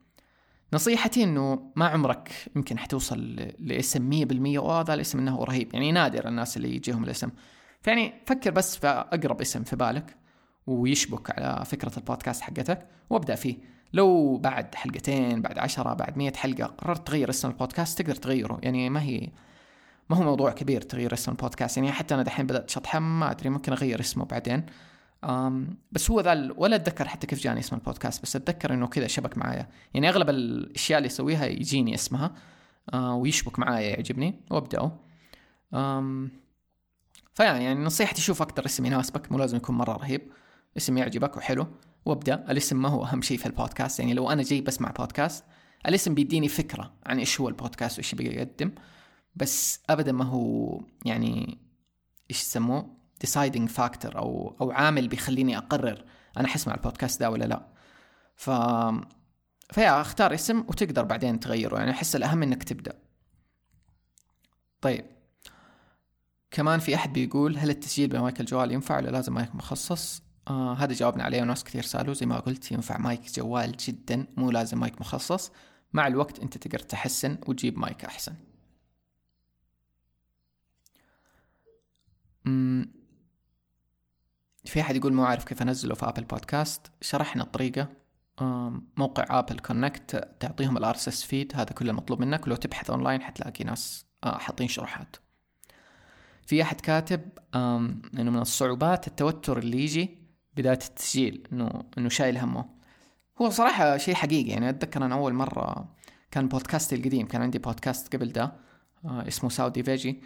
نصيحتي 0.72 1.24
إنه 1.24 1.72
ما 1.76 1.86
عمرك 1.86 2.32
يمكن 2.57 2.78
حتوصل 2.78 3.20
لاسم 3.59 4.09
مية 4.09 4.24
بالمية 4.24 4.59
وهذا 4.59 4.94
الاسم 4.94 5.18
إنه 5.18 5.44
رهيب. 5.44 5.74
يعني 5.74 5.92
نادر 5.92 6.28
الناس 6.28 6.57
اللي 6.57 6.76
يجيهم 6.76 7.05
الاسم. 7.05 7.30
فيعني 7.82 8.14
فكر 8.26 8.51
بس 8.51 8.76
في 8.76 8.86
أقرب 8.86 9.40
اسم 9.40 9.64
في 9.64 9.76
بالك 9.76 10.16
ويشبك 10.66 11.38
على 11.38 11.64
فكرة 11.64 11.92
البودكاست 11.97 12.40
حقتك 12.42 12.88
وابدأ 13.11 13.34
فيه. 13.34 13.57
لو 13.92 14.36
بعد 14.36 14.74
حلقتين 14.74 15.42
بعد 15.42 15.59
عشرة 15.59 15.94
بعد 15.94 16.18
مية 16.18 16.32
حلقة 16.32 16.64
قررت 16.64 17.07
تغير 17.07 17.30
اسم 17.30 17.49
البودكاست 17.49 18.03
تقدر 18.03 18.14
تغيره. 18.14 18.59
يعني 18.62 18.90
ما 18.90 19.03
هي 19.03 19.30
ما 20.11 20.17
هو 20.17 20.23
موضوع 20.23 20.53
كبير 20.53 20.81
تغيير 20.81 21.13
اسم 21.13 21.31
البودكاست. 21.31 21.77
يعني 21.77 21.93
حتى 21.93 22.15
أنا 22.15 22.23
دحين 22.23 22.47
بدأت 22.47 22.71
شطحة 22.71 22.99
ما 22.99 23.31
أدري 23.31 23.51
ممكن 23.51 23.73
أغير 23.73 24.01
اسمه 24.01 24.25
بعدين. 24.25 24.67
أم 25.25 25.79
بس 25.93 26.11
هو 26.11 26.21
ذا 26.21 26.53
ولا 26.57 26.77
أتذكر 26.77 27.09
حتى 27.09 27.27
كيف 27.27 27.41
جاني 27.41 27.61
اسم 27.61 27.77
البودكاست 27.77 28.23
بس 28.23 28.37
أتذكر 28.37 28.75
إنه 28.75 28.87
كذا 28.87 29.07
شبك 29.07 29.39
معايا. 29.39 29.69
يعني 29.95 30.09
أغلب 30.09 30.31
الأشياء 30.31 30.99
اللي 30.99 31.07
أسويها 31.07 31.47
يجيني 31.47 31.95
اسمها 31.95 32.35
أه 32.95 33.15
ويشبك 33.15 33.59
معايا 33.59 33.91
يعجبني 33.91 34.41
وأبدأه. 34.51 34.99
فيعني 37.35 37.65
يعني 37.65 37.85
نصيحتي 37.85 38.21
شوف 38.21 38.43
أكثر 38.43 38.67
اسم 38.67 38.87
يناسبك 38.87 39.33
مو 39.33 39.39
لازم 39.39 39.57
يكون 39.57 39.77
مرة 39.77 39.93
رهيب. 39.93 40.23
اسم 40.77 40.99
يعجبك 40.99 41.37
وحلو 41.37 41.67
وأبدأ. 42.05 42.45
الاسم 42.51 42.83
ما 42.83 42.89
هو 42.89 43.05
أهم 43.05 43.23
شيء 43.23 43.39
في 43.39 43.47
البودكاست. 43.47 44.01
يعني 44.01 44.15
لو 44.15 44.31
أنا 44.31 44.43
جاي 44.43 44.61
بسمع 44.61 44.91
بودكاست 44.91 45.45
الاسم 45.87 46.15
بيديني 46.15 46.49
فكرة 46.49 46.93
عن 47.07 47.19
إيش 47.19 47.41
هو 47.41 47.49
البودكاست 47.49 47.99
وإيش 47.99 48.15
بيقدم. 48.15 48.73
بس 49.37 49.80
ابدا 49.91 50.12
ما 50.12 50.24
هو 50.24 50.80
يعني 51.05 51.59
إيش 52.30 52.43
يسموه؟ 52.43 52.97
deciding 53.26 53.68
factor 53.76 54.16
أو 54.16 54.57
أو 54.61 54.70
عامل 54.70 55.09
بيخليني 55.09 55.59
أقرر 55.59 56.05
أنا 56.37 56.49
حسمع 56.49 56.74
البودكاست 56.74 57.20
ده 57.20 57.30
ولا 57.30 57.45
لا. 57.45 57.66
ف 58.37 58.51
فيا 59.70 60.01
أختار 60.01 60.34
اسم 60.34 60.61
وتقدر 60.61 61.05
بعدين 61.05 61.41
تغيره. 61.41 61.78
يعني 61.78 61.91
أحس 61.91 62.16
الأهم 62.16 62.43
إنك 62.43 62.62
تبدأ. 62.62 62.99
طيب. 64.80 65.05
كمان 66.51 66.78
في 66.78 66.95
أحد 66.95 67.12
بيقول 67.12 67.59
هل 67.59 67.70
التسجيل 67.70 68.09
بمايك 68.09 68.41
الجوال 68.41 68.72
ينفع 68.72 68.97
ولا 68.97 69.11
لازم 69.11 69.34
مايك 69.34 69.55
مخصص؟ 69.55 70.22
آه 70.49 70.74
هذا 70.74 70.93
جاوبنا 70.93 71.24
عليه 71.24 71.43
وناس 71.43 71.64
كثير 71.64 71.82
سالوا 71.82 72.14
زي 72.14 72.26
ما 72.26 72.39
قلت 72.39 72.72
ينفع 72.72 72.99
مايك 72.99 73.32
جوال 73.37 73.76
جدا 73.76 74.26
مو 74.37 74.51
لازم 74.51 74.80
مايك 74.80 75.01
مخصص. 75.01 75.51
مع 75.93 76.07
الوقت 76.07 76.39
أنت 76.41 76.59
تقدر 76.59 76.78
تحسن 76.78 77.39
وتجيب 77.47 77.78
مايك 77.78 78.05
أحسن. 78.05 78.34
في 84.64 84.80
أحد 84.80 84.97
يقول 84.97 85.12
مو 85.12 85.24
عارف 85.24 85.44
كيف 85.44 85.62
أنزله 85.62 85.94
في 85.94 86.09
Apple 86.09 86.24
Podcast. 86.24 86.91
شرحنا 87.01 87.42
الطريقة. 87.42 87.88
موقع 88.97 89.38
Apple 89.39 89.59
Connect 89.59 90.37
تعطيهم 90.40 90.76
ال 90.77 90.95
RSS 90.95 91.22
feed 91.22 91.53
هذا 91.55 91.72
كل 91.72 91.90
المطلوب 91.90 92.20
منك. 92.20 92.47
ولو 92.47 92.57
تبحث 92.57 92.90
اونلاين 92.90 93.22
حتلاقي 93.22 93.64
ناس 93.64 94.07
آه، 94.24 94.38
حاطين 94.38 94.68
شروحات. 94.68 95.16
في 96.47 96.62
أحد 96.62 96.80
كاتب 96.80 97.20
إنه 97.55 98.30
من 98.30 98.38
الصعوبات 98.38 99.07
التوتر 99.07 99.59
اللي 99.59 99.84
يجي 99.84 100.18
بداية 100.57 100.78
التسجيل 100.88 101.49
إنه 101.53 101.82
إنه 101.99 102.09
شايل 102.09 102.38
همه. 102.38 102.64
هو 103.42 103.51
صراحة 103.51 103.97
شيء 103.97 104.14
حقيقي. 104.14 104.51
يعني 104.51 104.70
أتذكر 104.70 105.05
أنا 105.05 105.14
أول 105.14 105.34
مرة 105.34 105.94
كان 106.30 106.49
بودكاستي 106.49 106.97
القديم 106.97 107.26
كان 107.26 107.42
عندي 107.42 107.59
بودكاست 107.59 108.16
قبل 108.16 108.32
ده 108.32 108.53
آه، 109.05 109.28
اسمه 109.28 109.51
ساودي 109.51 109.82
فيجي 109.82 110.22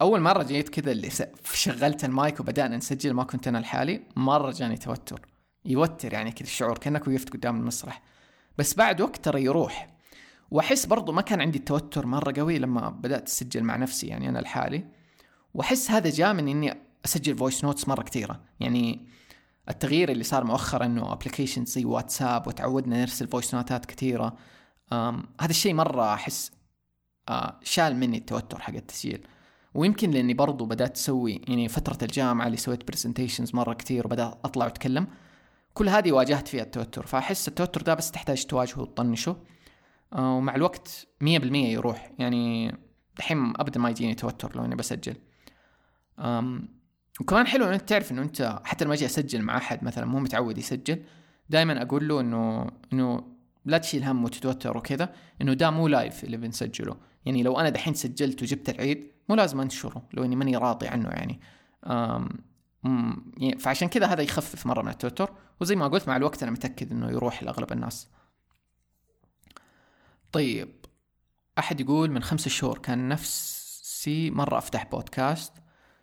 أول 0.00 0.20
مرة 0.20 0.42
جيت 0.42 0.68
كذا 0.68 0.92
اللي 0.92 1.10
شغلت 1.52 2.04
المايك 2.04 2.40
وبدأنا 2.40 2.76
نسجل 2.76 3.12
ما 3.12 3.24
كنت 3.24 3.48
أنا 3.48 3.58
لحالي 3.58 4.02
مرة 4.16 4.50
جاني 4.50 4.76
توتر. 4.76 5.20
يوتر 5.64 6.12
يعني 6.12 6.32
كذا 6.32 6.46
الشعور 6.46 6.78
كأنك 6.78 7.08
وقفت 7.08 7.30
قدام 7.32 7.56
المسرح. 7.56 8.02
بس 8.58 8.74
بعد 8.74 9.00
وقت 9.00 9.24
ترى 9.24 9.44
يروح. 9.44 9.86
وأحس 10.50 10.86
برضو 10.86 11.12
ما 11.12 11.22
كان 11.22 11.40
عندي 11.40 11.58
التوتر 11.58 12.06
مرة 12.06 12.32
قوي 12.36 12.58
لما 12.58 12.90
بدأت 12.90 13.28
أسجل 13.28 13.62
مع 13.62 13.76
نفسي 13.76 14.06
يعني 14.06 14.28
أنا 14.28 14.38
لحالي. 14.38 14.86
وأحس 15.54 15.90
هذا 15.90 16.10
جاء 16.10 16.34
من 16.34 16.48
إني 16.48 16.74
أسجل 17.04 17.36
voice 17.38 17.64
notes 17.64 17.88
مرة 17.88 18.02
كثيرة. 18.02 18.40
يعني 18.60 19.08
التغيير 19.68 20.10
اللي 20.10 20.24
صار 20.24 20.44
مؤخرا 20.44 20.84
إنه 20.84 21.12
application 21.12 21.64
زي 21.64 21.84
واتساب 21.84 22.46
وتعودنا 22.46 23.00
نرسل 23.00 23.28
voice 23.28 23.54
نوتات 23.54 23.86
كثيرة. 23.86 24.36
هذا 24.92 25.50
الشيء 25.50 25.74
مرة 25.74 26.14
أحس 26.14 26.52
آه 27.28 27.60
شال 27.62 27.96
مني 27.96 28.16
التوتر 28.16 28.60
حق 28.60 28.74
التسجيل. 28.74 29.26
ويمكن 29.76 30.10
لأني 30.10 30.34
برضو 30.34 30.64
بدأت 30.64 30.96
أسوي 30.96 31.40
يعني 31.48 31.68
فترة 31.68 31.98
الجامعة 32.02 32.46
اللي 32.46 32.56
سويت 32.56 32.88
presentations 32.88 33.54
مرة 33.54 33.74
كثير 33.74 34.06
وبدأت 34.06 34.38
أطلع 34.44 34.64
وأتكلم. 34.64 35.06
كل 35.74 35.88
هذه 35.88 36.12
واجهت 36.12 36.48
فيها 36.48 36.62
التوتر 36.62 37.06
فأحس 37.06 37.48
التوتر 37.48 37.82
ده 37.82 37.94
بس 37.94 38.10
تحتاج 38.10 38.44
تواجهه 38.44 38.80
وتطنشه. 38.80 39.36
آه، 40.12 40.36
ومع 40.36 40.54
الوقت 40.54 41.06
مية 41.20 41.38
بالمية 41.38 41.72
يروح. 41.72 42.12
يعني 42.18 42.74
الحين 43.18 43.52
أبدا 43.56 43.80
ما 43.80 43.90
يجيني 43.90 44.14
توتر 44.14 44.56
لو 44.56 44.64
إني 44.64 44.74
بسجل. 44.74 45.16
وكمان 47.20 47.46
حلو 47.46 47.64
انك 47.64 47.82
تعرف 47.82 48.12
إنه 48.12 48.22
أنت 48.22 48.60
حتى 48.64 48.84
لما 48.84 48.94
أجي 48.94 49.06
أسجل 49.06 49.42
مع 49.42 49.56
أحد 49.56 49.84
مثلا 49.84 50.06
مو 50.06 50.20
متعود 50.20 50.58
يسجل 50.58 51.02
دائما 51.50 51.82
أقول 51.82 52.08
له 52.08 52.20
انه 52.20 52.70
إنه 52.92 53.24
لا 53.64 53.78
تشيل 53.78 54.04
هم 54.04 54.24
وتتوتر 54.24 54.76
وكذا 54.76 55.12
إنه 55.42 55.52
ده 55.54 55.70
مو 55.70 55.88
لايف 55.88 56.24
اللي 56.24 56.36
بنسجله. 56.36 56.96
يعني 57.26 57.42
لو 57.42 57.60
أنا 57.60 57.68
دحين 57.68 57.94
سجلت 57.94 58.42
وجبت 58.42 58.68
العيد 58.68 59.12
مو 59.28 59.34
لازم 59.34 59.60
أنشره 59.60 60.02
لو 60.12 60.24
إني 60.24 60.36
ماني 60.36 60.56
راضي 60.56 60.88
عنه 60.88 61.08
يعني. 61.08 61.40
يعني 63.36 63.58
فعشان 63.58 63.88
كذا 63.88 64.06
هذا 64.06 64.22
يخفف 64.22 64.66
مرة 64.66 64.82
من 64.82 64.88
التوتر 64.88 65.32
وزي 65.60 65.76
ما 65.76 65.88
قلت 65.88 66.08
مع 66.08 66.16
الوقت 66.16 66.42
أنا 66.42 66.52
متأكد 66.52 66.92
إنه 66.92 67.10
يروح 67.10 67.42
لأغلب 67.42 67.72
الناس. 67.72 68.08
طيب 70.32 70.68
أحد 71.58 71.80
يقول 71.80 72.10
من 72.10 72.22
خمس 72.22 72.48
شهور 72.48 72.78
كان 72.78 73.08
نفسي 73.08 74.30
مرة 74.30 74.58
أفتح 74.58 74.84
بودكاست 74.84 75.52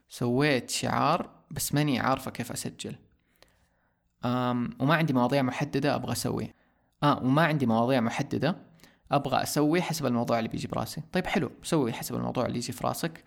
سويت 0.09 0.69
شعار 0.69 1.29
بس 1.51 1.73
ماني 1.73 1.99
عارفة 1.99 2.31
كيف 2.31 2.51
أسجل. 2.51 2.95
وما 4.79 4.95
عندي 4.95 5.13
مواضيع 5.13 5.41
محددة 5.41 5.95
أبغى 5.95 6.11
أسوي 6.11 6.53
آه 7.03 7.23
وما 7.23 7.45
عندي 7.45 7.65
مواضيع 7.65 8.01
محددة. 8.01 8.72
أبغى 9.15 9.43
أسوي 9.43 9.81
حسب 9.81 10.05
الموضوع 10.05 10.39
اللي 10.39 10.49
بيجي 10.49 10.67
براسي. 10.67 11.01
طيب 11.11 11.27
حلو. 11.27 11.51
سوي 11.63 11.93
حسب 11.93 12.15
الموضوع 12.15 12.45
اللي 12.45 12.57
يجي 12.57 12.71
في 12.71 12.87
راسك. 12.87 13.23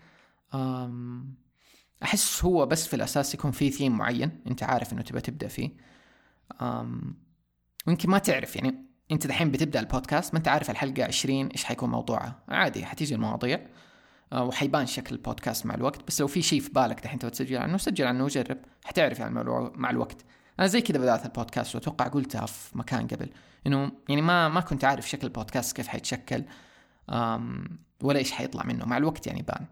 أحس 2.03 2.45
هو 2.45 2.65
بس 2.65 2.87
في 2.87 2.95
الأساس 2.95 3.33
يكون 3.33 3.51
في 3.51 3.69
ثيم 3.69 3.97
معين 3.97 4.31
أنت 4.47 4.63
عارف 4.63 4.93
إنه 4.93 5.01
تبى 5.01 5.21
تبدأ 5.21 5.47
فيه. 5.47 5.69
ويمكن 7.87 8.09
ما 8.09 8.17
تعرف 8.17 8.55
يعني 8.55 8.75
أنت 9.11 9.27
دحين 9.27 9.51
بتبدأ 9.51 9.79
البودكاست 9.79 10.33
ما 10.33 10.37
أنت 10.37 10.47
عارف 10.47 10.69
الحلقة 10.69 11.03
20 11.03 11.47
إيش 11.47 11.63
حيكون 11.63 11.89
موضوعها. 11.89 12.39
عادي 12.49 12.85
حتيجي 12.85 13.15
المواضيع 13.15 13.59
آه، 14.33 14.43
وحيبان 14.43 14.85
شكل 14.85 15.15
البودكاست 15.15 15.65
مع 15.65 15.75
الوقت. 15.75 16.07
بس 16.07 16.21
لو 16.21 16.27
في 16.27 16.41
شيء 16.41 16.59
في 16.59 16.69
بالك 16.69 17.03
دحين 17.03 17.19
تبغى 17.19 17.31
تسجل 17.31 17.57
عنه 17.57 17.77
سجل 17.77 18.07
عنه 18.07 18.23
وجرب. 18.23 18.57
حتعرف 18.85 19.19
يعني 19.19 19.43
مع 19.75 19.89
الوقت. 19.89 20.25
أنا 20.59 20.67
زي 20.67 20.81
كذا 20.81 20.97
بدأت 20.99 21.25
البودكاست 21.25 21.75
وأتوقع 21.75 22.07
قلتها 22.07 22.45
في 22.45 22.77
مكان 22.77 23.07
قبل. 23.07 23.29
إنه 23.67 23.91
يعني 24.09 24.21
ما 24.21 24.49
ما 24.49 24.61
كنت 24.61 24.83
عارف 24.83 25.09
شكل 25.09 25.27
البودكاست 25.27 25.75
كيف 25.75 25.87
حيتشكل 25.87 26.43
ولا 28.01 28.19
إيش 28.19 28.31
حيطلع 28.31 28.63
منه. 28.63 28.85
مع 28.85 28.97
الوقت 28.97 29.27
يعني 29.27 29.41
بان. 29.41 29.65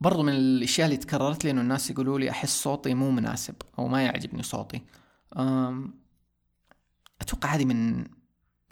برضو 0.00 0.22
من 0.22 0.32
الأشياء 0.32 0.86
اللي 0.86 0.96
تكررت 0.96 1.44
لي 1.44 1.50
إنه 1.50 1.60
الناس 1.60 1.90
يقولوا 1.90 2.18
لي 2.18 2.30
أحس 2.30 2.62
صوتي 2.62 2.94
مو 2.94 3.10
مناسب 3.10 3.54
أو 3.78 3.88
ما 3.88 4.02
يعجبني 4.02 4.42
صوتي. 4.42 4.82
أتوقع 7.20 7.48
هذه 7.48 7.64
من 7.64 8.04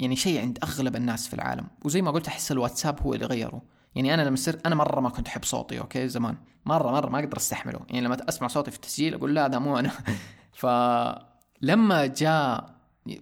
يعني 0.00 0.16
شيء 0.16 0.40
عند 0.40 0.58
أغلب 0.62 0.96
الناس 0.96 1.28
في 1.28 1.34
العالم. 1.34 1.68
وزي 1.84 2.02
ما 2.02 2.10
قلت 2.10 2.28
أحس 2.28 2.52
الواتساب 2.52 3.00
هو 3.00 3.14
اللي 3.14 3.26
غيره. 3.26 3.62
يعني 3.94 4.14
أنا 4.14 4.22
لما 4.22 4.36
صرت 4.36 4.66
أنا 4.66 4.74
مرة 4.74 5.00
ما 5.00 5.08
كنت 5.08 5.28
أحب 5.28 5.44
صوتي 5.44 5.80
أوكي؟ 5.80 6.08
زمان. 6.08 6.36
مره 6.64 6.90
مرة 6.90 7.10
ما 7.10 7.18
أقدر 7.18 7.36
أستحمله. 7.36 7.80
يعني 7.88 8.06
لما 8.06 8.16
أسمع 8.28 8.48
صوتي 8.48 8.70
في 8.70 8.76
التسجيل 8.76 9.14
أقول 9.14 9.34
لا 9.34 9.46
هذا 9.46 9.58
مو 9.58 9.78
أنا. 9.78 9.90
فلما 10.52 12.06
جاء 12.06 12.74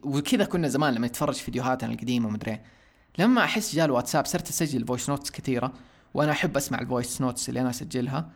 وكذا 0.02 0.44
كنا 0.44 0.68
زمان 0.68 0.94
لما 0.94 1.06
نتفرج 1.06 1.34
فيديوهاتنا 1.34 1.92
القديمة 1.92 2.28
ومدري 2.28 2.60
لما 3.18 3.44
أحس 3.44 3.74
جاء 3.74 3.84
الواتساب 3.84 4.26
صرت 4.26 4.48
أسجل 4.48 4.86
voice 4.86 5.10
notes 5.10 5.30
كثيرة. 5.30 5.72
وأنا 6.14 6.32
أحب 6.32 6.56
أسمع 6.56 6.78
ال 6.78 6.85
voice 6.85 7.20
notes 7.20 7.48
اللي 7.48 7.60
أنا 7.60 7.70
أسجلها. 7.70 8.30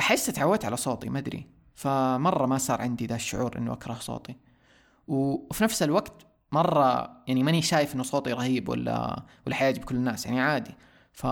أحس 0.00 0.26
تعودت 0.26 0.64
على 0.64 0.76
صوتي 0.76 1.08
ما 1.08 1.18
أدري. 1.18 1.46
فمرة 1.74 2.46
ما 2.46 2.58
صار 2.58 2.82
عندي 2.82 3.06
ذا 3.06 3.14
الشعور 3.14 3.58
انه 3.58 3.72
أكره 3.72 3.94
صوتي. 4.00 4.36
وفي 5.08 5.64
نفس 5.64 5.82
الوقت 5.82 6.26
مرة 6.52 7.10
يعني 7.26 7.42
ماني 7.42 7.62
شايف 7.62 7.94
إنه 7.94 8.02
صوتي 8.02 8.32
رهيب 8.32 8.68
ولا 8.68 9.22
ولا 9.46 9.54
حيعجب 9.54 9.84
كل 9.84 9.94
الناس. 9.94 10.26
يعني 10.26 10.40
عادي. 10.40 10.74
ف 11.12 11.26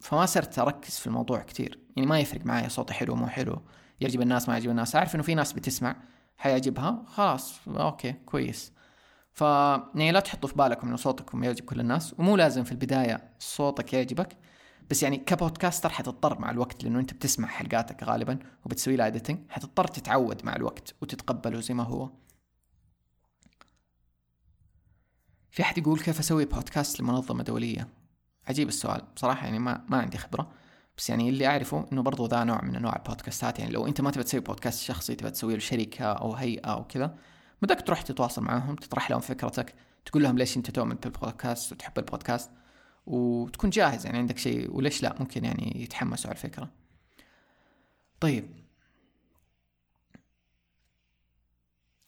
فما 0.00 0.26
صرت 0.26 0.58
أركز 0.58 0.98
في 0.98 1.06
الموضوع 1.06 1.42
كثير 1.42 1.78
يعني 1.96 2.08
ما 2.08 2.20
يفرق 2.20 2.46
معي 2.46 2.68
صوتي 2.68 2.94
حلو 2.94 3.14
مو 3.14 3.26
حلو 3.26 3.62
يعجب 4.00 4.20
الناس 4.20 4.48
ما 4.48 4.54
يعجب 4.54 4.70
الناس. 4.70 4.96
أعرف 4.96 5.14
إنه 5.14 5.22
في 5.22 5.34
ناس 5.34 5.52
بتسمع 5.52 5.96
حيعجبها 6.36 7.02
خلاص 7.06 7.68
okay 7.68 8.12
كويس. 8.12 8.72
ف 9.32 9.40
يعني 9.40 10.12
لا 10.12 10.20
تحطوا 10.20 10.48
في 10.48 10.54
بالكم 10.54 10.86
إنه 10.86 10.96
صوتكم 10.96 11.44
يعجب 11.44 11.64
كل 11.64 11.80
الناس 11.80 12.14
ومو 12.18 12.36
لازم 12.36 12.64
في 12.64 12.72
البداية 12.72 13.30
صوتك 13.38 13.92
يعجبك 13.92 14.36
بس 14.90 15.02
يعني 15.02 15.16
ك 15.16 15.23
podcaster 15.23 15.88
حتضطر 15.88 16.38
مع 16.38 16.50
الوقت 16.50 16.84
لأنه 16.84 17.00
أنت 17.00 17.14
بتسمع 17.14 17.48
حلقاتك 17.48 18.02
غالبا 18.02 18.38
وبتسوي 18.64 18.96
لها 18.96 19.06
editing 19.06 19.38
حتضطر 19.48 19.86
تتعود 19.86 20.44
مع 20.44 20.56
الوقت 20.56 20.94
وتتقبله 21.02 21.60
زي 21.60 21.74
ما 21.74 21.82
هو. 21.82 22.10
في 25.50 25.62
أحد 25.62 25.78
يقول 25.78 26.00
كيف 26.00 26.18
أسوي 26.18 26.44
بودكاست 26.44 27.00
لمنظمة 27.00 27.42
دولية؟ 27.42 27.99
عجيب 28.48 28.68
السؤال. 28.68 29.02
بصراحة 29.16 29.44
يعني 29.46 29.58
ما 29.58 29.84
ما 29.88 29.96
عندي 29.98 30.18
خبرة. 30.18 30.50
بس 30.98 31.10
يعني 31.10 31.28
اللي 31.28 31.46
أعرفه 31.46 31.86
إنه 31.92 32.02
برضو 32.02 32.26
ذا 32.26 32.44
نوع 32.44 32.64
من 32.64 32.76
أنواع 32.76 32.96
البودكاستات. 32.96 33.58
يعني 33.58 33.72
لو 33.72 33.86
أنت 33.86 34.00
ما 34.00 34.10
تبغى 34.10 34.24
تسوي 34.24 34.40
بودكاست 34.40 34.82
شخصي 34.82 35.14
تبغى 35.14 35.30
تسوي 35.30 35.52
له 35.52 35.58
شركه 35.58 36.04
أو 36.04 36.34
هيئة 36.34 36.66
أو 36.72 36.84
كذا 36.84 37.16
بدك 37.62 37.80
تروح 37.80 38.02
تتواصل 38.02 38.42
معاهم 38.42 38.76
تطرح 38.76 39.10
لهم 39.10 39.20
فكرتك 39.20 39.74
تقول 40.04 40.22
لهم 40.22 40.38
ليش 40.38 40.56
أنت 40.56 40.70
تؤمن 40.70 40.94
بالبودكاست 40.94 41.72
وتحب 41.72 41.98
البودكاست 41.98 42.50
وتكون 43.06 43.70
جاهز. 43.70 44.06
يعني 44.06 44.18
عندك 44.18 44.38
شيء 44.38 44.76
وليش 44.76 45.02
لا؟ 45.02 45.16
ممكن 45.20 45.44
يعني 45.44 45.82
يتحمسوا 45.82 46.30
على 46.30 46.36
الفكرة. 46.36 46.70
طيب. 48.20 48.50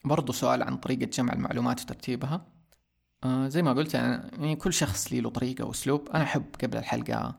برضو 0.05 0.33
سؤال 0.33 0.63
عن 0.63 0.77
طريقة 0.77 1.05
جمع 1.05 1.33
المعلومات 1.33 1.81
وترتيبها. 1.83 2.47
آه 3.25 3.49
زي 3.49 3.63
ما 3.63 3.73
قلت 3.73 3.95
يعني 3.95 4.57
كل 4.57 4.73
شخص 4.73 5.13
له 5.13 5.31
طريقة 5.31 5.65
وأسلوب. 5.65 6.09
أنا 6.09 6.23
أحب 6.25 6.45
قبل 6.63 6.79
الحلقة 6.79 7.39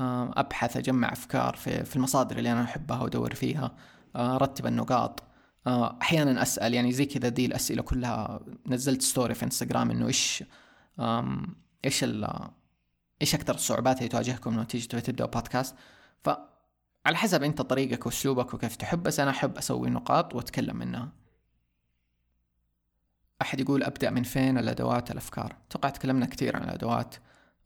آه 0.00 0.30
أبحث 0.36 0.76
أجمع 0.76 1.12
أفكار 1.12 1.56
في, 1.56 1.84
في 1.84 1.96
المصادر 1.96 2.38
اللي 2.38 2.52
أنا 2.52 2.62
أحبها 2.64 3.02
وأدور 3.02 3.34
فيها 3.34 3.76
آه 4.16 4.36
أرتب 4.36 4.66
النقاط. 4.66 5.22
أحيانا 6.02 6.42
أسأل 6.42 6.74
يعني 6.74 6.92
زي 6.92 7.04
كذا 7.06 7.28
دي 7.28 7.46
الأسئلة 7.46 7.82
كلها. 7.82 8.40
نزلت 8.66 9.02
ستوري 9.02 9.34
في 9.34 9.44
إنستغرام 9.44 9.90
إنه 9.90 10.06
إيش 10.06 10.44
إيش 11.84 12.04
إيش 13.22 13.34
أكثر 13.34 13.54
الصعوبات 13.54 13.98
اللي 13.98 14.08
تواجهكم 14.08 14.54
لما 14.54 14.64
تيجي 14.64 14.86
تبدأ 14.86 15.26
بودكاست؟ 15.26 15.74
ف 16.24 16.30
على 17.06 17.16
حسب 17.16 17.42
أنت 17.42 17.62
طريقك 17.62 18.06
وأسلوبك 18.06 18.54
وكيف 18.54 18.76
تحب 18.76 19.02
بس 19.02 19.20
أنا 19.20 19.30
أحب 19.30 19.56
أسوي 19.58 19.90
نقاط 19.90 20.34
وأتكلم 20.34 20.76
منها. 20.76 21.12
أحد 23.42 23.60
يقول 23.60 23.82
أبدأ 23.82 24.10
من 24.10 24.22
فين 24.22 24.58
الأدوات 24.58 25.10
الأفكار؟ 25.10 25.56
أتوقع 25.68 25.88
تكلمنا 25.88 26.26
كثير 26.26 26.56
عن 26.56 26.64
الأدوات. 26.64 27.14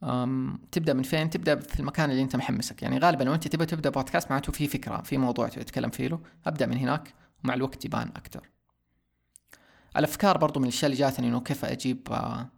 أم 0.03 0.59
تبدأ 0.71 0.93
من 0.93 1.03
فين؟ 1.03 1.29
تبدأ 1.29 1.59
في 1.59 1.79
المكان 1.79 2.11
اللي 2.11 2.21
أنت 2.21 2.35
محمسك. 2.35 2.83
يعني 2.83 2.97
غالبا 2.97 3.23
لو 3.23 3.33
انت 3.33 3.47
تبغى 3.47 3.65
تبدأ 3.65 3.89
بودكاست 3.89 4.29
معناته 4.31 4.51
في 4.51 4.67
فكرة 4.67 5.01
في 5.01 5.17
موضوع 5.17 5.47
تتكلم 5.47 5.89
فيه 5.89 6.07
له. 6.07 6.19
أبدأ 6.45 6.65
من 6.65 6.77
هناك 6.77 7.13
ومع 7.43 7.53
الوقت 7.53 7.85
يبان 7.85 8.07
أكثر. 8.15 8.49
الأفكار 9.97 10.37
برضو 10.37 10.59
من 10.59 10.65
الأشياء 10.65 10.91
اللي 10.91 11.01
جاتني 11.03 11.27
إنه 11.27 11.39
كيف 11.39 11.65
أجيب 11.65 12.07
آه، 12.11 12.49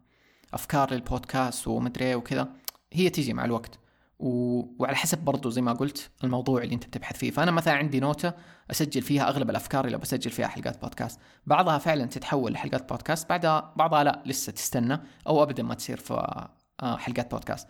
أفكار 0.53 0.93
للبودكاست 0.93 1.67
ومدري 1.67 2.15
وكذا. 2.15 2.49
هي 2.93 3.09
تيجي 3.09 3.33
مع 3.33 3.45
الوقت. 3.45 3.79
و... 4.23 4.65
وعلى 4.79 4.95
حسب 4.95 5.17
برضو 5.17 5.49
زي 5.49 5.61
ما 5.61 5.73
قلت 5.73 6.11
الموضوع 6.23 6.61
اللي 6.63 6.75
انت 6.75 6.85
بتبحث 6.85 7.17
فيه. 7.17 7.31
فأنا 7.31 7.51
مثلا 7.51 7.73
عندي 7.73 7.99
نوتة 7.99 8.33
أسجل 8.71 9.01
فيها 9.01 9.27
أغلب 9.27 9.49
الأفكار 9.49 9.85
اللي 9.85 9.97
بسجل 9.97 10.31
فيها 10.31 10.47
حلقات 10.47 10.81
بودكاست. 10.81 11.19
بعضها 11.45 11.77
فعلا 11.77 12.05
تتحول 12.05 12.53
لحلقات 12.53 12.89
بودكاست 12.89 13.29
بعدها 13.29 13.73
بعضها 13.75 14.03
لا 14.03 14.23
لسه 14.25 14.51
تستنى 14.51 14.99
أو 15.27 15.43
ابدا 15.43 15.63
ما 15.63 15.73
تصير 15.73 15.97
في 15.97 16.13
آه، 16.83 16.97
حلقات 16.97 17.31
بودكاست. 17.31 17.67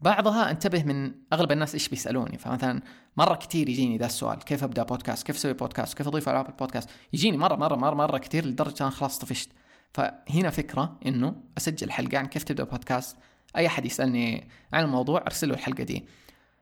بعضها 0.00 0.50
انتبه 0.50 0.82
من 0.82 1.14
أغلب 1.32 1.52
الناس 1.52 1.74
إيش 1.74 1.88
بيسألوني. 1.88 2.38
فمثلا 2.38 2.82
مرة 3.16 3.34
كثير 3.34 3.68
يجيني 3.68 3.98
ذا 3.98 4.06
السؤال 4.06 4.38
كيف 4.38 4.64
أبدأ 4.64 4.82
بودكاست؟ 4.82 5.26
كيف 5.26 5.36
أسوي 5.36 5.52
بودكاست؟ 5.52 5.96
كيف 5.98 6.08
أضيف 6.08 6.28
العاب 6.28 6.48
البودكاست 6.48 6.90
يجيني 7.12 7.36
مرة 7.36 7.56
مرة 7.56 7.76
مرة 7.76 7.94
مرة 7.94 8.18
كثير 8.18 8.46
لدرجة 8.46 8.82
أنا 8.82 8.90
خلاص 8.90 9.18
طفشت. 9.18 9.50
فهنا 9.94 10.50
فكرة 10.50 10.98
إنه 11.06 11.34
أسجل 11.58 11.90
حلقة 11.90 12.18
عن 12.18 12.26
كيف 12.26 12.42
تبدأ 12.42 12.64
بودكاست 12.64 13.16
أي 13.56 13.66
أحد 13.66 13.86
يسألني 13.86 14.48
عن 14.72 14.84
الموضوع 14.84 15.20
ارسل 15.20 15.48
له 15.48 15.54
الحلقة 15.54 15.84
دي. 15.84 16.06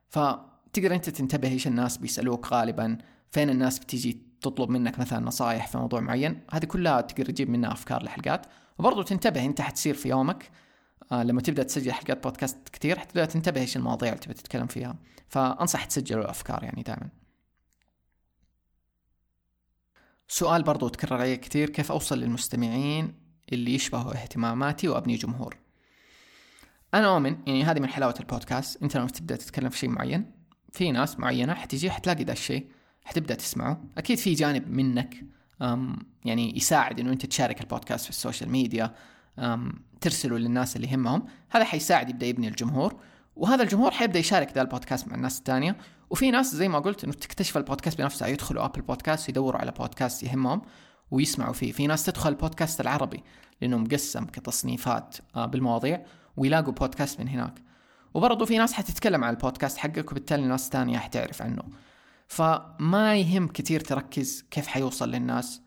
فتقدر 0.08 0.94
أنت 0.94 1.10
تنتبه 1.10 1.48
إيش 1.48 1.66
الناس 1.66 1.96
بيسألوك 1.98 2.52
غالبا 2.52 2.98
فين 3.30 3.50
الناس 3.50 3.78
بتيجي 3.78 4.22
تطلب 4.40 4.70
منك 4.70 4.98
مثلا 4.98 5.18
نصائح 5.26 5.68
في 5.68 5.78
موضوع 5.78 6.00
معين. 6.00 6.40
هذه 6.50 6.64
كلها 6.64 7.00
تقدر 7.00 7.24
تجيب 7.24 7.50
منها 7.50 7.72
أفكار 7.72 8.02
لحلقات 8.02 8.46
وبرضه 8.78 9.02
تنتبه 9.02 9.44
أنت 9.44 9.60
حتصير 9.60 9.94
في 9.94 10.08
يومك. 10.08 10.50
آه 11.12 11.22
لما 11.22 11.40
تبدأ 11.40 11.62
تسجل 11.62 11.92
حلقات 11.92 12.24
بودكاست 12.24 12.68
كثير 12.68 12.98
حتبدأ 12.98 13.24
تنتبه 13.24 13.60
إيش 13.60 13.76
المواضيع 13.76 14.08
اللي 14.08 14.20
تبي 14.20 14.34
تتكلم 14.34 14.66
فيها. 14.66 14.96
فأنصح 15.28 15.84
تسجل 15.84 16.18
الافكار 16.18 16.64
يعني 16.64 16.82
دائما. 16.82 17.08
سؤال 20.28 20.62
برضو 20.62 20.88
تكرر 20.88 21.20
علي 21.20 21.36
كثير 21.36 21.70
كيف 21.70 21.92
أوصل 21.92 22.18
للمستمعين 22.18 23.14
اللي 23.52 23.74
يشبهوا 23.74 24.12
اهتماماتي 24.12 24.88
وأبني 24.88 25.16
جمهور؟ 25.16 25.61
أنا 26.94 27.14
اؤمن 27.14 27.36
يعني 27.46 27.64
هذه 27.64 27.80
من 27.80 27.88
حلاوة 27.88 28.14
البودكاست. 28.20 28.82
أنت 28.82 28.96
لما 28.96 29.06
تبدأ 29.06 29.36
تتكلم 29.36 29.68
في 29.68 29.78
شيء 29.78 29.88
معين 29.88 30.30
في 30.72 30.92
ناس 30.92 31.18
معينة 31.18 31.54
حتيجي 31.54 31.90
حتلاقي 31.90 32.24
ذا 32.24 32.32
الشيء 32.32 32.66
حتبدأ 33.04 33.34
تسمعه. 33.34 33.84
أكيد 33.98 34.18
في 34.18 34.34
جانب 34.34 34.68
منك 34.70 35.24
يعني 36.24 36.56
يساعد 36.56 37.00
إنه 37.00 37.12
أنت 37.12 37.26
تشارك 37.26 37.60
البودكاست 37.60 38.04
في 38.04 38.10
ال 38.10 38.16
social 38.16 38.50
media 38.50 38.94
ترسله 40.00 40.38
للناس 40.38 40.76
اللي 40.76 40.88
يهمهم 40.88 41.24
هذا 41.50 41.64
حيساعد 41.64 42.10
يبدأ 42.10 42.26
يبني 42.26 42.48
الجمهور 42.48 43.00
وهذا 43.36 43.62
الجمهور 43.62 43.90
حيبدأ 43.90 44.18
يشارك 44.18 44.52
ذا 44.52 44.62
البودكاست 44.62 45.08
مع 45.08 45.14
الناس 45.14 45.38
الثانية. 45.38 45.76
وفي 46.10 46.30
ناس 46.30 46.54
زي 46.54 46.68
ما 46.68 46.78
قلت 46.78 47.04
إنه 47.04 47.12
تكتشف 47.12 47.56
البودكاست 47.56 47.98
بنفسها 47.98 48.28
يدخلوا 48.28 48.64
Apple 48.64 48.82
Podcast 48.82 49.28
يدوروا 49.28 49.60
على 49.60 49.70
بودكاست 49.70 50.22
يهمهم 50.22 50.62
ويسمعوا 51.10 51.52
فيه. 51.52 51.72
في 51.72 51.86
ناس 51.86 52.04
تدخل 52.04 52.28
البودكاست 52.28 52.80
العربي 52.80 53.22
لأنه 53.60 53.78
مقسم 53.78 54.24
كتصنيفات 54.24 55.16
آه، 55.36 55.46
بالمواضيع. 55.46 56.02
ويلاقوا 56.36 56.72
بودكاست 56.72 57.20
من 57.20 57.28
هناك. 57.28 57.54
وبرضه 58.14 58.44
في 58.44 58.58
ناس 58.58 58.72
حتتكلم 58.72 59.24
عن 59.24 59.34
البودكاست 59.34 59.78
حقك 59.78 60.10
وبالتالي 60.10 60.42
ناس 60.42 60.68
تانية 60.68 60.98
حتعرف 60.98 61.42
عنه. 61.42 61.62
فما 62.28 63.16
يهم 63.16 63.48
كتير 63.48 63.80
تركز 63.80 64.44
كيف 64.50 64.66
حيوصل 64.66 65.10
للناس 65.10 65.62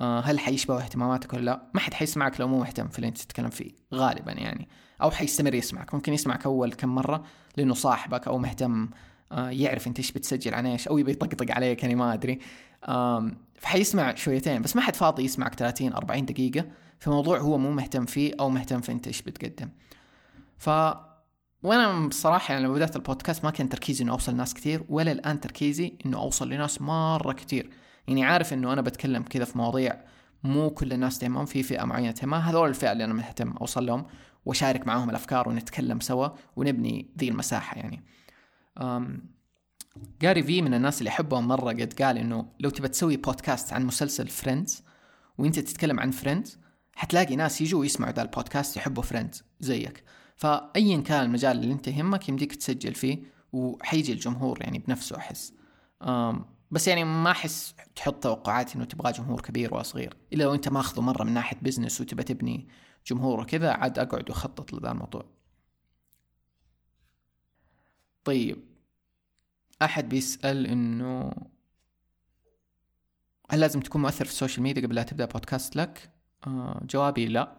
آه، 0.00 0.20
هل 0.20 0.38
حيشبه 0.38 0.78
اهتماماتك 0.78 1.32
ولا 1.32 1.44
لا. 1.44 1.62
ما 1.74 1.80
حد 1.80 1.94
حيسمعك 1.94 2.40
لو 2.40 2.48
مو 2.48 2.58
مهتم 2.58 2.88
في 2.88 2.98
اللي 2.98 3.08
انت 3.08 3.18
تتكلم 3.18 3.50
فيه 3.50 3.70
غالبا 3.94 4.32
يعني. 4.32 4.68
أو 5.02 5.10
حيستمر 5.10 5.54
يسمعك. 5.54 5.94
ممكن 5.94 6.12
يسمعك 6.12 6.46
أول 6.46 6.72
كم 6.72 6.88
مرة 6.88 7.24
لأنه 7.56 7.74
صاحبك 7.74 8.28
أو 8.28 8.38
مهتم 8.38 8.88
آه، 9.32 9.50
يعرف 9.50 9.86
أنت 9.86 9.98
إيش 9.98 10.12
بتسجل 10.12 10.54
عن 10.54 10.66
إيش 10.66 10.88
أو 10.88 10.98
يبي 10.98 11.10
يطقطق 11.10 11.54
عليك 11.54 11.82
يعني 11.82 11.94
ما 11.94 12.14
أدري. 12.14 12.38
فحيسمع 13.60 14.14
شويتين 14.14 14.62
بس 14.62 14.76
ما 14.76 14.82
حد 14.82 14.96
فاضي 14.96 15.24
يسمعك 15.24 15.54
30 15.54 15.92
40 15.92 16.24
دقيقة 16.24 16.64
في 16.98 17.10
موضوع 17.10 17.38
هو 17.38 17.58
مو 17.58 17.70
مهتم 17.70 18.06
فيه 18.06 18.32
أو 18.40 18.50
مهتم 18.50 18.80
في 18.80 18.92
أنت 18.92 19.06
إيش 19.06 19.22
بتقدم. 19.22 19.68
ف 20.58 20.70
وأنا 21.62 22.08
بصراحة 22.08 22.52
يعني 22.52 22.64
لما 22.64 22.74
بدأت 22.74 22.96
البودكاست 22.96 23.44
ما 23.44 23.50
كان 23.50 23.68
تركيزي 23.68 24.04
إنه 24.04 24.12
أوصل 24.12 24.32
لناس 24.32 24.54
كثير 24.54 24.84
ولا 24.88 25.12
الآن 25.12 25.40
تركيزي 25.40 25.98
إنه 26.06 26.18
أوصل 26.18 26.48
لناس 26.48 26.82
مرة 26.82 27.32
كثير 27.32 27.70
يعني 28.08 28.24
عارف 28.24 28.52
إنه 28.52 28.72
أنا 28.72 28.80
بتكلم 28.80 29.22
كذا 29.22 29.44
في 29.44 29.58
مواضيع 29.58 30.04
مو 30.44 30.70
كل 30.70 30.92
الناس 30.92 31.18
تهمهم 31.18 31.46
في 31.46 31.62
فئة 31.62 31.84
معينة 31.84 32.10
تهمها 32.10 32.50
هذول 32.50 32.68
الفئة 32.68 32.92
اللي 32.92 33.04
أنا 33.04 33.14
مهتم 33.14 33.50
أوصل 33.50 33.86
لهم 33.86 34.06
وأشارك 34.44 34.86
معاهم 34.86 35.10
الأفكار 35.10 35.48
ونتكلم 35.48 36.00
سوا 36.00 36.28
ونبني 36.56 37.10
ذي 37.18 37.28
المساحة 37.28 37.76
يعني. 37.76 38.04
Gary 40.22 40.42
Vee 40.42 40.62
من 40.62 40.74
الناس 40.74 40.98
اللي 40.98 41.10
أحبهم 41.10 41.48
مرة 41.48 41.70
قد 41.70 41.94
قال 42.02 42.18
إنه 42.18 42.52
لو 42.60 42.70
تبى 42.70 42.88
تسوي 42.88 43.16
بودكاست 43.16 43.72
عن 43.72 43.86
مسلسل 43.86 44.28
Friends 44.28 44.82
وأنت 45.38 45.58
تتكلم 45.58 46.00
عن 46.00 46.10
Friends 46.10 46.58
حتلاقي 46.94 47.36
ناس 47.36 47.60
يجوا 47.60 47.84
يسمعوا 47.84 48.12
ذا 48.12 48.22
البودكاست 48.22 48.76
يحبوا 48.76 49.02
Friends 49.02 49.44
زيك. 49.60 50.04
فايا 50.38 51.00
كان 51.00 51.24
المجال 51.24 51.58
اللي 51.58 51.72
أنت 51.72 51.88
يهمك 51.88 52.28
يمديك 52.28 52.54
تسجل 52.54 52.94
فيه 52.94 53.18
وحيجي 53.52 54.12
الجمهور 54.12 54.62
يعني 54.62 54.78
بنفسه 54.78 55.16
أحس. 55.16 55.54
بس 56.70 56.88
يعني 56.88 57.04
ما 57.04 57.30
أحس 57.30 57.74
تحط 57.96 58.22
توقعات 58.22 58.76
إنه 58.76 58.84
تبغى 58.84 59.12
جمهور 59.12 59.40
كبير 59.40 59.74
ولا 59.74 59.82
صغير 59.82 60.16
إلا 60.32 60.44
لو 60.44 60.54
أنت 60.54 60.68
ماخذه 60.68 61.00
مرة 61.00 61.24
من 61.24 61.32
ناحية 61.32 61.56
business 61.62 62.00
وتبى 62.00 62.22
تبني 62.22 62.68
جمهور 63.06 63.40
وكذا 63.40 63.70
عاد 63.70 63.98
أقعد 63.98 64.30
وأخطط 64.30 64.72
لذا 64.72 64.90
الموضوع. 64.92 65.24
طيب 68.24 68.64
أحد 69.82 70.08
بيسأل 70.08 70.66
إنه 70.66 71.32
هل 73.50 73.60
لازم 73.60 73.80
تكون 73.80 74.02
مؤثر 74.02 74.24
في 74.24 74.30
ال 74.30 74.35
social 74.35 74.62
media 74.62 74.82
قبل 74.82 74.94
لا 74.94 75.02
تبدأ 75.02 75.24
بودكاست 75.24 75.76
لك؟ 75.76 76.10
آه 76.46 76.80
جوابي 76.90 77.26
لا. 77.26 77.52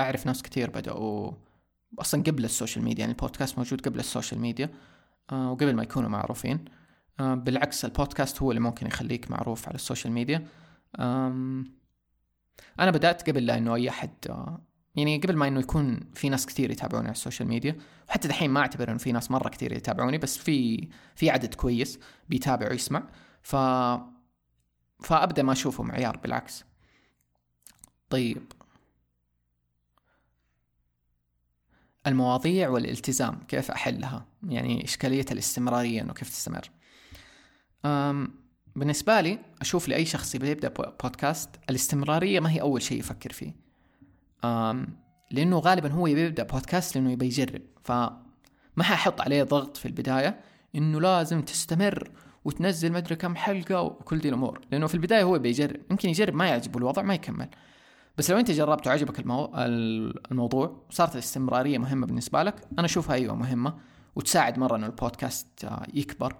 أعرف 0.00 0.26
ناس 0.26 0.42
كثير 0.42 0.70
بدأوا 0.70 1.32
أصلا 1.98 2.22
قبل 2.22 2.44
ال 2.44 2.50
social 2.50 2.84
media 2.84 3.00
يعني 3.00 3.12
البودكاست 3.12 3.58
موجود 3.58 3.80
قبل 3.86 3.98
ال 4.00 4.06
social 4.06 4.40
media 4.40 4.70
آه 5.32 5.50
وقبل 5.50 5.74
ما 5.74 5.82
يكونوا 5.82 6.08
معروفين. 6.08 6.64
آه 7.20 7.34
بالعكس 7.34 7.84
البودكاست 7.84 8.42
هو 8.42 8.50
اللي 8.50 8.60
ممكن 8.60 8.86
يخليك 8.86 9.30
معروف 9.30 9.68
على 9.68 9.74
ال 9.74 9.79
social 9.79 10.12
media. 10.12 10.46
أنا 12.80 12.90
بدأت 12.90 13.30
قبل 13.30 13.46
لا 13.46 13.58
إنه 13.58 13.74
أي 13.74 13.88
أحد 13.88 14.10
آه 14.30 14.62
يعني 14.94 15.18
قبل 15.18 15.36
ما 15.36 15.48
إنه 15.48 15.60
يكون 15.60 16.00
في 16.14 16.28
ناس 16.28 16.46
كثير 16.46 16.70
يتابعوني 16.70 17.06
على 17.06 17.14
ال 17.14 17.19
social 17.19 17.48
media. 17.48 17.76
وحتى 18.08 18.28
دحين 18.28 18.50
ما 18.50 18.60
أعتبر 18.60 18.90
إنه 18.90 18.98
في 18.98 19.12
ناس 19.12 19.30
مرة 19.30 19.48
كثير 19.48 19.72
يتابعوني 19.72 20.18
بس 20.18 20.38
في 20.38 20.88
في 21.14 21.30
عدد 21.30 21.54
كويس 21.54 21.98
بيتابع 22.28 22.70
ويسمع. 22.70 23.02
ف 23.42 23.56
فأبدأ 25.02 25.42
ما 25.42 25.52
اشوفه 25.52 25.82
معيار 25.82 26.16
بالعكس. 26.16 26.64
طيب 28.10 28.52
المواضيع 32.06 32.68
والالتزام 32.68 33.38
كيف 33.48 33.70
أحلها؟ 33.70 34.26
يعني 34.48 34.84
إشكالية 34.84 35.24
الاستمرارية 35.32 36.02
أنه 36.02 36.12
كيف 36.12 36.28
تستمر. 36.30 36.70
بالنسبة 38.76 39.20
لي 39.20 39.38
أشوف 39.60 39.88
لأي 39.88 40.04
شخص 40.04 40.34
يبدأ 40.34 40.68
بودكاست 41.02 41.50
الاستمرارية 41.70 42.40
ما 42.40 42.50
هي 42.50 42.60
أول 42.60 42.82
شيء 42.82 42.98
يفكر 42.98 43.32
فيه. 43.32 43.54
لأنه 45.30 45.58
غالبا 45.58 45.92
هو 45.92 46.06
يبدأ 46.06 46.42
بودكاست 46.42 46.96
لأنه 46.96 47.12
يبي 47.12 47.26
يجرب. 47.26 47.62
فما 47.84 48.82
حيحط 48.82 49.20
عليه 49.20 49.42
ضغط 49.42 49.76
في 49.76 49.86
البداية 49.86 50.40
إنه 50.74 51.00
لازم 51.00 51.42
تستمر 51.42 52.10
وتنزل 52.44 52.92
مدري 52.92 53.16
كم 53.16 53.36
حلقة 53.36 53.82
وكل 53.82 54.18
دي 54.18 54.28
الأمور. 54.28 54.60
لأنه 54.70 54.86
في 54.86 54.94
البداية 54.94 55.22
هو 55.22 55.38
بيجرب 55.38 55.80
يمكن 55.90 56.08
يجرب 56.08 56.34
ما 56.34 56.46
يعجبه 56.46 56.78
الوضع 56.78 57.02
ما 57.02 57.14
يكمل. 57.14 57.48
بس 58.18 58.30
لو 58.30 58.38
انت 58.38 58.50
جربت 58.50 58.86
وعجبك 58.86 59.18
المو... 59.20 59.52
الموضوع 60.30 60.84
وصارت 60.90 61.14
الاستمرارية 61.14 61.78
مهمة 61.78 62.06
بالنسبة 62.06 62.42
لك 62.42 62.68
أنا 62.78 62.84
أشوفها 62.86 63.14
أيوه 63.14 63.34
مهمة 63.34 63.78
وتساعد 64.16 64.58
مرة 64.58 64.76
إنه 64.76 64.86
البودكاست 64.86 65.64
آه، 65.64 65.86
يكبر 65.94 66.36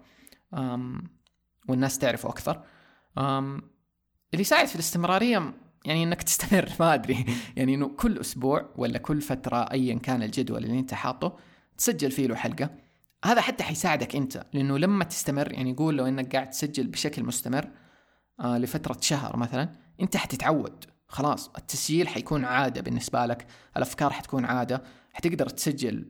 والناس 1.69 1.99
تعرفه 1.99 2.29
أكثر. 2.29 2.63
اللي 3.19 4.41
يساعد 4.41 4.67
في 4.67 4.75
الاستمرارية 4.75 5.55
يعني 5.85 6.03
إنك 6.03 6.23
تستمر 6.23 6.73
ما 6.81 6.95
أدري. 6.95 7.27
يعني 7.57 7.75
إنه 7.75 7.89
كل 7.89 8.19
أسبوع 8.19 8.71
ولا 8.77 8.99
كل 8.99 9.21
فترة 9.21 9.57
ايا 9.57 9.95
كان 9.95 10.23
الجدول 10.23 10.65
اللي 10.65 10.79
أنت 10.79 10.95
حاطه 10.95 11.37
تسجل 11.79 12.11
فيه 12.11 12.27
له 12.27 12.35
حلقة. 12.35 12.71
هذا 13.25 13.41
حتى 13.41 13.65
حيساعدك 13.65 14.17
أنت 14.17 14.47
لأنه 14.53 14.79
لما 14.79 15.05
تستمر 15.05 15.53
يعني 15.53 15.75
قول 15.75 15.97
لو 15.97 16.07
إنك 16.07 16.37
قاعد 16.37 16.51
تسجل 16.51 16.87
بشكل 16.87 17.25
مستمر 17.25 17.69
آه 18.41 18.59
لفترة 18.59 18.99
شهر 19.01 19.37
مثلا 19.37 19.73
أنت 20.01 20.17
حتتعود. 20.17 20.85
خلاص 21.09 21.51
التسجيل 21.59 22.09
حيكون 22.09 22.45
عادة 22.45 22.81
بالنسبة 22.81 23.27
لك 23.27 23.47
الأفكار 23.77 24.11
حتكون 24.11 24.45
عادة 24.45 24.83
حتقدر 25.13 25.49
تسجل 25.49 26.07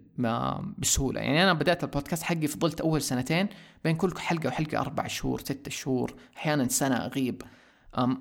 بسهولة. 0.79 1.21
يعني 1.21 1.43
أنا 1.43 1.53
بدأت 1.53 1.85
البودكاست 1.85 2.23
حقي 2.23 2.47
فضلت 2.47 2.81
أول 2.81 3.03
سنتين 3.03 3.49
بين 3.85 3.97
كل 3.97 4.19
حلقة 4.19 4.47
وحلقة 4.47 4.81
أربع 4.81 5.07
شهور 5.07 5.41
ستة 5.41 5.71
شهور 5.71 6.15
أحيانا 6.37 6.69
سنة 6.69 6.97
أغيب. 6.97 7.43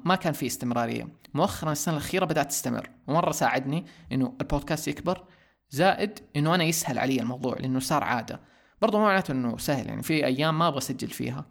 ما 0.06 0.16
كان 0.16 0.34
في 0.34 0.46
استمرارية. 0.46 1.08
مؤخرا 1.34 1.72
السنة 1.72 1.94
الأخيرة 1.94 2.26
بدأت 2.26 2.50
تستمر 2.50 2.90
ومرة 3.08 3.32
ساعدني 3.32 3.86
إنه 4.12 4.34
البودكاست 4.42 4.88
يكبر 4.88 5.24
زائد 5.70 6.20
إنه 6.36 6.56
أنا 6.56 6.64
يسهل 6.64 7.00
علي 7.00 7.22
الموضوع 7.22 7.56
لأنه 7.60 7.80
صار 7.80 8.04
عادة. 8.04 8.40
برضو 8.82 8.98
ما 8.98 9.04
معناته 9.04 9.32
إنه 9.32 9.58
سهل 9.58 9.88
يعني 9.88 10.04
في 10.04 10.26
أيام 10.26 10.60
ما 10.60 10.68
أبغى 10.68 10.78
أسجل 10.78 11.08
فيها 11.08 11.46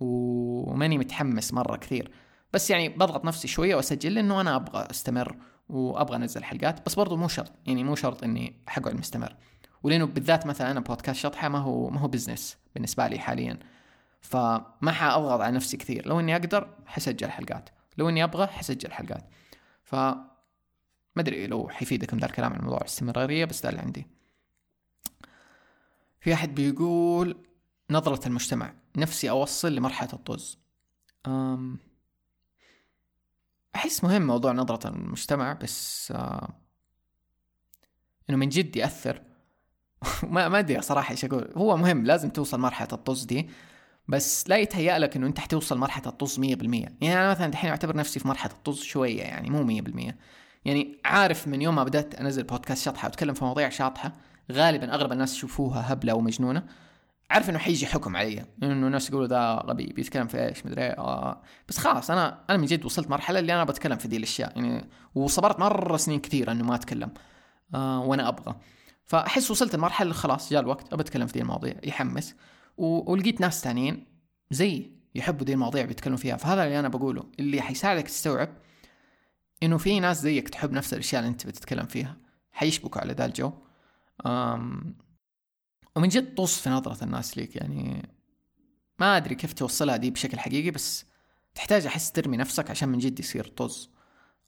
وماني 0.00 0.98
متحمس 0.98 1.54
مرة 1.54 1.76
كثير. 1.76 2.10
بس 2.52 2.70
يعني 2.70 2.88
بضغط 2.88 3.24
نفسي 3.24 3.48
شوية 3.48 3.74
وأسجل 3.74 4.14
لأنه 4.14 4.40
أنا 4.40 4.56
أبغى 4.56 4.86
أستمر 4.90 5.36
وأبغى 5.68 6.16
أنزل 6.16 6.44
حلقات 6.44 6.86
بس 6.86 6.94
برضو 6.94 7.16
مو 7.16 7.28
شرط 7.28 7.52
يعني 7.66 7.84
مو 7.84 7.94
شرط 7.94 8.24
إني 8.24 8.56
حقعد 8.66 8.94
مستمر. 8.94 9.36
ولأنه 9.82 10.04
بالذات 10.04 10.46
مثلا 10.46 10.70
أنا 10.70 10.80
بودكاست 10.80 11.20
شطحة 11.20 11.48
ما 11.48 11.58
هو 11.58 11.90
ما 11.90 12.00
هو 12.00 12.08
بزنس 12.08 12.56
بالنسبة 12.74 13.06
لي 13.06 13.18
حاليا. 13.18 13.58
فما 14.20 14.92
حأضغط 14.92 15.40
على 15.40 15.56
نفسي 15.56 15.76
كثير. 15.76 16.08
لو 16.08 16.20
إني 16.20 16.36
أقدر 16.36 16.68
حسجل 16.86 17.30
حلقات 17.30 17.70
لو 17.98 18.08
إني 18.08 18.24
أبغى 18.24 18.46
حسجل 18.46 18.92
حلقات. 18.92 19.24
ف 19.82 19.94
ما 19.94 21.22
أدري 21.22 21.46
لو 21.46 21.68
حيفيدكم 21.68 22.18
ذا 22.18 22.26
الكلام 22.26 22.52
عن 22.52 22.60
موضوع 22.60 22.78
الاستمرارية 22.78 23.44
بس 23.44 23.62
ده 23.62 23.68
اللي 23.68 23.80
عندي. 23.80 24.06
في 26.20 26.34
أحد 26.34 26.54
بيقول 26.54 27.36
نظرة 27.90 28.28
المجتمع 28.28 28.72
نفسي 28.96 29.30
أوصل 29.30 29.74
لمرحلة 29.74 30.12
الطز. 30.12 30.58
أم 31.26 31.78
أحس 33.74 34.04
مهم 34.04 34.22
موضوع 34.26 34.52
نظرة 34.52 34.88
المجتمع 34.88 35.52
بس 35.52 36.12
آه 36.16 36.60
إنه 38.30 38.38
من 38.38 38.48
جد 38.48 38.76
يأثر. 38.76 39.22
ما 40.22 40.48
ما 40.48 40.58
أدري 40.58 40.82
صراحة 40.82 41.12
إيش 41.12 41.24
أقول. 41.24 41.52
هو 41.56 41.76
مهم 41.76 42.04
لازم 42.06 42.30
توصل 42.30 42.60
مرحلة 42.60 42.88
الطز 42.92 43.24
دي 43.24 43.48
بس 44.08 44.48
لا 44.48 44.56
يتهيأ 44.56 44.98
لك 44.98 45.16
إنه 45.16 45.26
أنت 45.26 45.40
حتوصل 45.40 45.78
مرحلة 45.78 46.06
الطز 46.06 46.40
100% 46.40 46.42
يعني 46.42 47.12
أنا 47.12 47.30
مثلا 47.30 47.46
الحين 47.46 47.70
أعتبر 47.70 47.96
نفسي 47.96 48.20
في 48.20 48.28
مرحلة 48.28 48.52
الطز 48.52 48.82
شوية 48.82 49.22
يعني 49.22 49.50
مو 49.50 49.80
100% 49.82 50.14
يعني 50.64 51.00
عارف 51.04 51.48
من 51.48 51.62
يوم 51.62 51.74
ما 51.74 51.84
بدأت 51.84 52.14
أنزل 52.14 52.42
بودكاست 52.42 52.84
شاطحة 52.84 53.06
واتكلم 53.08 53.34
في 53.34 53.44
مواضيع 53.44 53.68
شاطحة 53.68 54.12
غالبا 54.52 54.94
أغلب 54.94 55.12
الناس 55.12 55.34
يشوفوها 55.34 55.92
هبلة 55.92 56.12
أو 56.12 56.20
مجنونة 56.20 56.62
عارف 57.30 57.50
إنه 57.50 57.58
حيجي 57.58 57.86
حكم 57.86 58.16
علي. 58.16 58.46
إنه 58.62 58.86
الناس 58.86 59.10
يقولوا 59.10 59.26
ذا 59.26 59.54
غبي 59.66 59.86
بيتكلم 59.86 60.26
في 60.26 60.48
إيش 60.48 60.66
مدري 60.66 60.82
آه. 60.82 61.42
بس 61.68 61.78
خلاص 61.78 62.10
أنا 62.10 62.44
أنا 62.50 62.58
من 62.58 62.64
جد 62.64 62.84
وصلت 62.84 63.10
مرحلة 63.10 63.38
اللي 63.38 63.54
أنا 63.54 63.64
بتكلم 63.64 63.98
في 63.98 64.08
دي 64.08 64.16
الأشياء 64.16 64.52
يعني 64.58 64.88
وصبرت 65.14 65.60
مرة 65.60 65.96
سنين 65.96 66.20
كثيره 66.20 66.52
إنه 66.52 66.64
ما 66.64 66.74
أتكلم 66.74 67.10
آه 67.74 68.00
وأنا 68.00 68.28
أبغى. 68.28 68.56
فأحس 69.04 69.50
وصلت 69.50 69.74
المرحلة 69.74 70.12
خلاص 70.12 70.50
جاء 70.50 70.60
الوقت 70.60 70.92
ابى 70.92 71.02
أتكلم 71.02 71.26
في 71.26 71.32
دي 71.32 71.40
المواضيع 71.40 71.74
يحمس. 71.84 72.34
و... 72.76 73.12
ولقيت 73.12 73.40
ناس 73.40 73.64
ثانيين 73.64 74.06
زي 74.50 74.90
يحبوا 75.14 75.46
دي 75.46 75.52
المواضيع 75.52 75.84
بيتكلموا 75.84 76.18
فيها. 76.18 76.36
فهذا 76.36 76.64
اللي 76.64 76.78
أنا 76.80 76.88
بقوله 76.88 77.24
اللي 77.40 77.60
حيساعدك 77.60 78.06
تستوعب 78.06 78.48
إنه 79.62 79.78
في 79.78 80.00
ناس 80.00 80.22
زيك 80.22 80.48
تحب 80.48 80.72
نفس 80.72 80.92
الأشياء 80.94 81.20
اللي 81.20 81.30
أنت 81.30 81.46
بتتكلم 81.46 81.86
فيها 81.86 82.16
حيشبكوا 82.52 83.00
على 83.00 83.12
ذا 83.12 83.24
الجو. 83.24 83.52
أم 84.26 84.94
ومن 85.98 86.08
جد 86.08 86.34
طص 86.34 86.60
في 86.60 86.70
نظرة 86.70 87.04
الناس 87.04 87.38
ليك 87.38 87.56
يعني 87.56 88.08
ما 88.98 89.16
أدري 89.16 89.34
كيف 89.34 89.52
توصلها 89.52 89.96
دي 89.96 90.10
بشكل 90.10 90.38
حقيقي 90.38 90.70
بس 90.70 91.04
تحتاج 91.54 91.86
أحس 91.86 92.12
ترمي 92.12 92.36
نفسك 92.36 92.70
عشان 92.70 92.88
من 92.88 92.98
جد 92.98 93.20
يصير 93.20 93.46
طز 93.46 93.90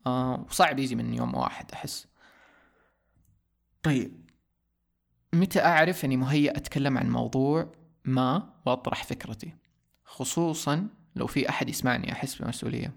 آه 0.07 0.47
وصعب 0.51 0.79
يجي 0.79 0.95
من 0.95 1.15
يوم 1.15 1.35
واحد 1.35 1.73
أحس. 1.73 2.07
طيب 3.83 4.31
متى 5.33 5.61
أعرف 5.61 6.05
أني 6.05 6.17
مهيأ 6.17 6.57
أتكلم 6.57 6.99
عن 6.99 7.11
موضوع 7.11 7.73
ما 8.05 8.53
وأطرح 8.67 9.05
فكرتي؟ 9.05 9.55
خصوصا 10.05 10.89
لو 11.17 11.27
في 11.27 11.49
أحد 11.49 11.69
يسمعني 11.69 12.13
أحس 12.13 12.35
بمسؤولية. 12.35 12.93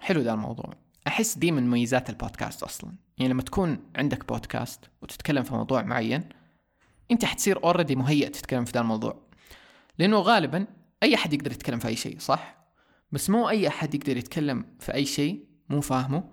حلو 0.00 0.20
ذا 0.20 0.34
الموضوع. 0.34 0.74
أحس 1.06 1.38
دي 1.38 1.52
من 1.52 1.66
مميزات 1.66 2.10
البودكاست 2.10 2.62
أصلا. 2.62 2.92
يعني 3.18 3.32
لما 3.32 3.42
تكون 3.42 3.78
عندك 3.96 4.28
بودكاست 4.28 4.80
وتتكلم 5.02 5.42
في 5.42 5.54
موضوع 5.54 5.82
معين 5.82 6.28
انت 7.10 7.24
حتصير 7.24 7.64
already 7.64 7.96
مهيئ 7.96 8.28
تتكلم 8.28 8.64
في 8.64 8.72
ذا 8.72 8.80
الموضوع. 8.80 9.22
لأنه 9.98 10.18
غالبا 10.18 10.66
أي 11.02 11.14
أحد 11.14 11.32
يقدر 11.32 11.52
يتكلم 11.52 11.78
في 11.78 11.88
أي 11.88 11.96
شيء 11.96 12.18
صح؟ 12.18 12.64
بس 13.12 13.30
مو 13.30 13.48
أي 13.48 13.68
أحد 13.68 13.94
يقدر 13.94 14.16
يتكلم 14.16 14.66
في 14.80 14.94
أي 14.94 15.06
شيء 15.06 15.46
مو 15.68 15.80
فاهمه 15.80 16.24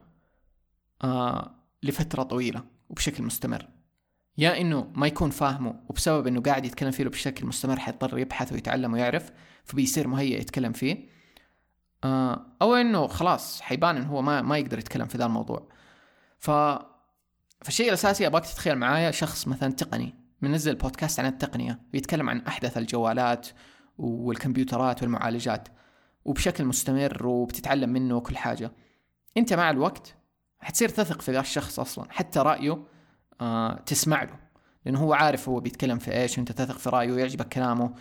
آه 1.04 1.56
لفترة 1.84 2.24
طويلة 2.24 2.64
وبشكل 2.90 3.24
مستمر. 3.24 3.68
يا 4.38 4.62
إنه 4.62 4.92
ما 4.96 5.08
يكون 5.08 5.30
فاهمه 5.30 5.84
وبسبب 5.90 6.28
إنه 6.28 6.42
قاعد 6.42 6.66
يتكلم 6.66 6.92
فيه 6.92 7.04
بشكل 7.04 7.46
مستمر 7.46 7.80
حيضطر 7.80 8.18
يبحث 8.18 8.54
ويتعلم 8.54 8.94
ويعرف 8.94 9.32
فبيصير 9.66 10.08
مهيئ 10.08 10.40
يتكلم 10.40 10.74
فيه. 10.74 11.10
آه 12.04 12.46
أو 12.62 12.76
إنه 12.76 13.08
خلاص 13.08 13.62
حيبان 13.62 13.98
إنه 13.98 14.08
هو 14.08 14.22
ما 14.22 14.42
ما 14.42 14.58
يقدر 14.58 14.80
يتكلم 14.80 15.08
في 15.08 15.18
ذا 15.18 15.26
الموضوع. 15.26 15.70
ف 16.40 16.52
فالشيء 17.62 17.88
الأساسي 17.88 18.28
أبغاك 18.28 18.46
تتخيل 18.46 18.76
معايا 18.76 19.12
شخص 19.12 19.48
مثلا 19.48 19.74
تقني. 19.74 20.21
منزل 20.42 20.76
بودكاست 20.76 21.20
عن 21.20 21.26
التقنية 21.26 21.80
بيتكلم 21.94 22.30
عن 22.30 22.42
أحدث 22.42 22.78
الجوالات 22.78 23.48
والكمبيوترات 23.98 25.02
والمعالجات 25.02 25.68
وبشكل 26.26 26.66
مستمر 26.66 27.28
وبتتعلم 27.28 27.90
منه 27.90 28.20
كل 28.20 28.38
حاجة. 28.38 28.72
أنت 29.38 29.54
مع 29.54 29.70
الوقت 29.70 30.16
حتصير 30.60 30.90
تثق 30.90 31.22
في 31.22 31.32
ذا 31.32 31.40
الشخص 31.40 31.80
أصلا 31.80 32.12
حتى 32.12 32.40
رأيه 32.40 32.84
آه 33.42 33.74
تسمع 33.86 34.24
له 34.24 34.40
لأنه 34.86 35.00
هو 35.00 35.14
عارف 35.14 35.50
هو 35.50 35.60
بيتكلم 35.60 36.00
في 36.00 36.12
إيش 36.12 36.38
وأنت 36.38 36.52
تثق 36.52 36.78
في 36.78 36.90
رأيه 36.90 37.12
ويعجبك 37.12 37.48
كلامه. 37.48 37.94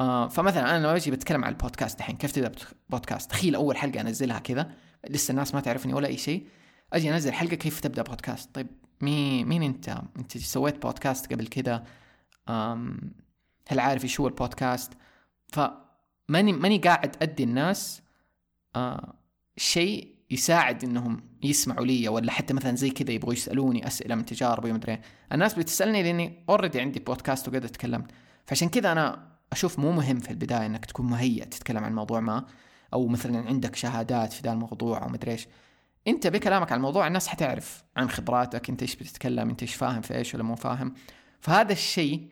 آه 0.00 0.28
فمثلا 0.28 0.76
أنا 0.76 0.86
لو 0.86 0.90
أجي 0.90 1.10
بتكلم 1.10 1.44
عن 1.44 1.52
البودكاست 1.52 1.98
الحين 1.98 2.16
كيف 2.16 2.32
تبدأ 2.32 2.52
بودكاست؟ 2.90 3.30
تخيل 3.30 3.54
أول 3.54 3.76
حلقة 3.76 4.00
أنزلها 4.00 4.38
كذا 4.38 4.70
لسه 5.10 5.32
الناس 5.32 5.54
ما 5.54 5.60
تعرفني 5.60 5.94
ولا 5.94 6.08
أي 6.08 6.16
شيء. 6.16 6.46
أجي 6.92 7.14
أنزل 7.14 7.32
حلقة 7.32 7.56
كيف 7.56 7.80
تبدأ 7.80 8.02
بودكاست. 8.02 8.54
طيب 8.54 8.66
مين 9.00 9.48
مين 9.48 9.62
أنت؟ 9.62 10.02
أنت 10.18 10.38
سويت 10.38 10.82
بودكاست 10.82 11.32
قبل 11.32 11.46
كده؟ 11.46 11.84
هل 13.68 13.78
عارف 13.80 14.04
إيش 14.04 14.20
هو 14.20 14.28
البودكاست؟ 14.28 14.92
فماني 15.48 16.52
ماني 16.52 16.78
قاعد 16.78 17.16
أدي 17.22 17.44
الناس 17.44 18.02
آه 18.76 19.14
شيء 19.56 20.16
يساعد 20.30 20.84
إنهم 20.84 21.22
يسمعوا 21.42 21.86
لي 21.86 22.08
ولا 22.08 22.32
حتى 22.32 22.54
مثلا 22.54 22.76
زي 22.76 22.90
كذا 22.90 23.12
يبغوا 23.12 23.32
يسألوني 23.32 23.86
أسئلة 23.86 24.14
من 24.14 24.24
تجاربي 24.24 24.70
ومدري 24.70 25.00
الناس 25.32 25.54
بتسألني 25.54 26.02
لأني 26.02 26.44
already 26.48 26.80
عندي 26.80 27.00
بودكاست 27.00 27.48
وقد 27.48 27.68
تكلمت 27.68 28.10
فعشان 28.46 28.68
كذا 28.68 28.92
أنا 28.92 29.36
أشوف 29.52 29.78
مو 29.78 29.92
مهم 29.92 30.20
في 30.20 30.30
البداية 30.30 30.66
إنك 30.66 30.84
تكون 30.84 31.06
مهيئ 31.06 31.44
تتكلم 31.44 31.84
عن 31.84 31.94
موضوع 31.94 32.20
ما 32.20 32.46
أو 32.92 33.06
مثلا 33.08 33.48
عندك 33.48 33.76
شهادات 33.76 34.32
في 34.32 34.42
ذا 34.42 34.52
الموضوع 34.52 35.02
أو 35.02 35.08
مدري 35.08 35.32
إيش. 35.32 35.48
انت 36.08 36.26
بكلامك 36.26 36.72
عن 36.72 36.76
الموضوع 36.76 37.06
الناس 37.06 37.28
حتعرف 37.28 37.84
عن 37.96 38.10
خبراتك 38.10 38.70
انت 38.70 38.82
إيش 38.82 38.96
بتتكلم 38.96 39.48
انت 39.48 39.62
إيش 39.62 39.74
فاهم 39.74 40.00
في 40.00 40.16
إيش 40.16 40.34
ولا 40.34 40.42
مو 40.42 40.54
فاهم. 40.54 40.94
فهذا 41.40 41.72
الشيء 41.72 42.28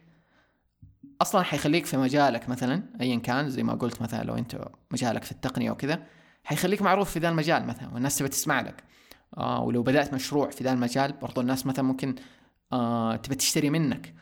أصلا 1.23 1.43
حيخليك 1.43 1.87
في 1.87 1.97
مجالك 1.97 2.49
مثلا 2.49 2.83
ايا 3.01 3.19
كان 3.19 3.51
زي 3.51 3.63
ما 3.63 3.75
قلت 3.75 4.03
مثلا 4.03 4.25
لو 4.25 4.35
أنت 4.35 4.69
مجالك 4.91 5.25
في 5.25 5.33
التقنية 5.33 5.71
وكذا 5.71 6.03
حيخليك 6.45 6.83
معروف 6.83 7.11
في 7.11 7.19
ذا 7.19 7.29
المجال 7.29 7.67
مثلا 7.67 7.95
والناس 7.95 8.19
تبي 8.19 8.29
تسمع 8.29 8.61
لك. 8.61 8.85
آه 9.37 9.63
ولو 9.63 9.83
بدأت 9.83 10.15
مشروع 10.15 10.51
في 10.51 10.65
ذا 10.65 10.73
المجال 10.73 11.13
برضو 11.13 11.41
الناس 11.41 11.67
مثلا 11.67 11.85
ممكن 11.85 12.15
آه 12.73 13.17
تبي 13.17 13.35
تشتري 13.35 13.71
منك. 13.71 14.15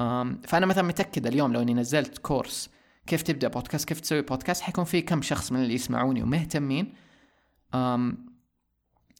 آه 0.00 0.36
فأنا 0.44 0.66
مثلا 0.66 0.84
متأكد 0.84 1.26
اليوم 1.26 1.52
لو 1.52 1.62
أني 1.62 1.74
نزلت 1.74 2.18
كورس 2.18 2.70
كيف 3.06 3.22
تبدأ 3.22 3.48
بودكاست 3.48 3.88
كيف 3.88 4.00
تسوي 4.00 4.22
بودكاست 4.22 4.62
حيكون 4.62 4.84
في 4.84 5.02
كم 5.02 5.22
شخص 5.22 5.52
من 5.52 5.62
اللي 5.62 5.74
يسمعوني 5.74 6.22
ومهتمين. 6.22 6.94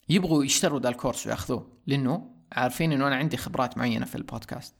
يبغوا 0.09 0.43
يشتروا 0.43 0.79
ذا 0.79 0.89
الكورس 0.89 1.27
وياخذوه 1.27 1.71
لأنه 1.87 2.31
عارفين 2.51 2.91
إنه 2.91 3.07
أنا 3.07 3.15
عندي 3.15 3.37
خبرات 3.37 3.77
معينة 3.77 4.05
في 4.05 4.15
البودكاست. 4.15 4.75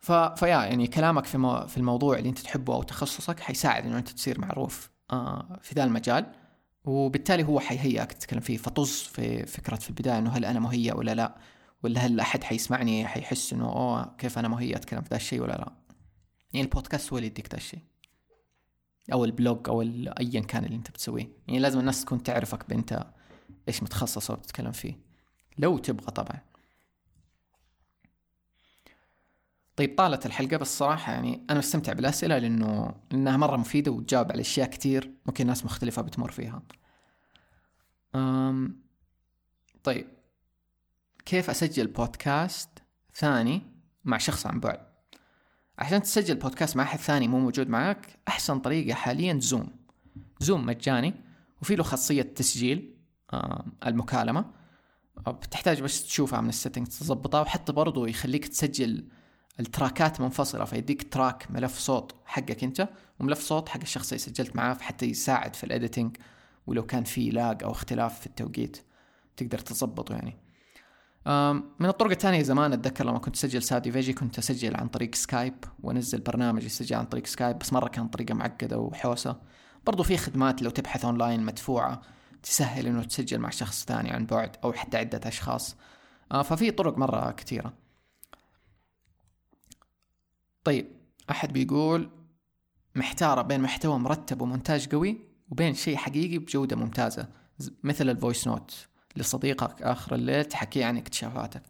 ف... 0.00 0.12
فيا 0.12 0.46
يعني 0.46 0.86
كلامك 0.86 1.24
في, 1.24 1.38
مو... 1.38 1.66
في 1.66 1.76
الموضوع 1.76 2.18
اللي 2.18 2.28
أنت 2.28 2.38
تحبه 2.38 2.74
أو 2.74 2.82
تخصصك 2.82 3.40
حيساعد 3.40 3.86
إنه 3.86 3.98
أنت 3.98 4.08
تصير 4.08 4.40
معروف 4.40 4.90
آه 5.10 5.58
في 5.62 5.74
ذا 5.74 5.84
المجال. 5.84 6.32
وبالتالي 6.84 7.44
هو 7.44 7.60
حيهيئك 7.60 8.12
تتكلم 8.12 8.40
فيه 8.40 8.56
فطز 8.56 9.00
في 9.00 9.46
فكرة 9.46 9.76
في 9.76 9.90
البداية 9.90 10.18
إنه 10.18 10.30
هل 10.30 10.44
أنا 10.44 10.60
مهيئ 10.60 10.96
ولا 10.96 11.14
لا؟ 11.14 11.38
ولا 11.82 12.00
هل 12.00 12.20
أحد 12.20 12.44
حيسمعني 12.44 13.06
حيحس 13.06 13.52
إنه 13.52 13.64
أوه 13.64 14.16
كيف 14.18 14.38
أنا 14.38 14.48
مهيئ 14.48 14.76
أتكلم 14.76 15.02
في 15.02 15.08
ذا 15.10 15.16
الشيء 15.16 15.42
ولا 15.42 15.52
لا؟ 15.52 15.72
يعني 16.52 16.66
البودكاست 16.66 17.12
هو 17.12 17.18
اللي 17.18 17.26
يديك 17.26 17.48
ذا 17.52 17.56
الشيء. 17.56 17.80
أو 19.12 19.24
ال 19.24 19.33
blog 19.33 19.68
أو 19.68 19.82
ايا 19.82 20.40
كان 20.40 20.64
اللي 20.64 20.76
أنت 20.76 20.90
بتسويه. 20.90 21.28
يعني 21.48 21.58
لازم 21.60 21.80
الناس 21.80 22.04
تكون 22.04 22.22
تعرفك 22.22 22.68
بأنت 22.68 23.06
إيش 23.68 23.82
متخصصة 23.82 24.34
وبتتكلم 24.34 24.72
فيه؟ 24.72 24.98
لو 25.58 25.78
تبغى 25.78 26.10
طبعا. 26.10 26.40
طيب 29.76 29.98
طالت 29.98 30.26
الحلقة 30.26 30.56
بس 30.56 30.78
صراحة 30.78 31.12
يعني 31.12 31.46
أنا 31.50 31.58
مستمتع 31.58 31.92
بالأسئلة 31.92 32.38
لأنه 32.38 32.94
لأنها 33.10 33.36
مرة 33.36 33.56
مفيدة 33.56 33.90
وتجاوب 33.90 34.32
على 34.32 34.40
أشياء 34.40 34.70
كتير 34.70 35.14
ممكن 35.26 35.46
ناس 35.46 35.64
مختلفة 35.64 36.02
بتمر 36.02 36.30
فيها. 36.30 36.62
أم 38.14 38.82
طيب 39.84 40.06
كيف 41.24 41.50
أسجل 41.50 41.86
بودكاست 41.86 42.68
ثاني 43.14 43.62
مع 44.04 44.18
شخص 44.18 44.46
عن 44.46 44.60
بعد؟ 44.60 44.86
عشان 45.78 46.02
تسجل 46.02 46.34
بودكاست 46.34 46.76
مع 46.76 46.82
أحد 46.82 46.98
ثاني 46.98 47.28
مو 47.28 47.38
موجود 47.38 47.68
معك 47.68 48.18
أحسن 48.28 48.58
طريقة 48.58 48.94
حاليا 48.94 49.38
زوم 49.40 49.70
زوم 50.40 50.66
مجاني 50.66 51.14
وفي 51.62 51.76
له 51.76 51.82
خاصية 51.82 52.22
تسجيل. 52.22 52.93
المكالمة. 53.86 54.44
بتحتاج 55.26 55.82
بس 55.82 56.06
تشوفها 56.06 56.40
من 56.40 56.48
ال 56.48 56.53
setting 56.53 56.86
تظبطها 56.86 57.40
وحتى 57.40 57.72
برضو 57.72 58.06
يخليك 58.06 58.48
تسجل 58.48 59.08
ال 59.60 59.69
track 59.69 60.11
ات 60.11 60.20
منفصلة 60.20 60.64
فيديك 60.64 61.12
track 61.12 61.50
ملف 61.50 61.78
صوت 61.78 62.14
حقك 62.24 62.64
انت 62.64 62.88
وملف 63.20 63.40
صوت 63.40 63.68
حق 63.68 63.80
الشخص 63.80 64.12
اللي 64.12 64.18
سجلت 64.18 64.56
معاه 64.56 64.74
حتى 64.74 65.06
يساعد 65.06 65.56
في 65.56 65.64
ال 65.64 65.71
editing 65.71 66.16
ولو 66.66 66.86
كان 66.86 67.04
في 67.04 67.30
lag 67.30 67.64
أو 67.64 67.70
اختلاف 67.70 68.20
في 68.20 68.26
التوقيت 68.26 68.76
تقدر 69.36 69.58
تظبطه 69.58 70.14
يعني. 70.14 70.36
من 71.80 71.86
الطرق 71.88 72.10
الثانية 72.10 72.42
زمان 72.42 72.72
أتذكر 72.72 73.06
لما 73.06 73.18
كنت 73.18 73.36
أسجل 73.36 73.62
سادي 73.62 73.92
فيجي 73.92 74.12
كنت 74.12 74.38
أسجل 74.38 74.76
عن 74.76 74.88
طريق 74.88 75.14
سكايب 75.14 75.54
وأنزل 75.82 76.20
برنامج 76.20 76.64
يسجل 76.64 76.96
عن 76.96 77.04
طريق 77.04 77.26
سكايب 77.26 77.58
بس 77.58 77.72
مرة 77.72 77.88
كانت 77.88 78.12
طريقة 78.12 78.34
معقدة 78.34 78.78
وحوسة. 78.78 79.36
برضو 79.86 80.02
في 80.02 80.16
خدمات 80.16 80.62
لو 80.62 80.70
تبحث 80.70 81.04
اونلاين 81.04 81.42
مدفوعة. 81.42 82.02
تسهل 82.44 82.86
إنه 82.86 83.02
تسجل 83.02 83.38
مع 83.38 83.50
شخص 83.50 83.84
ثاني 83.84 84.10
عن 84.10 84.26
بعد 84.26 84.56
أو 84.64 84.72
حتى 84.72 84.96
عدة 84.96 85.28
أشخاص. 85.28 85.76
آه، 86.32 86.42
ففي 86.42 86.70
طرق 86.70 86.98
مرة 86.98 87.30
كثيرة. 87.30 87.72
طيب 90.64 90.86
أحد 91.30 91.52
بيقول 91.52 92.10
محتارة 92.94 93.42
بين 93.42 93.60
محتوى 93.60 93.98
مرتب 93.98 94.40
ومونتاج 94.40 94.88
قوي 94.88 95.18
وبين 95.50 95.74
شيء 95.74 95.96
حقيقي 95.96 96.38
بجودة 96.38 96.76
ممتازة 96.76 97.28
مثل 97.82 98.10
ال 98.10 98.16
voice 98.16 98.46
note 98.46 98.86
لصديقك 99.16 99.82
آخر 99.82 100.14
الليل 100.14 100.44
تحكي 100.44 100.84
عن 100.84 100.96
اكتشافاتك. 100.96 101.62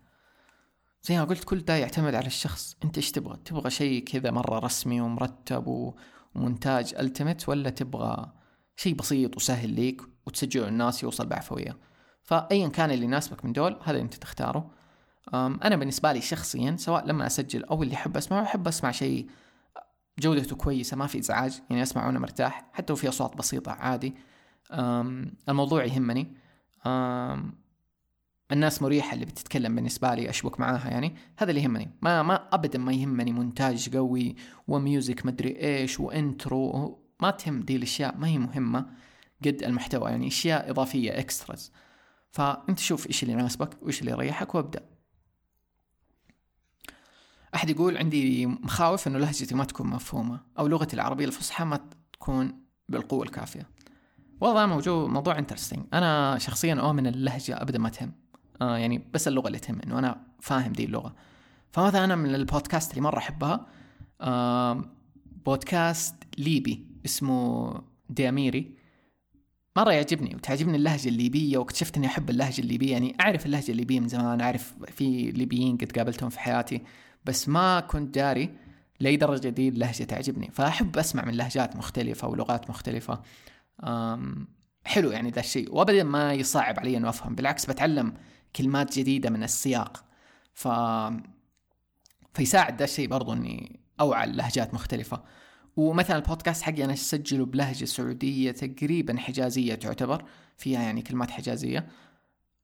زي 1.02 1.18
ما 1.18 1.24
قلت 1.24 1.44
كل 1.44 1.60
ده 1.60 1.76
يعتمد 1.76 2.14
على 2.14 2.26
الشخص. 2.26 2.76
أنت 2.84 2.96
إيش 2.96 3.10
تبغى؟ 3.10 3.36
تبغى 3.44 3.70
شيء 3.70 4.04
كذا 4.04 4.30
مرة 4.30 4.58
رسمي 4.58 5.00
ومرتب 5.00 5.94
ومونتاج 6.34 6.94
التمت 6.98 7.48
ولا 7.48 7.70
تبغى 7.70 8.32
شيء 8.76 8.94
بسيط 8.94 9.36
وسهل 9.36 9.70
ليك؟ 9.70 10.13
وتسجله 10.26 10.68
الناس 10.68 11.02
يوصل 11.02 11.26
بعفوية. 11.26 11.76
فأيا 12.22 12.68
كان 12.68 12.90
اللي 12.90 13.04
يناسبك 13.04 13.44
من 13.44 13.52
دول 13.52 13.76
هذا 13.84 14.00
أنت 14.00 14.14
تختاره. 14.14 14.70
أنا 15.34 15.76
بالنسبة 15.76 16.12
لي 16.12 16.20
شخصيا 16.20 16.76
سواء 16.78 17.06
لما 17.06 17.26
أسجل 17.26 17.64
أو 17.64 17.82
اللي 17.82 17.94
أحب 17.94 18.16
أسمعه 18.16 18.42
أحب 18.42 18.68
أسمع 18.68 18.90
شيء 18.90 19.26
جودته 20.18 20.56
كويسة 20.56 20.96
ما 20.96 21.06
في 21.06 21.18
إزعاج 21.18 21.60
يعني 21.70 21.82
اسمع 21.82 22.06
وأنا 22.06 22.18
مرتاح 22.18 22.70
حتى 22.72 22.92
لو 22.92 22.96
في 22.96 23.08
أصوات 23.08 23.36
بسيطة 23.36 23.72
عادي. 23.72 24.14
الموضوع 25.48 25.84
يهمني. 25.84 26.32
الناس 28.52 28.82
مريحة 28.82 29.14
اللي 29.14 29.24
بتتكلم 29.24 29.74
بالنسبة 29.74 30.14
لي 30.14 30.30
أشبك 30.30 30.60
معاها 30.60 30.90
يعني. 30.90 31.14
هذا 31.36 31.50
اللي 31.50 31.62
يهمني. 31.62 31.90
ما 32.02 32.22
ما 32.22 32.48
أبدا 32.52 32.78
ما 32.78 32.92
يهمني 32.92 33.32
مونتاج 33.32 33.96
قوي 33.96 34.36
و 34.68 34.78
music 34.78 35.26
مدري 35.26 35.56
إيش 35.60 36.00
و 36.00 36.17
intro 36.17 36.98
ما 37.20 37.30
تهم 37.30 37.60
دي 37.60 37.76
الأشياء 37.76 38.16
ما 38.16 38.28
هي 38.28 38.38
مهمة. 38.38 38.86
قد 39.46 39.62
المحتوى 39.62 40.10
يعني 40.10 40.26
أشياء 40.26 40.70
إضافية 40.70 41.18
extras 41.18 41.72
فأنت 42.30 42.78
شوف 42.78 43.06
إيش 43.06 43.22
اللي 43.22 43.32
يناسبك 43.32 43.82
وإيش 43.82 44.00
اللي 44.00 44.10
يريحك 44.12 44.54
وأبدأ. 44.54 44.80
أحد 47.54 47.70
يقول 47.70 47.98
عندي 47.98 48.46
مخاوف 48.46 49.06
أنه 49.06 49.18
لهجتي 49.18 49.54
ما 49.54 49.64
تكون 49.64 49.86
مفهومة 49.86 50.40
أو 50.58 50.66
لغتي 50.66 50.96
العربية 50.96 51.24
الفصحى 51.24 51.64
ما 51.64 51.80
تكون 52.12 52.64
بالقوة 52.88 53.22
الكافية. 53.22 53.68
والله 54.40 54.66
موضوع 54.66 55.06
موضوع 55.06 55.38
interesting 55.38 55.84
أنا 55.92 56.38
شخصيا 56.38 56.74
أؤمن 56.74 57.06
اللهجة 57.06 57.62
أبدا 57.62 57.78
ما 57.78 57.88
تهم. 57.88 58.12
آه 58.62 58.76
يعني 58.76 59.08
بس 59.12 59.28
اللغة 59.28 59.46
اللي 59.46 59.58
تهم 59.58 59.80
إنه 59.80 59.98
أنا 59.98 60.26
فاهم 60.40 60.72
دي 60.72 60.84
اللغة. 60.84 61.14
فمثلا 61.72 62.04
أنا 62.04 62.16
من 62.16 62.34
البودكاست 62.34 62.90
اللي 62.90 63.00
مرة 63.00 63.18
أحبها 63.18 63.66
آه 64.20 64.84
بودكاست 65.46 66.14
ليبي 66.38 66.86
اسمه 67.04 67.74
دياميري 68.08 68.76
مرة 69.76 69.92
يعجبني 69.92 70.34
وتعجبني 70.34 70.76
اللهجة 70.76 71.08
الليبية 71.08 71.58
واكتشفت 71.58 71.96
إني 71.96 72.06
أحب 72.06 72.30
اللهجة 72.30 72.60
الليبية 72.60 72.92
يعني 72.92 73.16
أعرف 73.20 73.46
اللهجة 73.46 73.70
الليبية 73.70 74.00
من 74.00 74.08
زمان 74.08 74.40
أعرف 74.40 74.74
في 74.92 75.30
ليبيين 75.30 75.76
قد 75.76 75.92
قابلتهم 75.92 76.30
في 76.30 76.40
حياتي 76.40 76.82
بس 77.24 77.48
ما 77.48 77.80
كنت 77.80 78.14
داري 78.14 78.54
لأي 79.00 79.16
درجة 79.16 79.48
دي 79.48 79.68
اللهجة 79.68 80.04
تعجبني. 80.04 80.50
فأحب 80.52 80.98
أسمع 80.98 81.24
من 81.24 81.34
لهجات 81.34 81.76
مختلفة 81.76 82.28
ولغات 82.28 82.70
مختلفة. 82.70 83.22
حلو 84.84 85.10
يعني 85.10 85.30
ذا 85.30 85.40
الشيء. 85.40 85.74
وابدا 85.74 86.04
ما 86.04 86.32
يصعب 86.32 86.80
علي 86.80 86.96
إنه 86.96 87.08
أفهم 87.08 87.34
بالعكس 87.34 87.66
بتعلم 87.66 88.14
كلمات 88.56 88.98
جديدة 88.98 89.30
من 89.30 89.42
السياق. 89.42 90.04
ف 90.52 90.68
فيساعد 92.34 92.78
ذا 92.78 92.84
الشيء 92.84 93.08
برضو 93.08 93.32
إني 93.32 93.80
أوعى 94.00 94.24
اللهجات 94.24 94.74
مختلفة. 94.74 95.22
ومثلا 95.76 96.16
البودكاست 96.16 96.62
حقي 96.62 96.84
أنا 96.84 96.92
أسجله 96.92 97.46
بلهجة 97.46 97.84
سعودية 97.84 98.50
تقريبا 98.50 99.18
حجازية 99.18 99.74
تعتبر 99.74 100.24
فيها 100.56 100.82
يعني 100.82 101.02
كلمات 101.02 101.30
حجازية. 101.30 101.86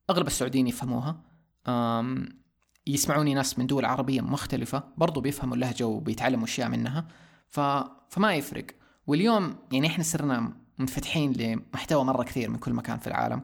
أغلب 0.09 0.27
السعوديين 0.27 0.67
يفهموها. 0.67 1.21
يسمعوني 2.87 3.33
ناس 3.33 3.59
من 3.59 3.67
دول 3.67 3.85
عربية 3.85 4.21
مختلفة 4.21 4.83
برضو 4.97 5.21
بيفهموا 5.21 5.55
اللهجة 5.55 5.87
وبيتعلموا 5.87 6.45
أشياء 6.45 6.69
منها. 6.69 7.07
ف... 7.49 7.59
فما 8.09 8.33
يفرق. 8.35 8.65
واليوم 9.07 9.55
يعني 9.71 9.87
إحنا 9.87 10.03
صرنا 10.03 10.53
منفتحين 10.77 11.33
لمحتوى 11.33 12.03
مرة 12.03 12.23
كثير 12.23 12.49
من 12.49 12.57
كل 12.57 12.73
مكان 12.73 12.97
في 12.97 13.07
العالم. 13.07 13.43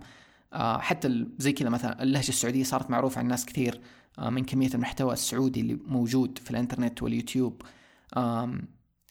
آه 0.54 0.78
حتى 0.78 1.26
زي 1.38 1.52
كذا 1.52 1.70
مثلا 1.70 2.04
اللهجة 2.04 2.30
السعودية 2.30 2.64
صارت 2.64 2.90
معروفة 2.90 3.20
عند 3.20 3.30
ناس 3.30 3.46
كثير 3.46 3.82
آه 4.20 4.30
من 4.30 4.44
كمية 4.44 4.70
المحتوى 4.74 5.14
السعودي 5.14 5.62
اللي 5.62 5.78
موجود 5.88 6.38
في 6.38 6.52
الإنترنت 6.52 7.04
واليوتيوب. 7.04 7.62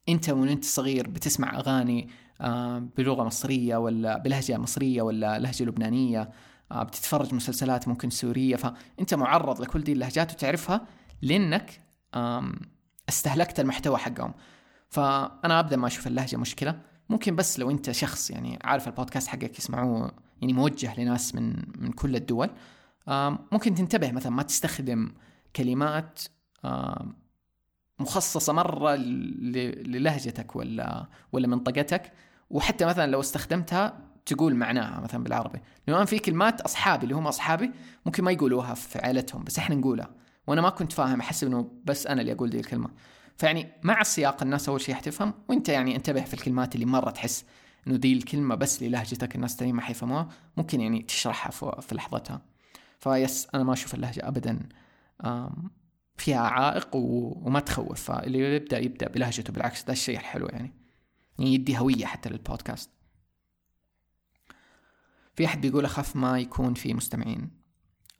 انت 0.08 0.28
وانت 0.30 0.64
صغير 0.64 1.08
بتسمع 1.08 1.58
أغاني 1.58 2.08
آه 2.40 2.78
بلغة 2.78 3.24
مصرية 3.24 3.76
ولا 3.76 4.18
بلهجة 4.18 4.58
مصرية 4.58 5.02
ولا 5.02 5.38
لهجة 5.38 5.64
لبنانية 5.64 6.30
آه، 6.72 6.82
بتتفرج 6.82 7.34
مسلسلات 7.34 7.88
ممكن 7.88 8.10
سورية 8.10 8.56
فأنت 8.56 9.14
معرض 9.14 9.60
لكل 9.60 9.80
دي 9.84 9.92
اللهجات 9.92 10.32
وتعرفها 10.32 10.86
لأنك 11.22 11.80
استهلكت 13.08 13.60
المحتوى 13.60 13.98
حقهم. 13.98 14.34
فأنا 14.88 15.60
أبدأ 15.60 15.76
ما 15.76 15.86
أشوف 15.86 16.06
اللهجة 16.06 16.36
مشكلة. 16.36 16.80
ممكن 17.08 17.36
بس 17.36 17.58
لو 17.58 17.70
أنت 17.70 17.90
شخص 17.90 18.30
يعني 18.30 18.58
عارف 18.64 18.88
البودكاست 18.88 19.28
حقك 19.28 19.58
يسمعوه 19.58 20.12
يعني 20.40 20.52
موجه 20.52 21.00
لناس 21.00 21.34
من 21.34 21.56
من 21.78 21.92
كل 21.92 22.16
الدول 22.16 22.50
ممكن 23.52 23.74
تنتبه 23.74 24.12
مثلا 24.12 24.32
ما 24.32 24.42
تستخدم 24.42 25.12
كلمات 25.56 26.20
مخصصة 27.98 28.52
مرة 28.52 28.94
للهجتك 28.94 30.56
ولا 30.56 31.06
ولا 31.32 31.46
منطقتك. 31.46 32.12
وحتى 32.50 32.84
مثلا 32.84 33.10
لو 33.10 33.20
استخدمتها 33.20 33.98
تقول 34.26 34.54
معناها 34.54 35.00
مثلا 35.00 35.24
بالعربي. 35.24 35.58
لأنه 35.86 36.04
في 36.04 36.18
كلمات 36.18 36.60
أصحابي 36.60 37.04
اللي 37.04 37.14
هم 37.14 37.26
أصحابي 37.26 37.70
ممكن 38.06 38.24
ما 38.24 38.30
يقولوها 38.30 38.74
في 38.74 38.98
عائلتهم 38.98 39.44
بس 39.44 39.58
إحنا 39.58 39.76
نقولها. 39.76 40.10
وأنا 40.46 40.60
ما 40.60 40.70
كنت 40.70 40.92
فاهم 40.92 41.20
احسب 41.20 41.46
إنه 41.46 41.70
بس 41.84 42.06
أنا 42.06 42.20
اللي 42.20 42.32
أقول 42.32 42.50
دي 42.50 42.60
الكلمة. 42.60 42.88
فيعني 43.36 43.68
مع 43.82 44.00
السياق 44.00 44.42
الناس 44.42 44.68
أول 44.68 44.80
شيء 44.80 44.94
حتفهم 44.94 45.34
وأنت 45.48 45.68
يعني 45.68 45.96
انتبه 45.96 46.24
في 46.24 46.34
الكلمات 46.34 46.74
اللي 46.74 46.86
مرة 46.86 47.10
تحس 47.10 47.44
إنه 47.86 47.96
دي 47.96 48.12
الكلمة 48.12 48.54
بس 48.54 48.82
للهجتك 48.82 49.34
الناس 49.36 49.52
الثانيين 49.52 49.76
ما 49.76 49.82
حيفهموها 49.82 50.28
ممكن 50.56 50.80
يعني 50.80 51.02
تشرحها 51.02 51.50
في 51.80 51.94
لحظتها. 51.94 52.42
فيس 53.00 53.48
أنا 53.54 53.64
ما 53.64 53.72
أشوف 53.72 53.94
اللهجة 53.94 54.28
ابدا. 54.28 54.68
فيها 56.16 56.40
عائق 56.40 56.88
وما 56.92 57.60
تخوف. 57.60 58.02
فاللي 58.02 58.56
يبدأ 58.56 58.78
يبدأ 58.78 59.08
بلهجته 59.08 59.52
بالعكس. 59.52 59.84
ده 59.84 59.92
الشيء 59.92 60.18
الحلو 60.18 60.46
يعني. 60.46 60.72
يعني 61.38 61.54
يدي 61.54 61.78
هوية 61.78 62.06
حتى 62.06 62.28
للبودكاست. 62.28 62.90
في 65.34 65.46
أحد 65.46 65.60
بيقول 65.60 65.84
أخاف 65.84 66.16
ما 66.16 66.38
يكون 66.38 66.74
في 66.74 66.94
مستمعين. 66.94 67.50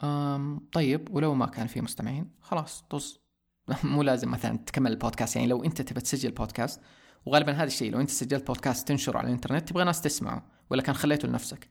أم 0.05 0.69
طيب 0.73 1.09
ولو 1.11 1.35
ما 1.35 1.47
كان 1.47 1.67
في 1.67 1.81
مستمعين 1.81 2.31
خلاص 2.41 2.83
طز. 2.91 3.21
مو 3.85 4.03
لازم 4.03 4.31
مثلا 4.31 4.59
تكمل 4.59 4.93
البودكاست. 4.93 5.37
يعني 5.37 5.49
لو 5.49 5.65
أنت 5.65 5.83
تبى 5.83 6.01
تسجل 6.01 6.31
بودكاست 6.31 6.81
وغالبا 7.27 7.53
هذا 7.53 7.65
الشيء 7.65 7.93
لو 7.93 8.01
أنت 8.01 8.11
سجلت 8.11 8.47
بودكاست 8.47 8.89
تنشره 8.89 9.19
على 9.19 9.27
الإنترنت 9.27 9.69
تبغى 9.69 9.85
ناس 9.85 10.01
تسمعه 10.01 10.47
ولا 10.71 10.83
كان 10.83 10.95
خليته 10.95 11.29
لنفسك. 11.29 11.69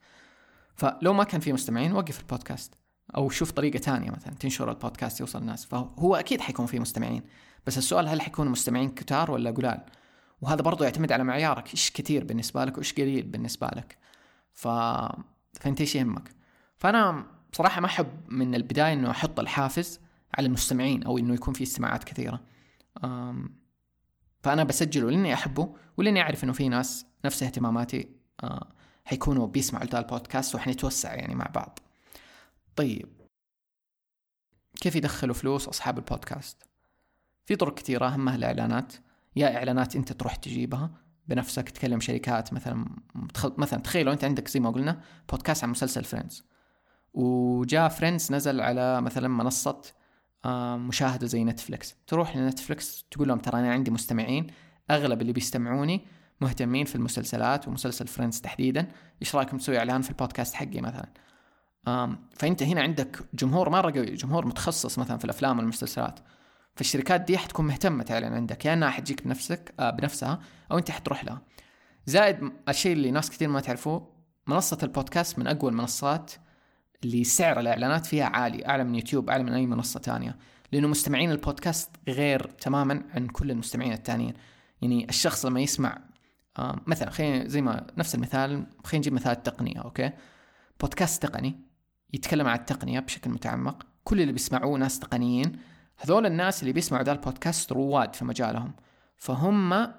فلو 0.75 1.13
ما 1.13 1.23
كان 1.23 1.41
في 1.41 1.53
مستمعين 1.53 1.91
وقف 1.91 2.19
البودكاست. 2.19 2.73
أو 3.15 3.29
شوف 3.29 3.51
طريقة 3.51 3.79
تانية 3.79 4.11
مثلا 4.11 4.33
تنشر 4.33 4.69
البودكاست 4.69 5.19
يوصل 5.19 5.39
الناس 5.39 5.65
فهو 5.65 6.15
أكيد 6.15 6.41
حيكون 6.41 6.65
في 6.65 6.79
مستمعين. 6.79 7.23
بس 7.67 7.77
السؤال 7.77 8.07
هل 8.07 8.21
حيكونوا 8.21 8.51
مستمعين 8.51 8.89
كتار 8.89 9.31
ولا 9.31 9.51
قلال؟ 9.51 9.81
وهذا 10.41 10.61
برضو 10.61 10.83
يعتمد 10.83 11.11
على 11.11 11.23
معيارك. 11.23 11.71
إيش 11.71 11.91
كثير 11.91 12.23
بالنسبة 12.23 12.65
لك 12.65 12.77
وإيش 12.77 12.93
قليل 12.93 13.23
بالنسبة 13.23 13.67
لك؟ 13.67 13.97
ف 14.53 14.67
فأنت 15.53 15.81
إيش 15.81 15.95
يهمك؟ 15.95 16.31
فأنا 16.77 17.25
بصراحه 17.51 17.81
ما 17.81 17.87
أحب 17.87 18.07
من 18.29 18.55
البداية 18.55 18.93
إنه 18.93 19.11
أحط 19.11 19.39
الحافز 19.39 19.99
على 20.37 20.47
المستمعين 20.47 21.03
أو 21.03 21.17
إنه 21.17 21.33
يكون 21.33 21.53
في 21.53 21.63
استماعات 21.63 22.03
كثيرة. 22.03 22.41
فأنا 24.43 24.63
بسجله 24.63 25.11
لأني 25.11 25.33
أحبه 25.33 25.75
ولأني 25.97 26.21
أعرف 26.21 26.43
إنه 26.43 26.53
في 26.53 26.69
ناس 26.69 27.05
نفس 27.25 27.43
اهتماماتي 27.43 28.09
آه، 28.43 28.67
حيكونوا 29.05 29.47
بيسمعوا 29.47 29.85
ذا 29.85 29.99
البودكاست 29.99 30.55
وحنتوسع 30.55 31.13
يعني 31.13 31.35
مع 31.35 31.45
بعض. 31.55 31.79
طيب 32.75 33.21
كيف 34.81 34.95
يدخلوا 34.95 35.33
فلوس 35.35 35.67
أصحاب 35.67 35.97
البودكاست؟ 35.97 36.63
في 37.45 37.55
طرق 37.55 37.73
كثيرة 37.73 38.07
اهمها 38.07 38.35
الإعلانات. 38.35 38.93
يا 39.35 39.57
إعلانات 39.57 39.95
أنت 39.95 40.13
تروح 40.13 40.35
تجيبها 40.35 40.91
بنفسك 41.27 41.69
تكلم 41.69 41.99
شركات 41.99 42.53
مثلا 42.53 42.85
مثلا 43.57 43.81
تخيلوا 43.81 44.13
أنت 44.13 44.23
عندك 44.23 44.47
زي 44.47 44.59
ما 44.59 44.69
قلنا 44.69 45.01
بودكاست 45.29 45.63
عن 45.63 45.69
مسلسل 45.69 46.03
فريندز 46.03 46.43
وجاء 47.13 47.89
فريندز 47.89 48.31
نزل 48.31 48.61
على 48.61 49.01
مثلا 49.01 49.27
منصة 49.27 49.81
آه، 50.45 50.77
مشاهدة 50.77 51.27
زي 51.27 51.43
نتفلكس 51.43 51.95
تروح 52.07 52.37
لنتفلكس 52.37 53.05
تقول 53.11 53.27
لهم 53.27 53.39
ترى 53.39 53.59
أنا 53.59 53.71
عندي 53.71 53.91
مستمعين 53.91 54.47
أغلب 54.91 55.21
اللي 55.21 55.33
بيستمعوني 55.33 56.05
مهتمين 56.41 56.85
في 56.85 56.95
المسلسلات 56.95 57.67
ومسلسل 57.67 58.07
فريندز 58.07 58.41
تحديدا. 58.41 58.87
إيش 59.21 59.35
رأيكم 59.35 59.57
تسوي 59.57 59.77
إعلان 59.77 60.01
في 60.01 60.09
البودكاست 60.09 60.55
حقي 60.55 60.81
مثلا؟ 60.81 61.09
فأنت 62.35 62.63
هنا 62.63 62.81
عندك 62.81 63.19
جمهور 63.33 63.69
مره 63.69 63.91
قوي 63.91 64.05
جمهور 64.05 64.45
متخصص 64.45 64.99
مثلا 64.99 65.17
في 65.17 65.25
الأفلام 65.25 65.57
والمسلسلات. 65.57 66.19
فالشركات 66.75 67.21
دي 67.21 67.37
حتكون 67.37 67.67
مهتمة 67.67 68.03
تعلن 68.03 68.33
عندك 68.33 68.65
يا 68.65 68.73
إنها 68.73 68.89
حتجيك 68.89 69.23
بنفسك 69.23 69.73
آه 69.79 69.89
بنفسها 69.89 70.39
أو 70.71 70.77
أنت 70.77 70.91
حتروح 70.91 71.25
لها. 71.25 71.41
زائد 72.05 72.51
الشيء 72.69 72.93
اللي 72.93 73.11
ناس 73.11 73.29
كثير 73.29 73.49
ما 73.49 73.61
تعرفوه 73.61 74.15
منصة 74.47 74.77
البودكاست 74.83 75.39
من 75.39 75.47
أقوى 75.47 75.71
المنصات 75.71 76.31
اللي 77.03 77.23
سعر 77.23 77.59
الإعلانات 77.59 78.05
فيها 78.05 78.25
عالي 78.25 78.67
أعلى 78.67 78.83
من 78.83 78.95
يوتيوب 78.95 79.29
أعلى 79.29 79.43
من 79.43 79.53
أي 79.53 79.65
منصة 79.65 79.99
تانية. 79.99 80.37
لأنه 80.71 80.87
مستمعين 80.87 81.31
البودكاست 81.31 81.89
غير 82.07 82.41
تماما 82.41 83.03
عن 83.13 83.27
كل 83.27 83.51
المستمعين 83.51 83.93
التانيين. 83.93 84.33
يعني 84.81 85.09
الشخص 85.09 85.45
لما 85.45 85.59
يسمع 85.59 85.97
مثلا 86.87 87.09
خلينا 87.09 87.47
زي 87.47 87.61
ما 87.61 87.87
نفس 87.97 88.15
المثال 88.15 88.49
خلينا 88.83 88.97
نجيب 88.99 89.13
مثال 89.13 89.31
التقنيه 89.31 89.81
okay؟ 89.81 90.11
بودكاست 90.81 91.23
تقني. 91.25 91.64
يتكلم 92.13 92.47
عن 92.47 92.59
التقنية 92.59 92.99
بشكل 92.99 93.29
متعمق. 93.29 93.85
كل 94.03 94.21
اللي 94.21 94.33
بيسمعوه 94.33 94.77
ناس 94.77 94.99
تقنيين. 94.99 95.59
هذول 95.97 96.25
الناس 96.25 96.61
اللي 96.61 96.73
بيسمعوا 96.73 97.03
ذا 97.03 97.11
البودكاست 97.11 97.71
رواد 97.71 98.15
في 98.15 98.25
مجالهم. 98.25 98.73
فهم 99.17 99.93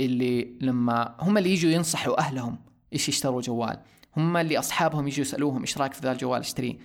اللي 0.00 0.58
لما 0.60 1.16
هم 1.20 1.38
اللي 1.38 1.50
يجوا 1.50 1.70
ينصحوا 1.70 2.18
أهلهم 2.18 2.58
إيش 2.92 3.08
يشتروا 3.08 3.40
جوال. 3.40 3.80
هم 4.16 4.36
اللي 4.36 4.58
أصحابهم 4.58 5.08
يجوا 5.08 5.20
يسألوهم 5.20 5.60
إيش 5.60 5.78
رأيك 5.78 5.92
في 5.92 6.00
ذا 6.00 6.12
الجوال 6.12 6.40
اشتريه. 6.40 6.78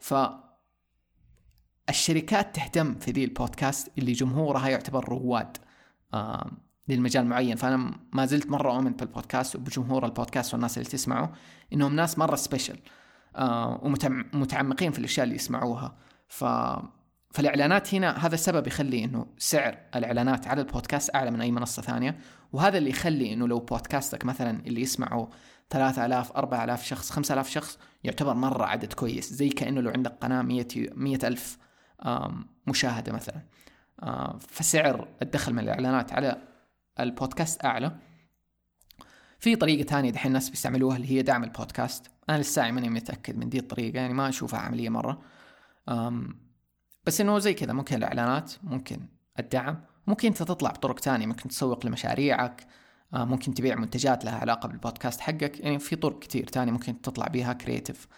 ف 0.00 0.14
الشركات 1.88 2.56
تهتم 2.56 2.94
في 2.94 3.10
ذي 3.10 3.24
البودكاست 3.24 3.90
اللي 3.98 4.12
جمهورها 4.12 4.68
يعتبر 4.68 5.08
رواد 5.08 5.56
آه 6.14 6.50
للمجال 6.88 7.26
معين. 7.26 7.56
فأنا 7.56 7.94
ما 8.12 8.26
زلت 8.26 8.46
مرة 8.46 8.72
أؤمن 8.76 8.92
بالبودكاست 8.92 9.56
وبجمهور 9.56 10.06
البودكاست 10.06 10.54
والناس 10.54 10.78
اللي 10.78 10.88
تسمعه 10.88 11.32
إنهم 11.72 11.96
ناس 11.96 12.18
مرة 12.18 12.36
special 12.36 12.78
ومتعمقين 13.34 14.92
في 14.92 14.98
الأشياء 14.98 15.24
اللي 15.24 15.36
يسمعوها. 15.36 15.96
ف 16.28 16.44
فالإعلانات 17.30 17.94
هنا 17.94 18.26
هذا 18.26 18.34
السبب 18.34 18.66
يخلي 18.66 19.04
إنه 19.04 19.26
سعر 19.38 19.78
الإعلانات 19.96 20.46
على 20.48 20.60
البودكاست 20.60 21.14
أعلى 21.14 21.30
من 21.30 21.40
أي 21.40 21.50
منصة 21.50 21.82
ثانية. 21.82 22.18
وهذا 22.52 22.78
اللي 22.78 22.90
يخلي 22.90 23.32
إنه 23.32 23.48
لو 23.48 23.58
بودكاستك 23.58 24.24
مثلا 24.24 24.60
اللي 24.66 24.80
يسمعه 24.80 25.28
3000 25.70 26.32
4000 26.36 26.84
شخص 26.84 27.10
5000 27.10 27.48
شخص 27.48 27.78
يعتبر 28.04 28.34
مرة 28.34 28.64
عدد 28.64 28.92
كويس. 28.92 29.32
زي 29.32 29.48
كأنه 29.48 29.80
لو 29.80 29.90
عندك 29.90 30.12
قناة 30.20 30.42
100 30.42 30.66
100000 30.76 31.58
مشاهدة 32.66 33.12
مثلا. 33.12 33.42
فسعر 34.40 35.08
الدخل 35.22 35.52
من 35.52 35.58
الإعلانات 35.58 36.12
على 36.12 36.36
البودكاست 37.00 37.64
أعلى. 37.64 37.96
في 39.44 39.56
طريقة 39.56 39.86
ثانية 39.86 40.10
دحين 40.10 40.28
الناس 40.28 40.50
بيستعملوها 40.50 40.96
اللي 40.96 41.10
هي 41.10 41.22
دعم 41.22 41.44
البودكاست. 41.44 42.10
أنا 42.28 42.38
لسه 42.38 42.70
ماني 42.70 42.88
متأكد 42.88 43.36
من 43.38 43.48
دي 43.48 43.58
الطريقة 43.58 43.96
يعني 43.96 44.14
ما 44.14 44.28
أشوفها 44.28 44.60
عملية 44.60 44.88
مرة. 44.88 45.22
بس 47.06 47.20
إنه 47.20 47.38
زي 47.38 47.54
كذا 47.54 47.72
ممكن 47.72 47.96
الإعلانات 47.96 48.52
ممكن 48.62 49.00
الدعم 49.38 49.80
ممكن 50.06 50.28
أنت 50.28 50.42
تطلع 50.42 50.70
بطرق 50.70 51.00
تانية 51.00 51.26
ممكن 51.26 51.48
تسوق 51.48 51.86
لمشاريعك 51.86 52.66
آه، 53.14 53.24
ممكن 53.24 53.54
تبيع 53.54 53.76
منتجات 53.76 54.24
لها 54.24 54.38
علاقة 54.38 54.66
بالبودكاست 54.68 55.20
حقك. 55.20 55.60
يعني 55.60 55.78
في 55.78 55.96
طرق 55.96 56.18
كتير 56.18 56.46
تانية 56.46 56.72
ممكن 56.72 57.00
تطلع 57.00 57.26
بيها 57.26 57.52
creative 57.52 58.08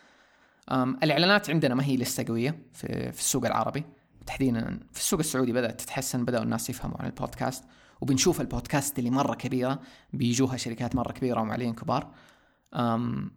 الإعلانات 0.72 1.50
عندنا 1.50 1.74
ما 1.74 1.84
هي 1.84 1.96
لسه 1.96 2.24
قوية 2.28 2.58
في, 2.72 3.12
في 3.12 3.20
السوق 3.20 3.46
العربي. 3.46 3.84
تحديدا 4.26 4.80
في 4.92 5.00
السوق 5.00 5.18
السعودي 5.18 5.52
بدأت 5.52 5.80
تتحسن 5.80 6.24
بدأوا 6.24 6.44
الناس 6.44 6.70
يفهموا 6.70 6.96
عن 7.00 7.06
البودكاست. 7.06 7.64
وبنشوف 8.00 8.40
البودكاست 8.40 8.98
اللي 8.98 9.10
مرة 9.10 9.34
كبيرة 9.34 9.80
بيجوها 10.12 10.56
شركات 10.56 10.96
مرة 10.96 11.12
كبيرة 11.12 11.40
ومعلنين 11.40 11.74
كبار. 11.74 12.14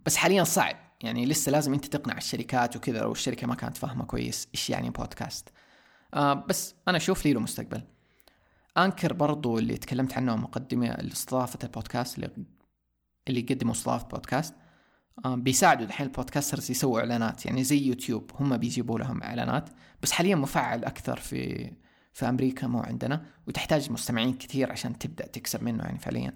بس 0.05 0.15
حاليا 0.15 0.43
صعب. 0.43 0.75
يعني 1.03 1.25
لسه 1.25 1.51
لازم 1.51 1.73
أنت 1.73 1.85
تقنع 1.85 2.17
الشركات 2.17 2.75
وكذا 2.75 2.99
لو 2.99 3.11
الشركة 3.11 3.47
ما 3.47 3.55
كانت 3.55 3.77
فاهمة 3.77 4.05
كويس 4.05 4.47
إيش 4.53 4.69
يعني 4.69 4.89
بودكاست. 4.89 5.49
أه 6.13 6.33
بس 6.33 6.75
أنا 6.87 6.97
أشوف 6.97 7.25
لي 7.25 7.33
له 7.33 7.39
مستقبل. 7.39 7.83
أنكر 8.77 9.13
برضو 9.13 9.59
اللي 9.59 9.77
تكلمت 9.77 10.13
عنه 10.13 10.35
مقدمة 10.35 10.87
لاستضافة 10.87 11.59
البودكاست 11.63 12.15
اللي 12.15 12.31
اللي 13.27 13.39
يقدموا 13.39 13.73
استضافة 13.73 14.07
بودكاست. 14.07 14.55
بيساعدوا 15.25 15.85
دحين 15.85 16.07
ال 16.07 16.13
podcasters 16.13 16.71
يسووا 16.71 16.99
إعلانات. 16.99 17.45
يعني 17.45 17.63
زي 17.63 17.87
يوتيوب 17.87 18.31
هم 18.39 18.57
بيجيبوا 18.57 18.99
لهم 18.99 19.23
إعلانات. 19.23 19.69
بس 20.01 20.11
حاليا 20.11 20.35
مفعل 20.35 20.85
أكثر 20.85 21.19
في 21.19 21.71
في 22.13 22.29
أمريكا 22.29 22.67
مو 22.67 22.79
عندنا 22.79 23.25
وتحتاج 23.47 23.91
مستمعين 23.91 24.33
كثير 24.33 24.71
عشان 24.71 24.97
تبدأ 24.97 25.27
تكسب 25.27 25.63
منه 25.63 25.83
يعني 25.83 25.99
فعليا. 25.99 26.33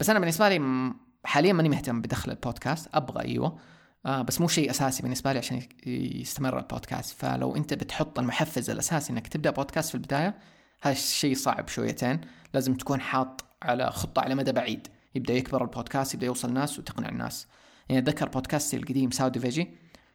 بس 0.00 0.10
أنا 0.10 0.18
بالنسبة 0.18 0.48
لي 0.48 0.92
حاليا 1.24 1.52
ماني 1.52 1.68
مهتم 1.68 2.00
بدخل 2.00 2.30
البودكاست 2.30 2.88
أبغى 2.94 3.24
أيوه. 3.24 3.58
آه 4.06 4.22
بس 4.22 4.40
مو 4.40 4.48
شيء 4.48 4.70
أساسي 4.70 5.02
بالنسبة 5.02 5.32
لي 5.32 5.38
عشان 5.38 5.62
يستمر 5.86 6.58
البودكاست. 6.58 7.20
فلو 7.20 7.56
أنت 7.56 7.74
بتحط 7.74 8.18
المحفز 8.18 8.70
الأساسي 8.70 9.12
إنك 9.12 9.28
تبدأ 9.28 9.50
بودكاست 9.50 9.88
في 9.88 9.94
البداية 9.94 10.34
هذا 10.82 10.92
الشيء 10.92 11.34
صعب 11.34 11.68
شويتين. 11.68 12.20
لازم 12.54 12.74
تكون 12.74 13.00
حاط 13.00 13.44
على 13.62 13.90
خطة 13.90 14.22
على 14.22 14.34
مدى 14.34 14.52
بعيد. 14.52 14.88
يبدأ 15.14 15.34
يكبر 15.34 15.62
البودكاست 15.62 16.14
يبدأ 16.14 16.26
يوصل 16.26 16.48
الناس 16.48 16.78
وتقنع 16.78 17.08
الناس. 17.08 17.46
يعني 17.88 18.02
أتذكر 18.02 18.28
بودكاستي 18.28 18.76
القديم 18.76 19.10
Saudi 19.10 19.40
Veggie 19.40 19.70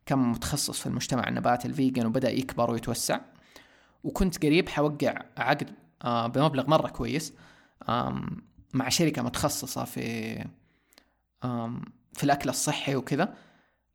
كان 0.05 0.19
متخصص 0.19 0.79
في 0.79 0.85
المجتمع 0.85 1.27
النباتي 1.27 1.67
ال 1.67 1.74
vegan 1.74 2.05
وبدأ 2.05 2.29
يكبر 2.31 2.71
ويتوسع. 2.71 3.19
وكنت 4.03 4.45
قريب 4.45 4.69
حأوقع 4.69 5.15
عقد 5.37 5.69
آه، 6.03 6.27
بمبلغ 6.27 6.69
مرة 6.69 6.87
كويس 6.87 7.33
مع 8.73 8.89
شركة 8.89 9.21
متخصصة 9.21 9.83
في 9.83 10.35
في 12.13 12.23
الأكل 12.23 12.49
الصحي 12.49 12.95
وكذا. 12.95 13.33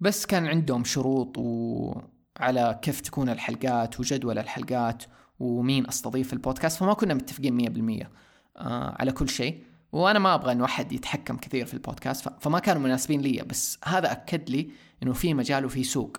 بس 0.01 0.27
كان 0.27 0.47
عندهم 0.47 0.85
شروط 0.85 1.39
وعلى 1.39 2.79
كيف 2.83 3.01
تكون 3.01 3.29
الحلقات 3.29 4.01
وجدول 4.01 4.39
الحلقات 4.39 5.03
ومين 5.39 5.87
أستضيف 5.89 6.33
البودكاست 6.33 6.79
فما 6.79 6.95
كنا 6.95 7.15
متفقين 7.15 7.55
مية 7.55 7.69
بالمية 7.69 8.11
آه، 8.57 8.97
على 8.99 9.13
كل 9.13 9.29
شيء. 9.29 9.63
وأنا 9.93 10.19
ما 10.19 10.35
أبغى 10.35 10.53
انه 10.53 10.65
احد 10.65 10.93
يتحكم 10.93 11.37
كثير 11.37 11.67
في 11.67 11.75
البودكاست 11.75 12.29
فما 12.41 12.59
كانوا 12.59 12.83
مناسبين 12.83 13.21
لي 13.21 13.43
بس 13.43 13.79
هذا 13.85 14.13
أكد 14.13 14.51
لي 14.51 14.71
إنه 15.03 15.13
في 15.13 15.35
مجال 15.35 15.65
وفي 15.65 15.85
سوق. 15.85 16.17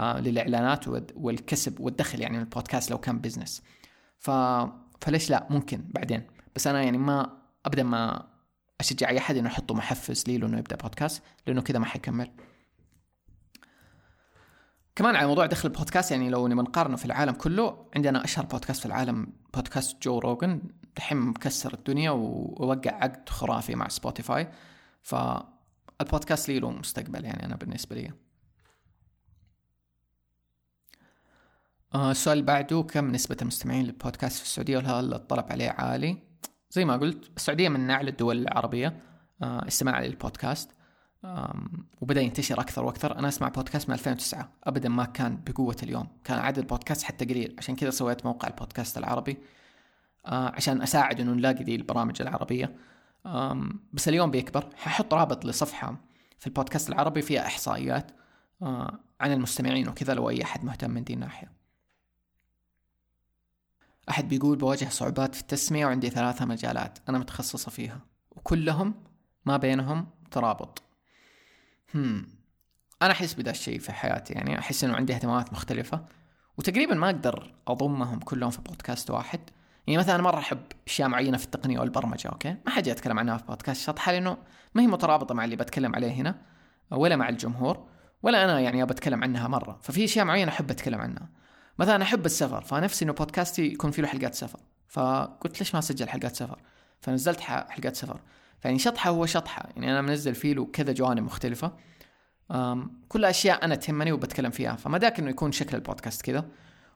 للإعلانات 0.00 0.88
والكسب 1.14 1.80
والدخل 1.80 2.20
يعني 2.20 2.36
من 2.36 2.42
البودكاست 2.42 2.90
لو 2.90 2.98
كان 2.98 3.18
بزنس 3.18 3.62
ف 4.18 4.30
فليش 5.00 5.30
لا؟ 5.30 5.46
ممكن 5.50 5.84
بعدين. 5.94 6.22
بس 6.56 6.66
أنا 6.66 6.82
يعني 6.82 6.98
ما 6.98 7.38
ابدا 7.66 7.82
ما 7.82 8.28
أشجع 8.80 9.08
أي 9.08 9.18
أحد 9.18 9.36
إنه 9.36 9.48
يحطوا 9.48 9.76
محفز 9.76 10.24
لي 10.28 10.36
انه 10.36 10.58
يبدأ 10.58 10.76
بودكاست 10.76 11.22
لإنه 11.46 11.62
كذا 11.62 11.78
ما 11.78 11.86
حيكمل. 11.86 12.30
كمان 14.96 15.16
على 15.16 15.26
موضوع 15.26 15.46
دخل 15.46 15.68
البودكاست 15.68 16.10
يعني 16.10 16.30
لو 16.30 16.48
نقارنه 16.48 16.96
في 16.96 17.04
العالم 17.04 17.32
كله 17.32 17.86
عندنا 17.96 18.24
أشهر 18.24 18.46
بودكاست 18.46 18.80
في 18.80 18.86
العالم 18.86 19.32
بودكاست 19.54 20.02
Joe 20.02 20.18
Rogan 20.18 20.62
دحين 20.96 21.16
مكسر 21.16 21.74
الدنيا 21.74 22.10
ووقع 22.10 22.90
عقد 22.90 23.28
خرافي 23.28 23.74
مع 23.74 23.88
Spotify 23.88 24.48
فالبودكاست 25.02 26.48
لي 26.48 26.58
له 26.58 26.70
مستقبل 26.70 27.24
يعني 27.24 27.44
أنا 27.44 27.56
بالنسبة 27.56 27.96
لي. 27.96 28.12
السؤال 31.94 32.38
اللي 32.38 32.46
بعده 32.46 32.82
كم 32.82 33.10
نسبة 33.12 33.36
المستمعين 33.42 33.84
للبودكاست 33.84 34.36
في 34.38 34.42
السعودية؟ 34.44 34.78
وهل 34.78 35.14
الطلب 35.14 35.44
عليه 35.50 35.70
عالي؟ 35.70 36.18
زي 36.70 36.84
ما 36.84 36.96
قلت 36.96 37.30
السعودية 37.36 37.68
من 37.68 37.90
أعلى 37.90 38.10
الدول 38.10 38.38
العربية 38.38 39.00
آه 39.42 39.68
استماع 39.68 40.00
للبودكاست 40.00 40.70
وبدأ 42.00 42.20
ينتشر 42.20 42.60
أكثر 42.60 42.84
وأكثر. 42.84 43.18
أنا 43.18 43.28
أسمع 43.28 43.48
بودكاست 43.48 43.88
من 43.88 43.94
2009 43.94 44.52
أبدا 44.64 44.88
ما 44.88 45.04
كان 45.04 45.42
بقوة 45.46 45.76
اليوم 45.82 46.06
كان 46.24 46.38
عدد 46.38 46.58
البودكاست 46.58 47.02
حتى 47.02 47.24
قليل. 47.24 47.54
عشان 47.58 47.76
كذا 47.76 47.90
سويت 47.90 48.26
موقع 48.26 48.48
البودكاست 48.48 48.98
العربي 48.98 49.36
آه 50.26 50.48
عشان 50.54 50.82
أساعد 50.82 51.20
إنه 51.20 51.32
نلاقي 51.32 51.64
ذي 51.64 51.74
البرامج 51.74 52.22
العربية. 52.22 52.76
بس 53.92 54.08
اليوم 54.08 54.30
بيكبر. 54.30 54.66
ححط 54.76 55.14
رابط 55.14 55.44
لصفحة 55.44 55.96
في 56.38 56.46
البودكاست 56.46 56.88
العربي 56.88 57.22
فيها 57.22 57.46
إحصائيات 57.46 58.10
آه 58.62 58.98
عن 59.20 59.32
المستمعين 59.32 59.88
وكذا 59.88 60.14
لو 60.14 60.30
أي 60.30 60.42
أحد 60.42 60.64
مهتم 60.64 60.90
من 60.90 61.04
دي 61.04 61.14
الناحية. 61.14 61.57
أحد 64.10 64.28
بيقول 64.28 64.58
بواجه 64.58 64.88
صعوبات 64.88 65.34
في 65.34 65.40
التسمية 65.40 65.86
وعندي 65.86 66.10
ثلاثة 66.10 66.44
مجالات 66.44 66.98
أنا 67.08 67.18
متخصصة 67.18 67.70
فيها. 67.70 68.00
وكلهم 68.30 68.94
ما 69.46 69.56
بينهم 69.56 70.06
ترابط. 70.30 70.82
هم 71.94 72.26
أنا 73.02 73.12
أحس 73.12 73.34
بدا 73.34 73.50
الشيء 73.50 73.78
في 73.78 73.92
حياتي. 73.92 74.34
يعني 74.34 74.58
أحس 74.58 74.84
إنه 74.84 74.96
عندي 74.96 75.14
اهتمامات 75.14 75.52
مختلفة. 75.52 76.04
وتقريبا 76.58 76.94
ما 76.94 77.06
أقدر 77.06 77.54
أضمهم 77.68 78.18
كلهم 78.18 78.50
في 78.50 78.60
بودكاست 78.60 79.10
واحد. 79.10 79.40
يعني 79.86 79.98
مثلا 79.98 80.22
مرة 80.22 80.38
أحب 80.38 80.62
أشياء 80.86 81.08
معينة 81.08 81.36
في 81.36 81.44
التقنية 81.44 81.78
والبرمجة 81.78 82.28
أوكي؟ 82.28 82.56
ما 82.66 82.70
حاجة 82.70 82.92
أتكلم 82.92 83.18
عنها 83.18 83.36
في 83.36 83.44
بودكاست. 83.44 83.86
شطحة 83.86 84.12
لأنه 84.12 84.36
ما 84.74 84.82
هي 84.82 84.86
مترابطة 84.86 85.34
مع 85.34 85.44
اللي 85.44 85.56
بتكلم 85.56 85.94
عليه 85.94 86.12
هنا 86.12 86.42
ولا 86.90 87.16
مع 87.16 87.28
الجمهور 87.28 87.88
ولا 88.22 88.44
أنا 88.44 88.60
يعني 88.60 88.82
أبى 88.82 88.92
أتكلم 88.92 89.22
عنها 89.22 89.48
مرة. 89.48 89.78
ففي 89.82 90.04
أشياء 90.04 90.24
معينة 90.24 90.50
أحب 90.50 90.70
أتكلم 90.70 91.00
عنها. 91.00 91.28
مثلا 91.78 92.02
أحب 92.02 92.26
السفر 92.26 92.60
فنفسي 92.60 93.04
إنه 93.04 93.12
بودكاستي 93.12 93.66
يكون 93.66 93.90
فيه 93.90 94.02
له 94.02 94.08
حلقات 94.08 94.34
سفر. 94.34 94.60
فقلت 94.88 95.58
ليش 95.58 95.74
ما 95.74 95.78
أسجل 95.78 96.08
حلقات 96.08 96.36
سفر؟ 96.36 96.58
فنزلت 97.00 97.40
حلقات 97.40 97.96
سفر. 97.96 98.20
فيعني 98.60 98.78
شطحة 98.78 99.10
هو 99.10 99.26
شطحة. 99.26 99.68
يعني 99.76 99.90
أنا 99.90 100.02
منزل 100.02 100.34
فيه 100.34 100.54
له 100.54 100.66
كذا 100.66 100.92
جوانب 100.92 101.22
مختلفة. 101.22 101.72
كل 103.08 103.24
أشياء 103.24 103.64
أنا 103.64 103.74
تهمني 103.74 104.12
وبتكلم 104.12 104.50
فيها. 104.50 104.76
فما 104.76 104.98
داك 104.98 105.18
إنه 105.18 105.30
يكون 105.30 105.52
شكل 105.52 105.76
البودكاست 105.76 106.22
كذا. 106.22 106.48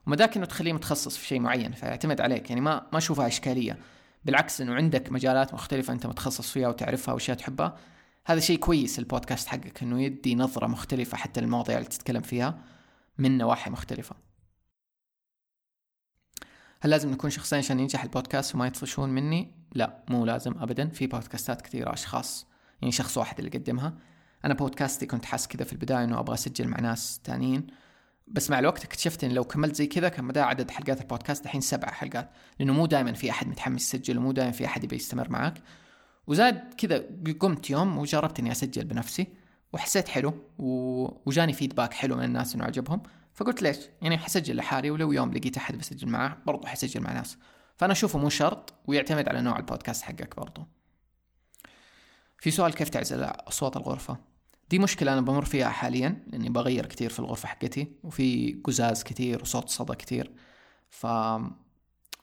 وما 0.07 0.15
داك 0.15 0.37
إنه 0.37 0.45
تخليه 0.45 0.73
متخصص 0.73 1.17
في 1.17 1.25
شيء 1.25 1.39
معين. 1.39 1.71
فيعتمد 1.71 2.21
عليك. 2.21 2.49
يعني 2.49 2.61
ما 2.61 2.87
ما 2.91 2.97
أشوفها 2.97 3.27
إشكالية. 3.27 3.77
بالعكس 4.25 4.61
إنه 4.61 4.73
عندك 4.73 5.11
مجالات 5.11 5.53
مختلفة 5.53 5.93
أنت 5.93 6.07
متخصص 6.07 6.51
فيها 6.51 6.67
وتعرفها 6.67 7.13
وأشياء 7.13 7.37
تحبها. 7.37 7.77
هذا 8.25 8.39
شيء 8.39 8.57
كويس 8.57 8.99
البودكاست 8.99 9.47
حقك 9.47 9.83
إنه 9.83 10.01
يدي 10.01 10.35
نظرة 10.35 10.67
مختلفة 10.67 11.17
حتى 11.17 11.39
المواضيع 11.39 11.77
اللي 11.77 11.89
تتكلم 11.89 12.21
فيها 12.21 12.57
من 13.17 13.37
نواحي 13.37 13.69
مختلفة. 13.71 14.15
هل 16.83 16.89
لازم 16.89 17.11
نكون 17.11 17.29
شخصين 17.29 17.59
عشان 17.59 17.79
ينجح 17.79 18.03
البودكاست 18.03 18.55
وما 18.55 18.67
يطفشون 18.67 19.09
مني؟ 19.09 19.51
لا 19.75 20.03
مو 20.09 20.25
لازم 20.25 20.53
ابدا. 20.59 20.89
في 20.89 21.07
بودكاستات 21.07 21.61
كثيرة 21.61 21.93
أشخاص 21.93 22.47
يعني 22.81 22.91
شخص 22.91 23.17
واحد 23.17 23.39
اللي 23.39 23.51
يقدمها. 23.53 23.93
أنا 24.45 24.53
بودكاستي 24.53 25.05
كنت 25.05 25.25
حاس 25.25 25.47
كذا 25.47 25.63
في 25.63 25.73
البداية 25.73 26.03
إنه 26.03 26.19
أبغى 26.19 26.33
أسجل 26.33 26.67
مع 26.67 26.79
ناس 26.79 27.19
تانيين. 27.23 27.67
بس 28.27 28.49
مع 28.49 28.59
الوقت 28.59 28.83
اكتشفت 28.83 29.23
إن 29.23 29.31
لو 29.31 29.43
كملت 29.43 29.75
زي 29.75 29.87
كذا 29.87 30.09
كان 30.09 30.25
مدى 30.25 30.39
عدد 30.39 30.71
حلقات 30.71 31.01
البودكاست 31.01 31.45
الحين 31.45 31.61
سبع 31.61 31.91
حلقات. 31.91 32.29
لأنه 32.59 32.73
مو 32.73 32.85
دائما 32.85 33.13
في 33.13 33.29
أحد 33.29 33.47
متحمس 33.47 33.93
يسجل 33.93 34.17
ومو 34.17 34.31
دائما 34.31 34.51
في 34.51 34.65
أحد 34.65 34.83
يبي 34.83 34.95
يستمر 34.95 35.29
معك 35.29 35.61
وزاد 36.27 36.73
كذا 36.77 37.03
قمت 37.39 37.69
يوم 37.69 37.97
وجربت 37.97 38.39
إني 38.39 38.51
أسجل 38.51 38.85
بنفسي 38.85 39.27
وحسيت 39.73 40.07
حلو 40.07 40.33
وجاني 41.25 41.53
فيدباك 41.53 41.93
حلو 41.93 42.15
من 42.15 42.23
الناس 42.23 42.55
إنه 42.55 42.63
عجبهم. 42.63 43.03
فقلت 43.33 43.61
ليش 43.61 43.77
يعني 44.01 44.17
حسجل 44.17 44.55
لحالي 44.55 44.91
ولو 44.91 45.11
يوم 45.11 45.33
لقيت 45.33 45.57
أحد 45.57 45.77
بسجل 45.77 46.09
معاه 46.09 46.37
برضو 46.45 46.67
حسجل 46.67 47.01
مع 47.01 47.13
ناس 47.13 47.37
فأنا 47.77 47.93
أشوفه 47.93 48.19
مو 48.19 48.29
شرط 48.29 48.73
ويعتمد 48.87 49.29
على 49.29 49.41
نوع 49.41 49.57
البودكاست 49.57 50.03
حقك 50.03 50.35
برضو 50.35 50.67
في 52.37 52.51
سؤال 52.51 52.73
كيف 52.73 52.89
تعزل 52.89 53.23
أصوات 53.23 53.77
الغرفة 53.77 54.17
دي 54.69 54.79
مشكلة 54.79 55.13
أنا 55.13 55.21
بمر 55.21 55.45
فيها 55.45 55.69
حاليا 55.69 56.23
لأني 56.27 56.49
بغير 56.49 56.85
كثير 56.85 57.09
في 57.09 57.19
الغرفة 57.19 57.47
حقتي 57.47 57.91
وفي 58.03 58.59
قزاز 58.63 59.03
كثير 59.03 59.41
وصوت 59.41 59.69
صدى 59.69 59.95
كثير 59.95 60.31
ف 60.89 61.03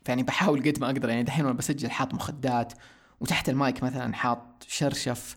يعني 0.09 0.23
بحاول 0.23 0.63
قد 0.63 0.81
ما 0.81 0.87
أقدر 0.87 1.09
يعني 1.09 1.23
دحين 1.23 1.45
وأنا 1.45 1.57
بسجل 1.57 1.91
حاط 1.91 2.15
مخدات 2.15 2.73
وتحت 3.21 3.49
المايك 3.49 3.83
مثلا 3.83 4.15
حاط 4.15 4.65
شرشف. 4.69 5.37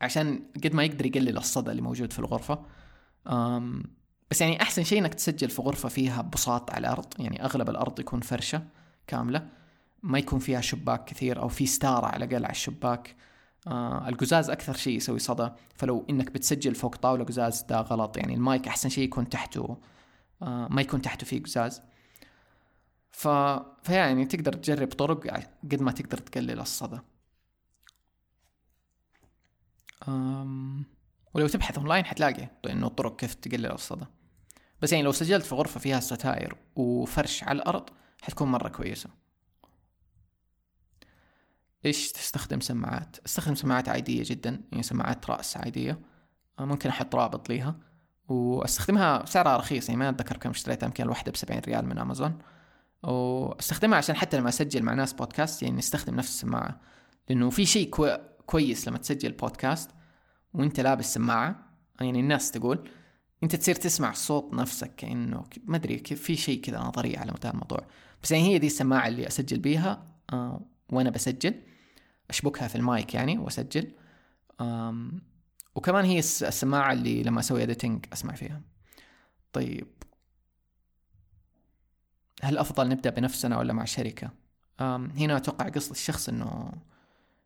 عشان 0.00 0.50
قد 0.64 0.74
ما 0.74 0.84
يقدر 0.84 1.06
يقلل 1.06 1.38
الصدى 1.38 1.70
اللي 1.70 1.82
موجود 1.82 2.12
في 2.12 2.18
الغرفة. 2.18 2.64
بس 4.30 4.40
يعني 4.40 4.62
أحسن 4.62 4.84
شيء 4.84 4.98
إنك 4.98 5.14
تسجل 5.14 5.50
في 5.50 5.62
غرفة 5.62 5.88
فيها 5.88 6.22
بساط 6.22 6.70
على 6.70 6.78
الأرض 6.86 7.06
يعني 7.18 7.44
أغلب 7.44 7.70
الأرض 7.70 8.00
يكون 8.00 8.20
فرشة 8.20 8.62
كاملة 9.06 9.48
ما 10.02 10.18
يكون 10.18 10.38
فيها 10.38 10.60
شباك 10.60 11.04
كثير 11.04 11.42
أو 11.42 11.48
في 11.48 11.66
ستارة 11.66 12.06
على 12.06 12.24
الأقل 12.24 12.44
على 12.44 12.52
الشباك. 12.52 13.16
آه 13.66 14.08
القزاز 14.08 14.50
أكثر 14.50 14.74
شيء 14.76 14.96
يسوي 14.96 15.18
صدى 15.18 15.50
فلو 15.74 16.06
إنك 16.10 16.30
بتسجل 16.30 16.74
فوق 16.74 16.96
طاولة 16.96 17.24
قزاز 17.24 17.62
ده 17.62 17.80
غلط 17.80 18.16
يعني 18.16 18.34
المايك 18.34 18.68
أحسن 18.68 18.88
شيء 18.88 19.04
يكون 19.04 19.28
تحته 19.28 19.76
آه 20.42 20.68
ما 20.70 20.80
يكون 20.82 21.02
تحته 21.02 21.26
فيه 21.26 21.42
قزاز. 21.42 21.82
ف... 23.12 23.28
فيعني 23.82 24.24
تقدر 24.26 24.52
تجرب 24.52 24.88
طرق 24.88 25.26
قد 25.72 25.82
ما 25.82 25.92
تقدر 25.92 26.18
تقلل 26.18 26.60
الصدى. 26.60 26.98
أم... 30.08 30.84
ولو 31.34 31.48
تبحث 31.48 31.78
أونلاين 31.78 32.04
حتلاقي 32.04 32.48
انه 32.70 32.88
طرق 32.88 33.16
كيف 33.16 33.34
تقلل 33.34 33.72
الصدى. 33.72 34.06
بس 34.82 34.92
يعني 34.92 35.04
لو 35.04 35.12
سجلت 35.12 35.44
في 35.44 35.54
غرفة 35.54 35.80
فيها 35.80 36.00
ستائر 36.00 36.56
وفرش 36.76 37.44
على 37.44 37.56
الأرض 37.56 37.90
حتكون 38.22 38.48
مرة 38.48 38.68
كويسة. 38.68 39.10
إيش 41.86 42.12
تستخدم 42.12 42.60
سماعات؟ 42.60 43.16
أستخدم 43.26 43.54
سماعات 43.54 43.88
عادية 43.88 44.22
جدا 44.26 44.60
يعني 44.72 44.82
سماعات 44.82 45.30
رأس 45.30 45.56
عادية. 45.56 46.00
آه، 46.58 46.64
ممكن 46.64 46.88
أحط 46.88 47.14
رابط 47.14 47.48
ليها. 47.48 47.76
وأستخدمها 48.28 49.26
سعرها 49.26 49.56
رخيص 49.56 49.88
يعني 49.88 49.98
ما 49.98 50.08
أتذكر 50.08 50.36
كم 50.36 50.50
اشتريتها 50.50 50.86
يمكن 50.86 51.04
الواحدة 51.04 51.32
بسبعين 51.32 51.60
ريال 51.60 51.86
من 51.86 51.98
أمازون. 51.98 52.38
وأستخدمها 53.02 53.98
عشان 53.98 54.16
حتى 54.16 54.36
لما 54.36 54.48
أسجل 54.48 54.82
مع 54.82 54.94
ناس 54.94 55.12
بودكاست 55.12 55.62
يعني 55.62 55.76
نستخدم 55.76 56.14
نفس 56.14 56.28
السماعة. 56.28 56.80
لأنه 57.28 57.50
في 57.50 57.66
شيء 57.66 57.90
كو... 57.90 58.16
كويس 58.46 58.88
لما 58.88 58.98
تسجل 58.98 59.32
بودكاست 59.32 59.90
وانت 60.54 60.80
لابس 60.80 61.14
سماعة 61.14 61.76
يعني 62.00 62.20
الناس 62.20 62.50
تقول 62.50 62.88
انت 63.42 63.56
تصير 63.56 63.74
تسمع 63.74 64.12
صوت 64.12 64.54
نفسك 64.54 64.94
كأنه 64.94 65.44
ما 65.64 65.76
أدري 65.76 65.96
كيف 65.96 66.22
في 66.22 66.36
شيء 66.36 66.60
كذا 66.60 66.78
نظريه 66.78 67.18
على 67.18 67.32
مدى 67.32 67.48
الموضوع. 67.48 67.86
بس 68.22 68.30
يعني 68.30 68.44
هي 68.44 68.58
دي 68.58 68.66
السماعة 68.66 69.08
اللي 69.08 69.26
أسجل 69.26 69.58
بيها 69.58 70.06
آه 70.32 70.60
وأنا 70.90 71.10
بسجل. 71.10 71.54
أشبكها 72.30 72.68
في 72.68 72.76
المايك 72.76 73.14
يعني 73.14 73.38
وأسجل. 73.38 73.92
وكمان 75.74 76.04
هي 76.04 76.18
السماعة 76.18 76.92
اللي 76.92 77.22
لما 77.22 77.40
أسوي 77.40 77.62
اديتنج 77.62 78.06
أسمع 78.12 78.34
فيها. 78.34 78.62
طيب. 79.52 79.86
هل 82.42 82.58
أفضل 82.58 82.88
نبدأ 82.88 83.10
بنفسنا 83.10 83.58
ولا 83.58 83.72
مع 83.72 83.84
شركة؟ 83.84 84.30
هنا 84.80 85.36
أتوقع 85.36 85.68
قصد 85.68 85.90
الشخص 85.90 86.28
إنه 86.28 86.72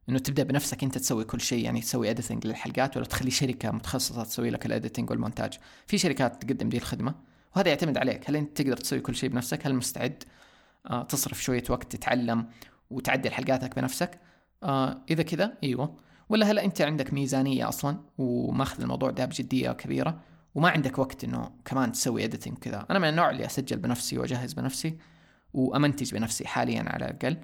إنه 0.09 0.19
تبدأ 0.19 0.43
بنفسك 0.43 0.85
أنت 0.85 0.99
تسوي 0.99 1.25
كل 1.25 1.41
شيء 1.41 1.65
يعني 1.65 1.81
تسوي 1.81 2.11
editing 2.11 2.47
للحلقات 2.47 2.97
ولا 2.97 3.07
تخلي 3.07 3.31
شركة 3.31 3.71
متخصصة 3.71 4.25
تسوي 4.25 4.51
لك 4.51 4.67
ال 4.67 4.72
editing 4.72 5.11
والمونتاج. 5.11 5.59
في 5.87 5.99
شركات 5.99 6.43
تقدم 6.43 6.69
دي 6.69 6.77
الخدمة 6.77 7.15
وهذا 7.57 7.69
يعتمد 7.69 7.99
عليك. 7.99 8.31
هل 8.31 8.37
أنت 8.37 8.63
تقدر 8.63 8.77
تسوي 8.77 9.01
كل 9.01 9.15
شيء 9.17 9.31
بنفسك؟ 9.31 9.67
هل 9.67 9.75
مستعد 9.75 10.25
آه، 10.91 11.03
تصرف 11.03 11.43
شوية 11.43 11.65
وقت 11.71 11.97
تتعلم 11.97 12.47
وتعدل 12.91 13.33
حلقاتك 13.33 13.77
بنفسك؟ 13.79 14.21
آه 14.63 15.03
إذا 15.11 15.23
كذا 15.23 15.53
إيوه. 15.63 15.97
ولا 16.29 16.51
هلا 16.51 16.65
أنت 16.65 16.81
عندك 16.81 17.13
ميزانية 17.13 17.69
أصلا 17.69 17.97
وماخذ 18.19 18.83
الموضوع 18.83 19.11
ده 19.11 19.25
بجدية 19.25 19.71
كبيرة 19.71 20.21
وما 20.55 20.71
عندك 20.71 20.99
وقت 20.99 21.25
إنه 21.25 21.51
كمان 21.65 21.93
تسوي 21.93 22.25
editing 22.25 22.59
كذا 22.59 22.87
أنا 22.91 22.99
من 22.99 23.09
النوع 23.09 23.31
اللي 23.31 23.47
أسجل 23.47 23.77
بنفسي 23.77 24.19
وأجهز 24.19 24.53
بنفسي 24.53 24.99
وأمنتج 25.55 26.15
بنفسي 26.15 26.47
حاليا 26.47 26.85
على 26.87 27.05
الأقل. 27.05 27.37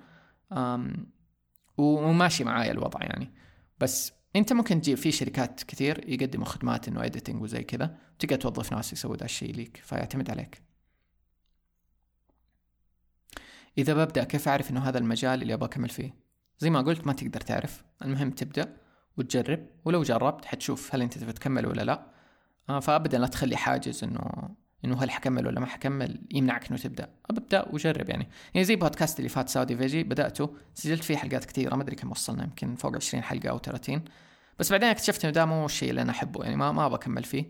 وماشي 1.79 2.45
معايا 2.45 2.73
الوضع 2.73 3.03
يعني. 3.03 3.33
بس 3.81 4.13
أنت 4.37 4.53
ممكن 4.53 4.81
تجيب 4.81 4.99
في 4.99 5.13
شركات 5.13 5.63
كثير 5.63 6.11
يقدموا 6.11 6.47
خدمات 6.47 6.89
إنه 6.89 7.05
editing 7.05 7.43
وزي 7.43 7.63
كذا 7.63 7.99
تقدر 8.19 8.37
توظف 8.37 8.73
ناس 8.73 8.93
يسووا 8.93 9.17
ذا 9.17 9.25
الشيء 9.25 9.55
ليك 9.55 9.77
فيعتمد 9.85 10.31
عليك. 10.31 10.63
إذا 13.79 13.95
ببدأ 13.95 14.25
كيف 14.25 14.49
أعرف 14.49 14.71
إنه 14.71 14.81
هذا 14.81 14.99
المجال 14.99 15.43
اللي 15.43 15.55
أبغى 15.55 15.67
أكمل 15.67 15.89
فيه؟ 15.89 16.15
زي 16.59 16.71
ما 16.71 16.81
قلت 16.81 17.07
ما 17.07 17.13
تقدر 17.13 17.41
تعرف. 17.41 17.85
المهم 18.03 18.31
تبدأ 18.31 18.77
وتجرب 19.17 19.67
ولو 19.85 20.03
جربت 20.03 20.45
حتشوف 20.45 20.95
هل 20.95 21.03
أنت 21.03 21.19
تبي 21.19 21.33
تكمل 21.33 21.67
ولا 21.67 21.83
لا. 21.83 22.13
آه 22.69 22.81
فابدا 22.81 23.19
لا 23.19 23.27
تخلي 23.27 23.57
حاجز 23.57 24.05
إنه 24.05 24.55
إنه 24.85 25.03
هل 25.03 25.11
حكمل 25.11 25.47
ولا 25.47 25.61
ما 25.61 25.67
حكمل 25.67 26.21
يمنعك 26.31 26.69
إنه 26.69 26.79
تبدأ. 26.79 27.09
أبدأ 27.31 27.69
وجرب 27.71 28.09
يعني. 28.11 28.29
يعني 28.55 28.65
زي 28.65 28.77
بودكاست 28.77 29.19
اللي 29.19 29.29
فات 29.29 29.49
Saudi 29.49 29.77
Veggie 29.77 30.03
بدأته 30.03 30.57
سجلت 30.75 31.05
فيه 31.05 31.17
حلقات 31.17 31.45
كثيره 31.45 31.77
ما 31.77 31.83
أدري 31.83 31.97
كم 31.97 32.11
وصلنا 32.11 32.45
يمكن 32.45 32.75
فوق 32.75 32.97
20 32.97 33.23
حلقة 33.23 33.51
أو 33.51 33.59
30 33.59 34.05
بس 34.59 34.71
بعدين 34.71 34.89
اكتشفت 34.89 35.25
إنه 35.25 35.35
ده 35.35 35.45
مو 35.45 35.67
الشيء 35.67 35.91
اللي 35.91 36.03
أنا 36.03 36.11
أحبه 36.11 36.45
يعني 36.45 36.57
ما 36.57 36.73
ما 36.73 36.87
أبغى 36.87 36.97
أكمل 36.97 37.25
فيه. 37.25 37.45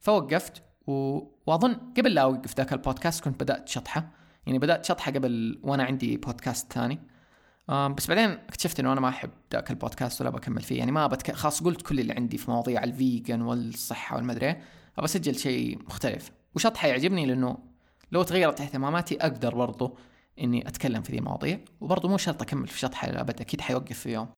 فوقفت 0.00 0.62
و... 0.86 1.20
وأظن 1.46 1.74
قبل 1.96 2.14
لا 2.14 2.22
أوقف 2.22 2.56
ذاك 2.56 2.72
البودكاست 2.72 3.24
كنت 3.24 3.42
بدأت 3.42 3.68
شطحة. 3.68 4.10
يعني 4.46 4.58
بدأت 4.58 4.84
شطحة 4.84 5.12
قبل 5.12 5.60
وأنا 5.62 5.84
عندي 5.84 6.16
بودكاست 6.16 6.72
ثاني. 6.72 6.98
بس 7.68 8.06
بعدين 8.08 8.30
اكتشفت 8.30 8.80
إنه 8.80 8.92
أنا 8.92 9.00
ما 9.00 9.08
أحب 9.08 9.30
ذاك 9.52 9.70
البودكاست 9.70 10.20
ولا 10.20 10.30
بكمل 10.30 10.62
فيه. 10.62 10.78
يعني 10.78 10.92
ما 10.92 11.06
بتك... 11.06 11.32
خلاص 11.32 11.62
قلت 11.62 11.82
كل 11.82 12.00
اللي 12.00 12.12
عندي 12.12 12.38
في 12.38 12.50
مواضيع 12.50 12.84
ال 12.84 12.94
vegan 12.94 13.42
والصحة 13.42 14.16
والمدري 14.16 14.50
ابى 14.50 15.04
أسجل 15.04 15.38
شيء 15.38 15.78
مختلف. 15.86 16.30
وشطحة 16.54 16.88
يعجبني 16.88 17.26
لأنه 17.26 17.58
لو 18.12 18.22
تغيرت 18.22 18.60
اهتماماتي 18.60 19.16
أقدر 19.16 19.54
برضو 19.54 19.98
إني 20.40 20.68
أتكلم 20.68 21.02
في 21.02 21.12
ذي 21.12 21.18
المواضيع 21.18 21.60
وبرضو 21.80 22.08
مو 22.08 22.16
شرط 22.16 22.42
أكمل 22.42 22.68
في 22.68 22.78
شطحة 22.78 23.10
للابد 23.10 23.40
أكيد 23.40 23.60
حيوقف 23.60 23.98
في 23.98 24.12
يوم. 24.12 24.28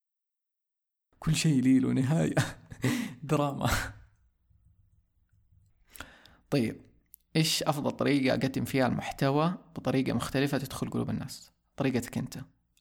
كل 1.18 1.34
شيء 1.34 1.62
لي 1.62 1.78
له 1.78 1.92
نهاية. 1.92 2.34
دراما. 3.22 3.70
طيب 6.50 6.80
إيش 7.36 7.62
أفضل 7.62 7.90
طريقة 7.90 8.34
أقدم 8.34 8.64
فيها 8.64 8.86
المحتوى 8.86 9.54
بطريقة 9.76 10.12
مختلفة 10.12 10.58
تدخل 10.58 10.90
قلوب 10.90 11.10
الناس؟ 11.10 11.52
طريقتك 11.76 12.18
أنت. 12.18 12.38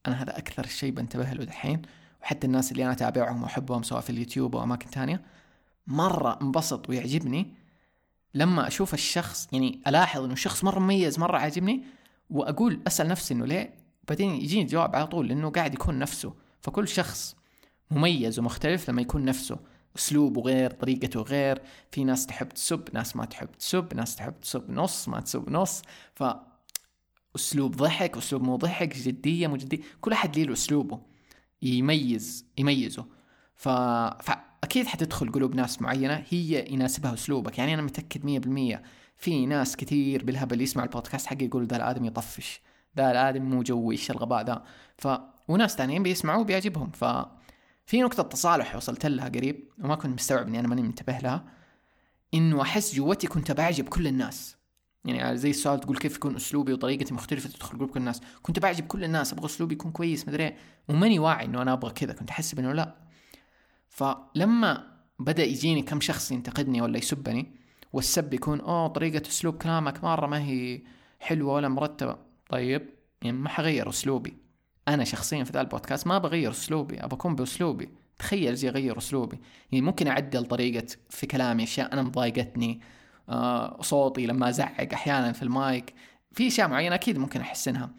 أنا 0.07 0.23
هذا 0.23 0.37
أكثر 0.37 0.67
شيء 0.67 0.91
بنتبه 0.91 1.33
له 1.33 1.43
دحين 1.43 1.81
وحتى 2.21 2.47
الناس 2.47 2.71
اللي 2.71 2.83
أنا 2.83 2.91
أتابعهم 2.91 3.43
وأحبهم 3.43 3.83
سواء 3.83 4.01
في 4.01 4.09
اليوتيوب 4.09 4.55
أو 4.55 4.63
أماكن 4.63 4.89
تانية 4.89 5.21
مرة 5.87 6.39
انبسط 6.41 6.89
ويعجبني 6.89 7.53
لما 8.33 8.67
أشوف 8.67 8.93
الشخص 8.93 9.47
يعني 9.51 9.81
ألاحظ 9.87 10.23
إنه 10.23 10.33
الشخص 10.33 10.63
مرة 10.63 10.79
مميز 10.79 11.19
مرة 11.19 11.37
عاجبني 11.37 11.83
وأقول 12.29 12.79
أسأل 12.87 13.07
نفسي 13.07 13.33
إنه 13.33 13.45
ليه؟ 13.45 13.73
بعدين 14.07 14.31
يجيني 14.31 14.65
جواب 14.65 14.95
على 14.95 15.07
طول 15.07 15.27
لإنه 15.27 15.49
قاعد 15.49 15.73
يكون 15.73 15.99
نفسه. 15.99 16.33
فكل 16.61 16.87
شخص 16.87 17.35
مميز 17.91 18.39
ومختلف 18.39 18.89
لما 18.89 19.01
يكون 19.01 19.25
نفسه. 19.25 19.59
أسلوبه 19.97 20.41
غير 20.41 20.71
طريقته 20.71 21.21
غير 21.21 21.61
في 21.91 22.03
ناس 22.03 22.25
تحب 22.25 22.49
تسب 22.49 22.89
ناس 22.93 23.15
ما 23.15 23.25
تحب 23.25 23.51
تسب 23.51 23.93
ناس 23.93 24.15
تحب 24.15 24.39
تسب 24.41 24.71
نص 24.71 25.09
ما 25.09 25.19
تسب 25.19 25.49
نص. 25.49 25.81
ف 26.15 26.23
أسلوب 27.35 27.75
ضحك 27.75 28.17
أسلوب 28.17 28.41
مو 28.43 28.55
ضحك 28.55 28.97
جدية 28.97 29.47
مو 29.47 29.55
جدية 29.55 29.79
كل 30.01 30.11
أحد 30.11 30.39
له 30.39 30.53
أسلوبه. 30.53 31.01
يميز 31.61 32.45
يميزه. 32.57 33.05
ف... 33.55 33.69
فاكيد 34.61 34.87
حتدخل 34.87 35.31
قلوب 35.31 35.55
ناس 35.55 35.81
معينة 35.81 36.23
هي 36.29 36.73
يناسبها 36.73 37.13
أسلوبك. 37.13 37.57
يعني 37.57 37.73
أنا 37.73 37.81
متأكد 37.81 38.25
100% 38.77 38.79
في 39.17 39.45
ناس 39.45 39.75
كثير 39.75 40.23
بالهبل 40.25 40.61
يسمع 40.61 40.83
البودكاست 40.83 41.25
حقي 41.25 41.45
يقول 41.45 41.67
ذا 41.67 41.75
الادم 41.75 42.05
يطفش 42.05 42.61
ذا 42.97 43.11
الادم 43.11 43.41
مو 43.41 43.63
جوي 43.63 43.95
إيش 43.95 44.11
الغباء 44.11 44.45
ذا؟ 44.45 44.63
ف 44.97 45.07
وناس 45.47 45.75
ثانيين 45.75 46.03
بيسمعوا 46.03 46.43
بيعجبهم 46.43 46.91
ف 46.91 47.05
في 47.85 48.01
نقطة 48.01 48.23
تصالح 48.23 48.75
وصلت 48.75 49.05
لها 49.05 49.29
قريب 49.29 49.69
وما 49.83 49.95
كنت 49.95 50.13
مستوعب 50.13 50.47
إني 50.47 50.59
أنا 50.59 50.67
ماني 50.67 50.81
منتبه 50.81 51.17
لها 51.17 51.45
إنه 52.33 52.61
أحس 52.61 52.95
جوتي 52.95 53.27
كنت 53.27 53.51
بعجب 53.51 53.89
كل 53.89 54.07
الناس. 54.07 54.57
يعني 55.05 55.37
زي 55.37 55.49
السؤال 55.49 55.79
تقول 55.79 55.97
كيف 55.97 56.15
يكون 56.15 56.35
أسلوبي 56.35 56.73
وطريقتي 56.73 57.13
مختلفة 57.13 57.49
تدخل 57.49 57.77
قلوب 57.77 57.89
كل 57.89 57.99
الناس. 57.99 58.21
كنت 58.41 58.59
بعجب 58.59 58.87
كل 58.87 59.03
الناس 59.03 59.33
أبغى 59.33 59.45
أسلوبي 59.45 59.73
يكون 59.73 59.91
كويس 59.91 60.27
مدري 60.27 60.55
وماني 60.87 61.19
واعي 61.19 61.45
إنه 61.45 61.61
أنا 61.61 61.73
أبغى 61.73 61.91
كذا. 61.91 62.13
كنت 62.13 62.29
احسب 62.29 62.59
انه 62.59 62.73
لا. 62.73 62.95
فلما 63.91 64.87
بدأ 65.19 65.43
يجيني 65.43 65.81
كم 65.81 66.01
شخص 66.01 66.31
ينتقدني 66.31 66.81
ولا 66.81 66.97
يسبني 66.97 67.55
والسب 67.93 68.33
يكون 68.33 68.59
أوه 68.59 68.87
طريقة 68.87 69.27
أسلوب 69.27 69.57
كلامك 69.57 70.03
مرة 70.03 70.27
ما 70.27 70.39
هي 70.39 70.81
حلوة 71.19 71.53
ولا 71.53 71.67
مرتبة. 71.67 72.17
طيب 72.49 72.89
يعني 73.21 73.37
ما 73.37 73.49
حغير 73.49 73.89
أسلوبي. 73.89 74.37
أنا 74.87 75.03
شخصيا 75.03 75.43
في 75.43 75.51
ذا 75.51 75.61
البودكاست 75.61 76.07
ما 76.07 76.17
بغير 76.17 76.51
أسلوبي 76.51 77.03
ابى 77.03 77.15
أكون 77.15 77.35
بأسلوبي. 77.35 77.89
تخيل 78.19 78.55
زي 78.55 78.69
أغير 78.69 78.97
أسلوبي. 78.97 79.39
يعني 79.71 79.85
ممكن 79.85 80.07
أعدل 80.07 80.45
طريقة 80.45 80.87
في 81.09 81.27
كلامي 81.27 81.63
أشياء 81.63 81.93
أنا 81.93 82.01
مضايقتني 82.01 82.81
آه 83.29 83.81
صوتي 83.81 84.25
لما 84.25 84.49
أزعق 84.49 84.93
أحيانا 84.93 85.31
في 85.31 85.43
المايك. 85.43 85.93
في 86.31 86.47
أشياء 86.47 86.67
معينة 86.67 86.95
أكيد 86.95 87.17
ممكن 87.17 87.41
احسنها 87.41 87.91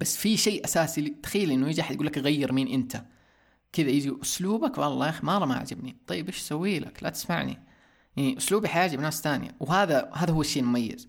بس 0.00 0.16
في 0.16 0.36
شيء 0.36 0.64
أساسي 0.64 1.08
تخيل 1.22 1.50
إنه 1.50 1.68
يجي 1.68 1.80
أحد 1.80 1.94
يقول 1.94 2.06
لك 2.06 2.18
غير 2.18 2.52
مين 2.52 2.68
أنت. 2.68 3.04
كذا 3.72 3.90
يجي 3.90 4.16
أسلوبك 4.22 4.78
والله 4.78 5.06
يا 5.06 5.10
أخي 5.10 5.26
مره 5.26 5.44
ما 5.44 5.54
عجبني 5.54 5.96
طيب 6.06 6.26
إيش 6.26 6.38
أسوي 6.38 6.78
لك؟ 6.78 7.02
لا 7.02 7.10
تسمعني. 7.10 7.62
يعني 8.16 8.36
أسلوبي 8.36 8.68
حيعجب 8.68 9.00
ناس 9.00 9.22
ثانية. 9.22 9.56
وهذا 9.60 10.10
هذا 10.14 10.32
هو 10.32 10.40
الشيء 10.40 10.62
المميز. 10.62 11.08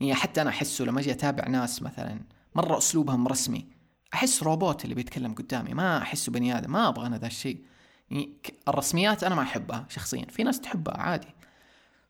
يعني 0.00 0.14
حتى 0.14 0.42
أنا 0.42 0.50
أحسه 0.50 0.84
لما 0.84 1.00
أجي 1.00 1.12
أتابع 1.12 1.48
ناس 1.48 1.82
مثلا 1.82 2.20
مرة 2.54 2.78
أسلوبهم 2.78 3.28
رسمي 3.28 3.66
أحس 4.14 4.42
روبوت 4.42 4.84
اللي 4.84 4.94
بيتكلم 4.94 5.34
قدامي. 5.34 5.74
ما 5.74 5.98
أحسه 5.98 6.32
بني 6.32 6.58
آدم 6.58 6.72
ما 6.72 6.88
أبغى 6.88 7.06
أنا 7.06 7.18
ذا 7.18 7.26
الشيء. 7.26 7.64
يعني 8.10 8.32
الرسميات 8.68 9.24
أنا 9.24 9.34
ما 9.34 9.42
أحبها 9.42 9.86
شخصيا. 9.88 10.26
في 10.30 10.42
ناس 10.42 10.60
تحبها 10.60 10.96
عادي. 10.96 11.34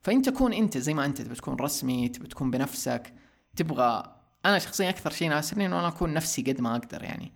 فانت 0.03 0.28
كون 0.28 0.53
أنت 0.53 0.78
زي 0.78 0.94
ما 0.94 1.05
أنت 1.05 1.22
تبي 1.22 1.34
تكون 1.34 1.55
رسمي 1.55 2.09
تبي 2.09 2.26
تكون 2.26 2.51
بنفسك 2.51 3.14
تبغى 3.57 4.18
أنا 4.44 4.59
شخصيا 4.59 4.88
أكثر 4.88 5.11
شيء 5.11 5.26
يناسبني 5.26 5.66
إنه 5.66 5.80
أنا 5.80 5.88
أكون 5.88 6.14
نفسي 6.14 6.42
قد 6.42 6.61
ما 6.61 6.76
أقدر 6.76 7.05
يعني. 7.05 7.32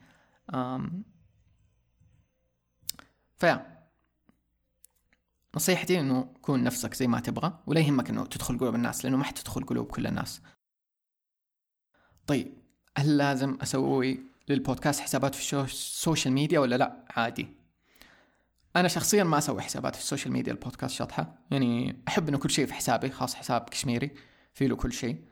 فيا 3.43 3.79
نصيحتي 5.57 6.01
إنه 6.01 6.33
كون 6.43 6.65
نفسك 6.65 6.95
زي 6.95 7.07
ما 7.07 7.21
تبغى 7.21 7.59
ولا 7.67 7.81
يهمك 7.81 8.11
إنه 8.11 8.27
تدخل 8.27 8.59
قلوب 8.59 8.75
الناس 8.75 9.05
لأنه 9.05 9.17
ما 9.17 9.25
حتدخل 9.25 9.65
قلوب 9.65 9.87
كل 9.87 10.07
الناس. 10.07 10.41
طيب 12.27 12.53
هل 12.97 13.17
لازم 13.17 13.59
أسوي 13.63 14.21
للبودكاست 14.49 15.01
حسابات 15.01 15.35
في 15.35 15.63
السوشيال 15.63 16.35
ميديا 16.35 16.61
ولا 16.61 16.77
لأ؟ 16.77 17.05
عادي. 17.11 17.49
أنا 18.77 18.89
شخصيا 18.89 19.25
ما 19.25 19.39
أسوي 19.39 19.63
حسابات 19.63 19.95
في 19.97 20.03
ال 20.03 20.07
social 20.07 20.33
media 20.33 20.53
البودكاست 20.53 20.95
شطحة. 20.95 21.39
يعني 21.51 22.03
أحب 22.09 22.29
إنه 22.29 22.39
كل 22.39 22.51
شيء 22.51 22.67
في 22.67 22.75
حسابي 22.75 23.11
خاص 23.11 23.35
حساب 23.35 23.61
كشميري 23.61 24.11
في 24.55 24.69
له 24.69 24.77
كل 24.77 24.93
شيء. 24.93 25.25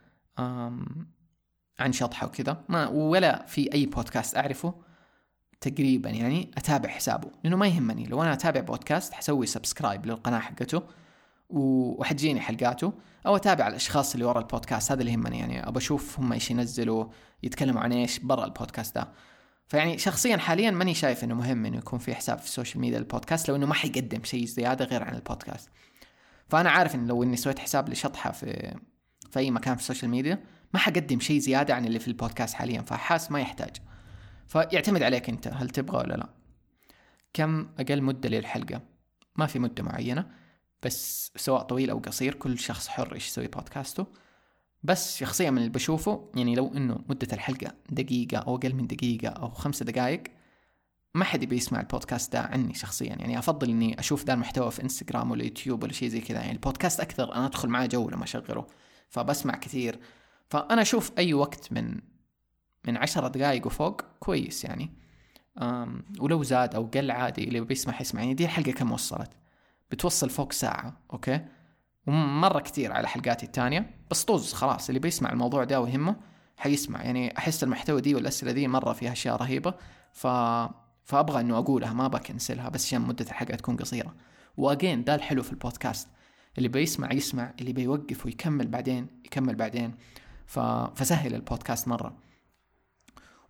عن 1.78 1.92
شطحة 1.92 2.26
وكذا. 2.26 2.64
ما 2.68 2.88
ولا 2.88 3.46
في 3.46 3.72
أي 3.72 3.86
بودكاست 3.86 4.36
أعرفه. 4.36 4.89
تقريبا 5.60 6.10
يعني 6.10 6.50
أتابع 6.56 6.88
حسابه 6.88 7.30
لأنه 7.44 7.56
ما 7.56 7.66
يهمني. 7.66 8.06
لو 8.06 8.22
أنا 8.22 8.32
أتابع 8.32 8.60
بودكاست 8.60 9.12
حسوي 9.12 9.46
subscribe 9.46 10.06
للقناة 10.06 10.38
حقته 10.38 10.82
وحتجيني 11.50 12.40
حلقاته 12.40 12.92
أو 13.26 13.36
أتابع 13.36 13.68
الأشخاص 13.68 14.12
اللي 14.12 14.24
ورا 14.24 14.40
البودكاست 14.40 14.92
هذا 14.92 15.00
اللي 15.00 15.12
يهمني. 15.12 15.38
يعني 15.38 15.68
أبى 15.68 15.78
أشوف 15.78 16.20
هم 16.20 16.32
إيش 16.32 16.50
ينزلوا 16.50 17.06
يتكلموا 17.42 17.80
عن 17.80 17.92
إيش 17.92 18.18
برا 18.18 18.44
البودكاست 18.44 18.94
ده. 18.94 19.08
فيعني 19.68 19.98
شخصيا 19.98 20.36
حاليا 20.36 20.70
ماني 20.70 20.94
شايف 20.94 21.24
إنه 21.24 21.34
مهم 21.34 21.66
إنه 21.66 21.78
يكون 21.78 21.98
في 21.98 22.14
حساب 22.14 22.38
في 22.38 22.44
ال 22.44 22.49
social 22.49 22.80
media 22.80 22.98
للبودكاست 22.98 23.48
لو 23.48 23.56
انه 23.56 23.66
ما 23.66 23.74
حيقدم 23.74 24.24
شيء 24.24 24.44
زيادة 24.44 24.84
غير 24.84 25.02
عن 25.02 25.14
البودكاست. 25.14 25.68
فأنا 26.48 26.70
عارف 26.70 26.94
انه 26.94 27.06
لو 27.06 27.22
إني 27.22 27.36
سويت 27.36 27.58
حساب 27.58 27.88
لشطحة 27.88 28.32
في 28.32 28.76
في 29.30 29.38
أي 29.38 29.50
مكان 29.50 29.74
في 29.74 29.80
ال 29.80 29.85
social 29.85 30.10
media 30.10 30.44
ما 30.74 30.80
حقدم 30.80 31.20
شيء 31.20 31.38
زيادة 31.38 31.74
عن 31.74 31.84
اللي 31.84 31.98
في 31.98 32.08
البودكاست 32.08 32.54
حاليا. 32.54 32.82
فحاس 32.82 33.30
ما 33.30 33.40
يحتاج. 33.40 33.76
فيعتمد 34.50 35.02
عليك 35.02 35.28
انت 35.28 35.48
هل 35.48 35.70
تبغى 35.70 35.98
ولا 35.98 36.14
لا. 36.14 36.28
كم 37.32 37.68
أقل 37.78 38.02
مدة 38.02 38.28
للحلقة؟ 38.28 38.80
ما 39.36 39.46
في 39.46 39.58
مدة 39.58 39.82
معينة 39.82 40.30
بس 40.82 41.30
سواء 41.36 41.62
طويل 41.62 41.90
أو 41.90 41.98
قصير 41.98 42.34
كل 42.34 42.58
شخص 42.58 42.88
حر 42.88 43.14
إيش 43.14 43.26
يسوي 43.28 43.46
بودكاسته 43.46 44.06
بس 44.82 45.16
شخصيا 45.16 45.50
من 45.50 45.58
اللي 45.58 45.68
بشوفه 45.68 46.30
يعني 46.34 46.54
لو 46.54 46.72
إنه 46.76 46.98
مدة 47.08 47.28
الحلقة 47.32 47.74
دقيقة 47.90 48.38
أو 48.38 48.56
أقل 48.56 48.74
من 48.74 48.86
دقيقة 48.86 49.28
أو 49.28 49.50
خمسة 49.50 49.84
دقائق 49.84 50.22
ما 51.14 51.24
حد 51.24 51.42
يبي 51.42 51.56
يسمع 51.56 51.80
البودكاست 51.80 52.32
ده 52.32 52.40
عني 52.40 52.74
شخصيا. 52.74 53.14
يعني 53.14 53.38
أفضل 53.38 53.70
إني 53.70 54.00
أشوف 54.00 54.24
ذا 54.24 54.32
المحتوى 54.32 54.70
في 54.70 54.82
إنستغرام 54.82 55.30
ولا 55.30 55.44
يوتيوب 55.44 55.82
ولا 55.82 55.92
شيء 55.92 56.08
زي 56.08 56.20
كذا. 56.20 56.38
يعني 56.38 56.52
البودكاست 56.52 57.00
أكثر 57.00 57.34
أنا 57.34 57.46
أدخل 57.46 57.68
معاه 57.68 57.86
جو 57.86 58.10
لما 58.10 58.24
أشغله 58.24 58.66
فبسمع 59.08 59.54
كثير. 59.54 60.00
فأنا 60.48 60.82
أشوف 60.82 61.12
أي 61.18 61.34
وقت 61.34 61.72
من 61.72 62.00
من 62.86 62.96
عشرة 62.96 63.28
دقائق 63.28 63.66
وفوق 63.66 64.02
كويس 64.20 64.64
يعني. 64.64 64.90
ولو 66.20 66.42
زاد 66.42 66.74
أو 66.74 66.86
قل 66.86 67.10
عادي 67.10 67.44
اللي 67.44 67.60
بيسمع 67.60 68.00
يسمع. 68.00 68.20
يعني 68.20 68.34
دي 68.34 68.44
الحلقة 68.44 68.72
كم 68.72 68.92
وصلت؟ 68.92 69.30
بتوصل 69.90 70.30
فوق 70.30 70.52
ساعة 70.52 70.96
أوكي؟ 71.12 71.40
ومرة 72.06 72.60
كثير 72.60 72.92
على 72.92 73.08
حلقاتي 73.08 73.46
الثانية 73.46 73.90
بس 74.10 74.24
طز 74.24 74.52
خلاص. 74.52 74.88
اللي 74.88 75.00
بيسمع 75.00 75.32
الموضوع 75.32 75.64
ده 75.64 75.80
ويهمه 75.80 76.16
حيسمع. 76.56 77.02
يعني 77.02 77.38
أحس 77.38 77.64
المحتوى 77.64 78.00
دي 78.00 78.14
والأسئلة 78.14 78.52
دي 78.52 78.68
مرة 78.68 78.92
فيها 78.92 79.12
أشياء 79.12 79.36
رهيبة. 79.36 79.74
ف 80.12 80.26
فأبغى 81.04 81.40
إنه 81.40 81.58
أقولها 81.58 81.92
ما 81.92 82.08
بكنسلها 82.08 82.68
بس 82.68 82.86
عشان 82.86 83.00
مدة 83.00 83.24
الحلقة 83.24 83.54
تكون 83.56 83.76
قصيرة. 83.76 84.14
و 84.56 84.64
again 84.64 85.04
ده 85.04 85.14
الحلو 85.14 85.42
في 85.42 85.52
البودكاست. 85.52 86.08
اللي 86.58 86.68
بيسمع 86.68 87.12
يسمع 87.12 87.54
اللي 87.60 87.72
بيوقف 87.72 88.26
ويكمل 88.26 88.66
بعدين 88.66 89.06
يكمل 89.24 89.54
بعدين. 89.54 89.94
ف... 90.46 90.58
فسهل 90.94 91.34
البودكاست 91.34 91.88
مرة. 91.88 92.16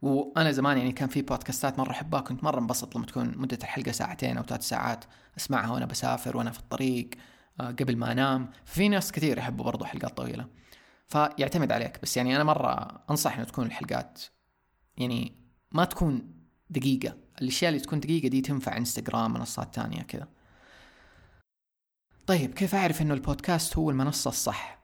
وأنا 0.02 0.52
زمان 0.52 0.78
يعني 0.78 0.92
كان 0.92 1.08
في 1.08 1.22
بودكاستات 1.22 1.78
مرة 1.78 1.90
أحبها 1.90 2.20
كنت 2.20 2.44
مرة 2.44 2.58
انبسط 2.60 2.96
لما 2.96 3.06
تكون 3.06 3.32
مدة 3.36 3.58
الحلقة 3.62 3.92
ساعتين 3.92 4.36
أو 4.36 4.42
ثلاث 4.42 4.68
ساعات 4.68 5.04
أسمعها 5.36 5.70
وأنا 5.70 5.86
بسافر 5.86 6.36
وأنا 6.36 6.50
في 6.50 6.58
الطريق 6.58 7.10
آه، 7.60 7.70
قبل 7.70 7.96
ما 7.96 8.12
أنام. 8.12 8.50
في 8.64 8.88
ناس 8.88 9.12
كثير 9.12 9.38
يحبوا 9.38 9.64
برضو 9.64 9.84
حلقات 9.84 10.16
طويلة. 10.16 10.46
فيعتمد 11.08 11.72
عليك. 11.72 11.98
بس 12.02 12.16
يعني 12.16 12.36
أنا 12.36 12.44
مرة 12.44 13.02
أنصح 13.10 13.34
إنه 13.36 13.44
تكون 13.44 13.66
الحلقات 13.66 14.22
يعني 14.96 15.32
ما 15.72 15.84
تكون 15.84 16.34
دقيقة. 16.70 17.16
الأشياء 17.42 17.68
اللي 17.68 17.80
تكون 17.80 18.00
دقيقة 18.00 18.28
دي 18.28 18.40
تنفع 18.40 18.76
إنستغرام 18.76 19.32
منصات 19.32 19.74
تانية 19.74 20.02
كذا. 20.02 20.28
طيب 22.26 22.54
كيف 22.54 22.74
أعرف 22.74 23.02
إنه 23.02 23.14
البودكاست 23.14 23.76
هو 23.76 23.90
المنصة 23.90 24.28
الصح؟ 24.28 24.80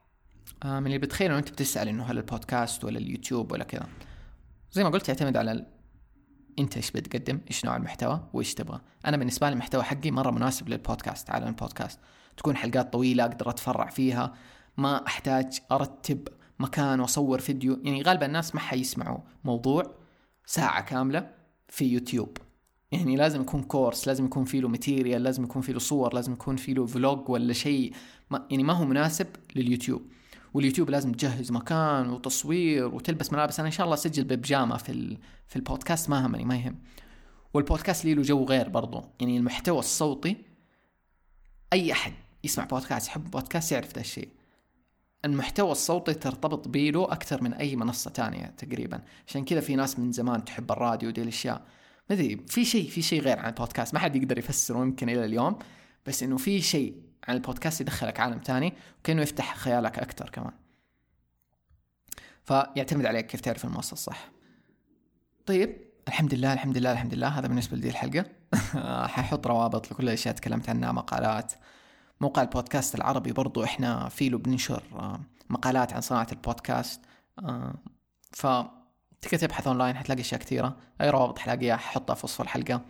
آه 0.63 0.81
من 0.81 0.87
اللي 0.87 0.99
بتخيل 0.99 1.31
إنه 1.31 1.39
أنت 1.39 1.51
بتسأل 1.51 1.89
إنه 1.89 2.05
هل 2.05 2.19
البودكاست 2.19 2.85
ولا 2.85 2.99
اليوتيوب 2.99 3.53
ولا 3.53 3.65
كذا. 3.65 3.89
زي 4.77 4.85
ما 4.85 4.90
قلت 4.90 5.09
يعتمد 5.09 5.36
على 5.36 5.53
ال... 5.53 5.66
انت 6.59 6.77
إيش 6.77 6.90
بتقدم 6.90 7.40
إيش 7.48 7.65
نوع 7.65 7.77
المحتوى 7.77 8.28
وايش 8.32 8.55
تبغى. 8.55 8.81
أنا 9.07 9.16
بالنسبة 9.16 9.48
لي 9.48 9.53
المحتوى 9.53 9.82
حقي 9.82 10.11
مرة 10.11 10.31
مناسب 10.31 10.69
للبودكاست 10.69 11.31
عالم 11.31 11.48
البودكاست. 11.48 12.01
تكون 12.36 12.57
حلقات 12.57 12.93
طويلة 12.93 13.24
أقدر 13.24 13.51
أتفرع 13.51 13.90
فيها 13.90 14.35
ما 14.77 15.07
أحتاج 15.07 15.59
أرتب 15.73 16.28
مكان 16.59 17.01
وأصور 17.01 17.39
فيديو. 17.39 17.81
يعني 17.82 18.03
غالبا 18.03 18.27
الناس 18.27 18.55
ما 18.55 18.61
حيسمعوا 18.61 19.19
موضوع 19.44 19.82
ساعة 20.47 20.85
كاملة 20.85 21.31
في 21.69 21.85
يوتيوب. 21.85 22.39
يعني 22.93 23.16
لازم 23.16 23.40
يكون 23.40 23.62
كورس 23.62 24.07
لازم 24.07 24.24
يكون 24.24 24.44
فيه 24.44 24.61
له 24.61 24.69
material 24.69 25.23
لازم 25.23 25.44
يكون 25.44 25.62
فيه 25.62 25.73
له 25.73 25.78
صور 25.78 26.15
لازم 26.15 26.32
يكون 26.32 26.57
فيه 26.57 26.74
له 26.74 26.86
vlog 26.87 27.28
ولا 27.28 27.53
شيء. 27.53 27.93
ما 28.31 28.47
يعني 28.51 28.62
ما 28.62 28.73
هو 28.73 28.85
مناسب 28.85 29.27
لليوتيوب. 29.57 30.03
واليوتيوب 30.55 30.90
لازم 30.90 31.12
تجهز 31.12 31.52
مكان 31.52 32.10
وتصوير 32.10 32.94
وتلبس 32.94 33.32
ملابس. 33.32 33.60
أنا 33.60 33.68
إن 33.68 33.73
شاء 33.73 33.85
الله 33.85 33.94
أسجل 33.94 34.24
ببجامه 34.24 34.77
في 34.77 35.18
في 35.47 35.56
البودكاست 35.56 36.10
ما 36.10 36.27
همني 36.27 36.44
ما 36.44 36.56
يهم. 36.56 36.78
والبودكاست 37.55 38.05
لي 38.05 38.14
له 38.14 38.23
جو 38.23 38.44
غير 38.44 38.68
برضو. 38.68 39.05
يعني 39.20 39.36
المحتوى 39.36 39.78
الصوتي 39.78 40.36
أي 41.73 41.93
أحد 41.93 42.12
يسمع 42.44 42.64
بودكاست 42.64 43.09
يحب 43.09 43.31
بودكاست 43.31 43.73
يعرف 43.73 43.94
ذا 43.94 44.01
الشيء. 44.01 44.28
المحتوى 45.24 45.73
الصوتي 45.73 46.14
ترتبط 46.14 46.68
بيله 46.68 47.05
أكثر 47.05 47.43
من 47.43 47.52
أي 47.52 47.77
منصة 47.77 48.10
تانية 48.10 48.47
تقريبا. 48.47 49.02
عشان 49.28 49.44
كذا 49.44 49.60
في 49.60 49.77
ناس 49.77 49.98
من 49.98 50.12
زمان 50.12 50.44
تحب 50.44 50.73
الراديو 50.73 51.09
ودي 51.09 51.23
الأشياء. 51.23 51.66
ما 52.10 52.16
أدري 52.16 52.40
في 52.48 52.64
شيء 52.64 52.89
في 52.90 53.02
شيء 53.02 53.20
غير 53.23 53.39
عن 53.39 53.48
البودكاست. 53.48 53.94
ما 53.94 54.01
حد 54.01 54.16
يقدر 54.16 54.39
يفسره 54.39 54.78
يمكن 54.78 55.09
إلى 55.09 55.24
اليوم. 55.24 55.59
بس 56.06 56.23
إنه 56.23 56.36
في 56.36 56.62
شيء 56.62 57.06
عن 57.28 57.36
البودكاست 57.36 57.81
يدخلك 57.81 58.20
عالم 58.20 58.39
تاني 58.39 58.74
وكأنه 59.01 59.23
يفتح 59.23 59.57
خيالك 59.57 59.98
أكثر 59.98 60.31
كمان. 60.31 60.53
فيعتمد 62.44 63.07
عليك 63.07 63.27
كيف 63.27 63.40
تعرف 63.40 63.65
المنصه 63.65 63.93
الصح. 63.93 64.28
طيب 65.47 65.77
الحمد 66.09 66.35
لله 66.35 66.53
الحمد 66.53 66.78
لله 66.78 66.93
الحمد 66.93 67.15
لله 67.15 67.28
هذا 67.28 67.48
بالنسبة 67.48 67.77
لدي 67.77 67.89
الحلقة. 67.89 68.24
ححط 69.15 69.47
روابط 69.47 69.93
لكل 69.93 70.05
الاشياء 70.05 70.35
تكلمت 70.35 70.69
عنها 70.69 70.93
مقالات. 70.93 71.53
موقع 72.20 72.43
البودكاست 72.43 72.94
العربي 72.94 73.32
برضو 73.32 73.65
إحنا 73.65 74.09
فيه 74.09 74.31
بننشر 74.31 74.82
آه، 74.93 75.20
مقالات 75.51 75.93
عن 75.93 76.01
صناعة 76.01 76.27
البودكاست. 76.32 77.01
آه، 77.39 77.74
ف 78.32 78.47
تقدر 79.20 79.39
تبحث 79.39 79.66
أونلاين 79.66 79.97
حتلاقي 79.97 80.20
أشياء 80.20 80.40
كثيرة. 80.40 80.77
أي 81.01 81.11
روابط 81.11 81.39
حلاقيها 81.39 81.77
ححطها 81.77 82.15
في 82.15 82.27
وصف 82.27 82.40
الحلقة. 82.40 82.81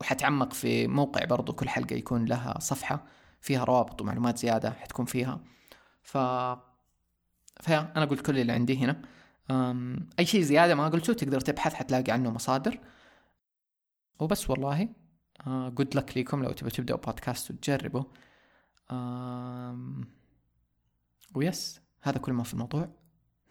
وحتعمق 0.00 0.52
في 0.52 0.86
موقع 0.86 1.24
برضو 1.24 1.52
كل 1.52 1.68
حلقة 1.68 1.96
يكون 1.96 2.24
لها 2.24 2.58
صفحة 2.60 3.06
فيها 3.40 3.64
روابط 3.64 4.00
ومعلومات 4.00 4.38
زيادة 4.38 4.70
حتكون 4.70 5.04
فيها. 5.04 5.40
ف 6.02 6.18
فيا 7.60 7.92
أنا 7.96 8.04
قلت 8.04 8.26
كل 8.26 8.38
اللي 8.38 8.52
عندي 8.52 8.78
هنا. 8.78 9.02
أي 10.18 10.26
شيء 10.26 10.42
زيادة 10.42 10.74
ما 10.74 10.88
قلته 10.88 11.12
تقدر 11.12 11.40
تبحث 11.40 11.74
حتلاقي 11.74 12.12
عنه 12.12 12.30
مصادر. 12.30 12.78
وبس 14.18 14.50
والله. 14.50 14.88
جود 15.46 15.94
uh, 15.94 15.96
لك 15.96 16.16
ليكم 16.16 16.42
لو 16.42 16.52
تبغوا 16.52 16.70
تبدأوا 16.70 16.98
بودكاست 16.98 17.50
وتجربوا. 17.50 18.04
ويس 21.34 21.80
هذا 22.02 22.18
كل 22.18 22.32
ما 22.32 22.42
في 22.42 22.54
الموضوع. 22.54 22.88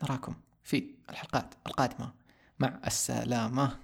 نراكم 0.04 0.36
في 0.64 0.96
الحلقات 1.10 1.54
القادمة. 1.68 2.14
مع 2.60 2.80
السلامة. 2.88 3.80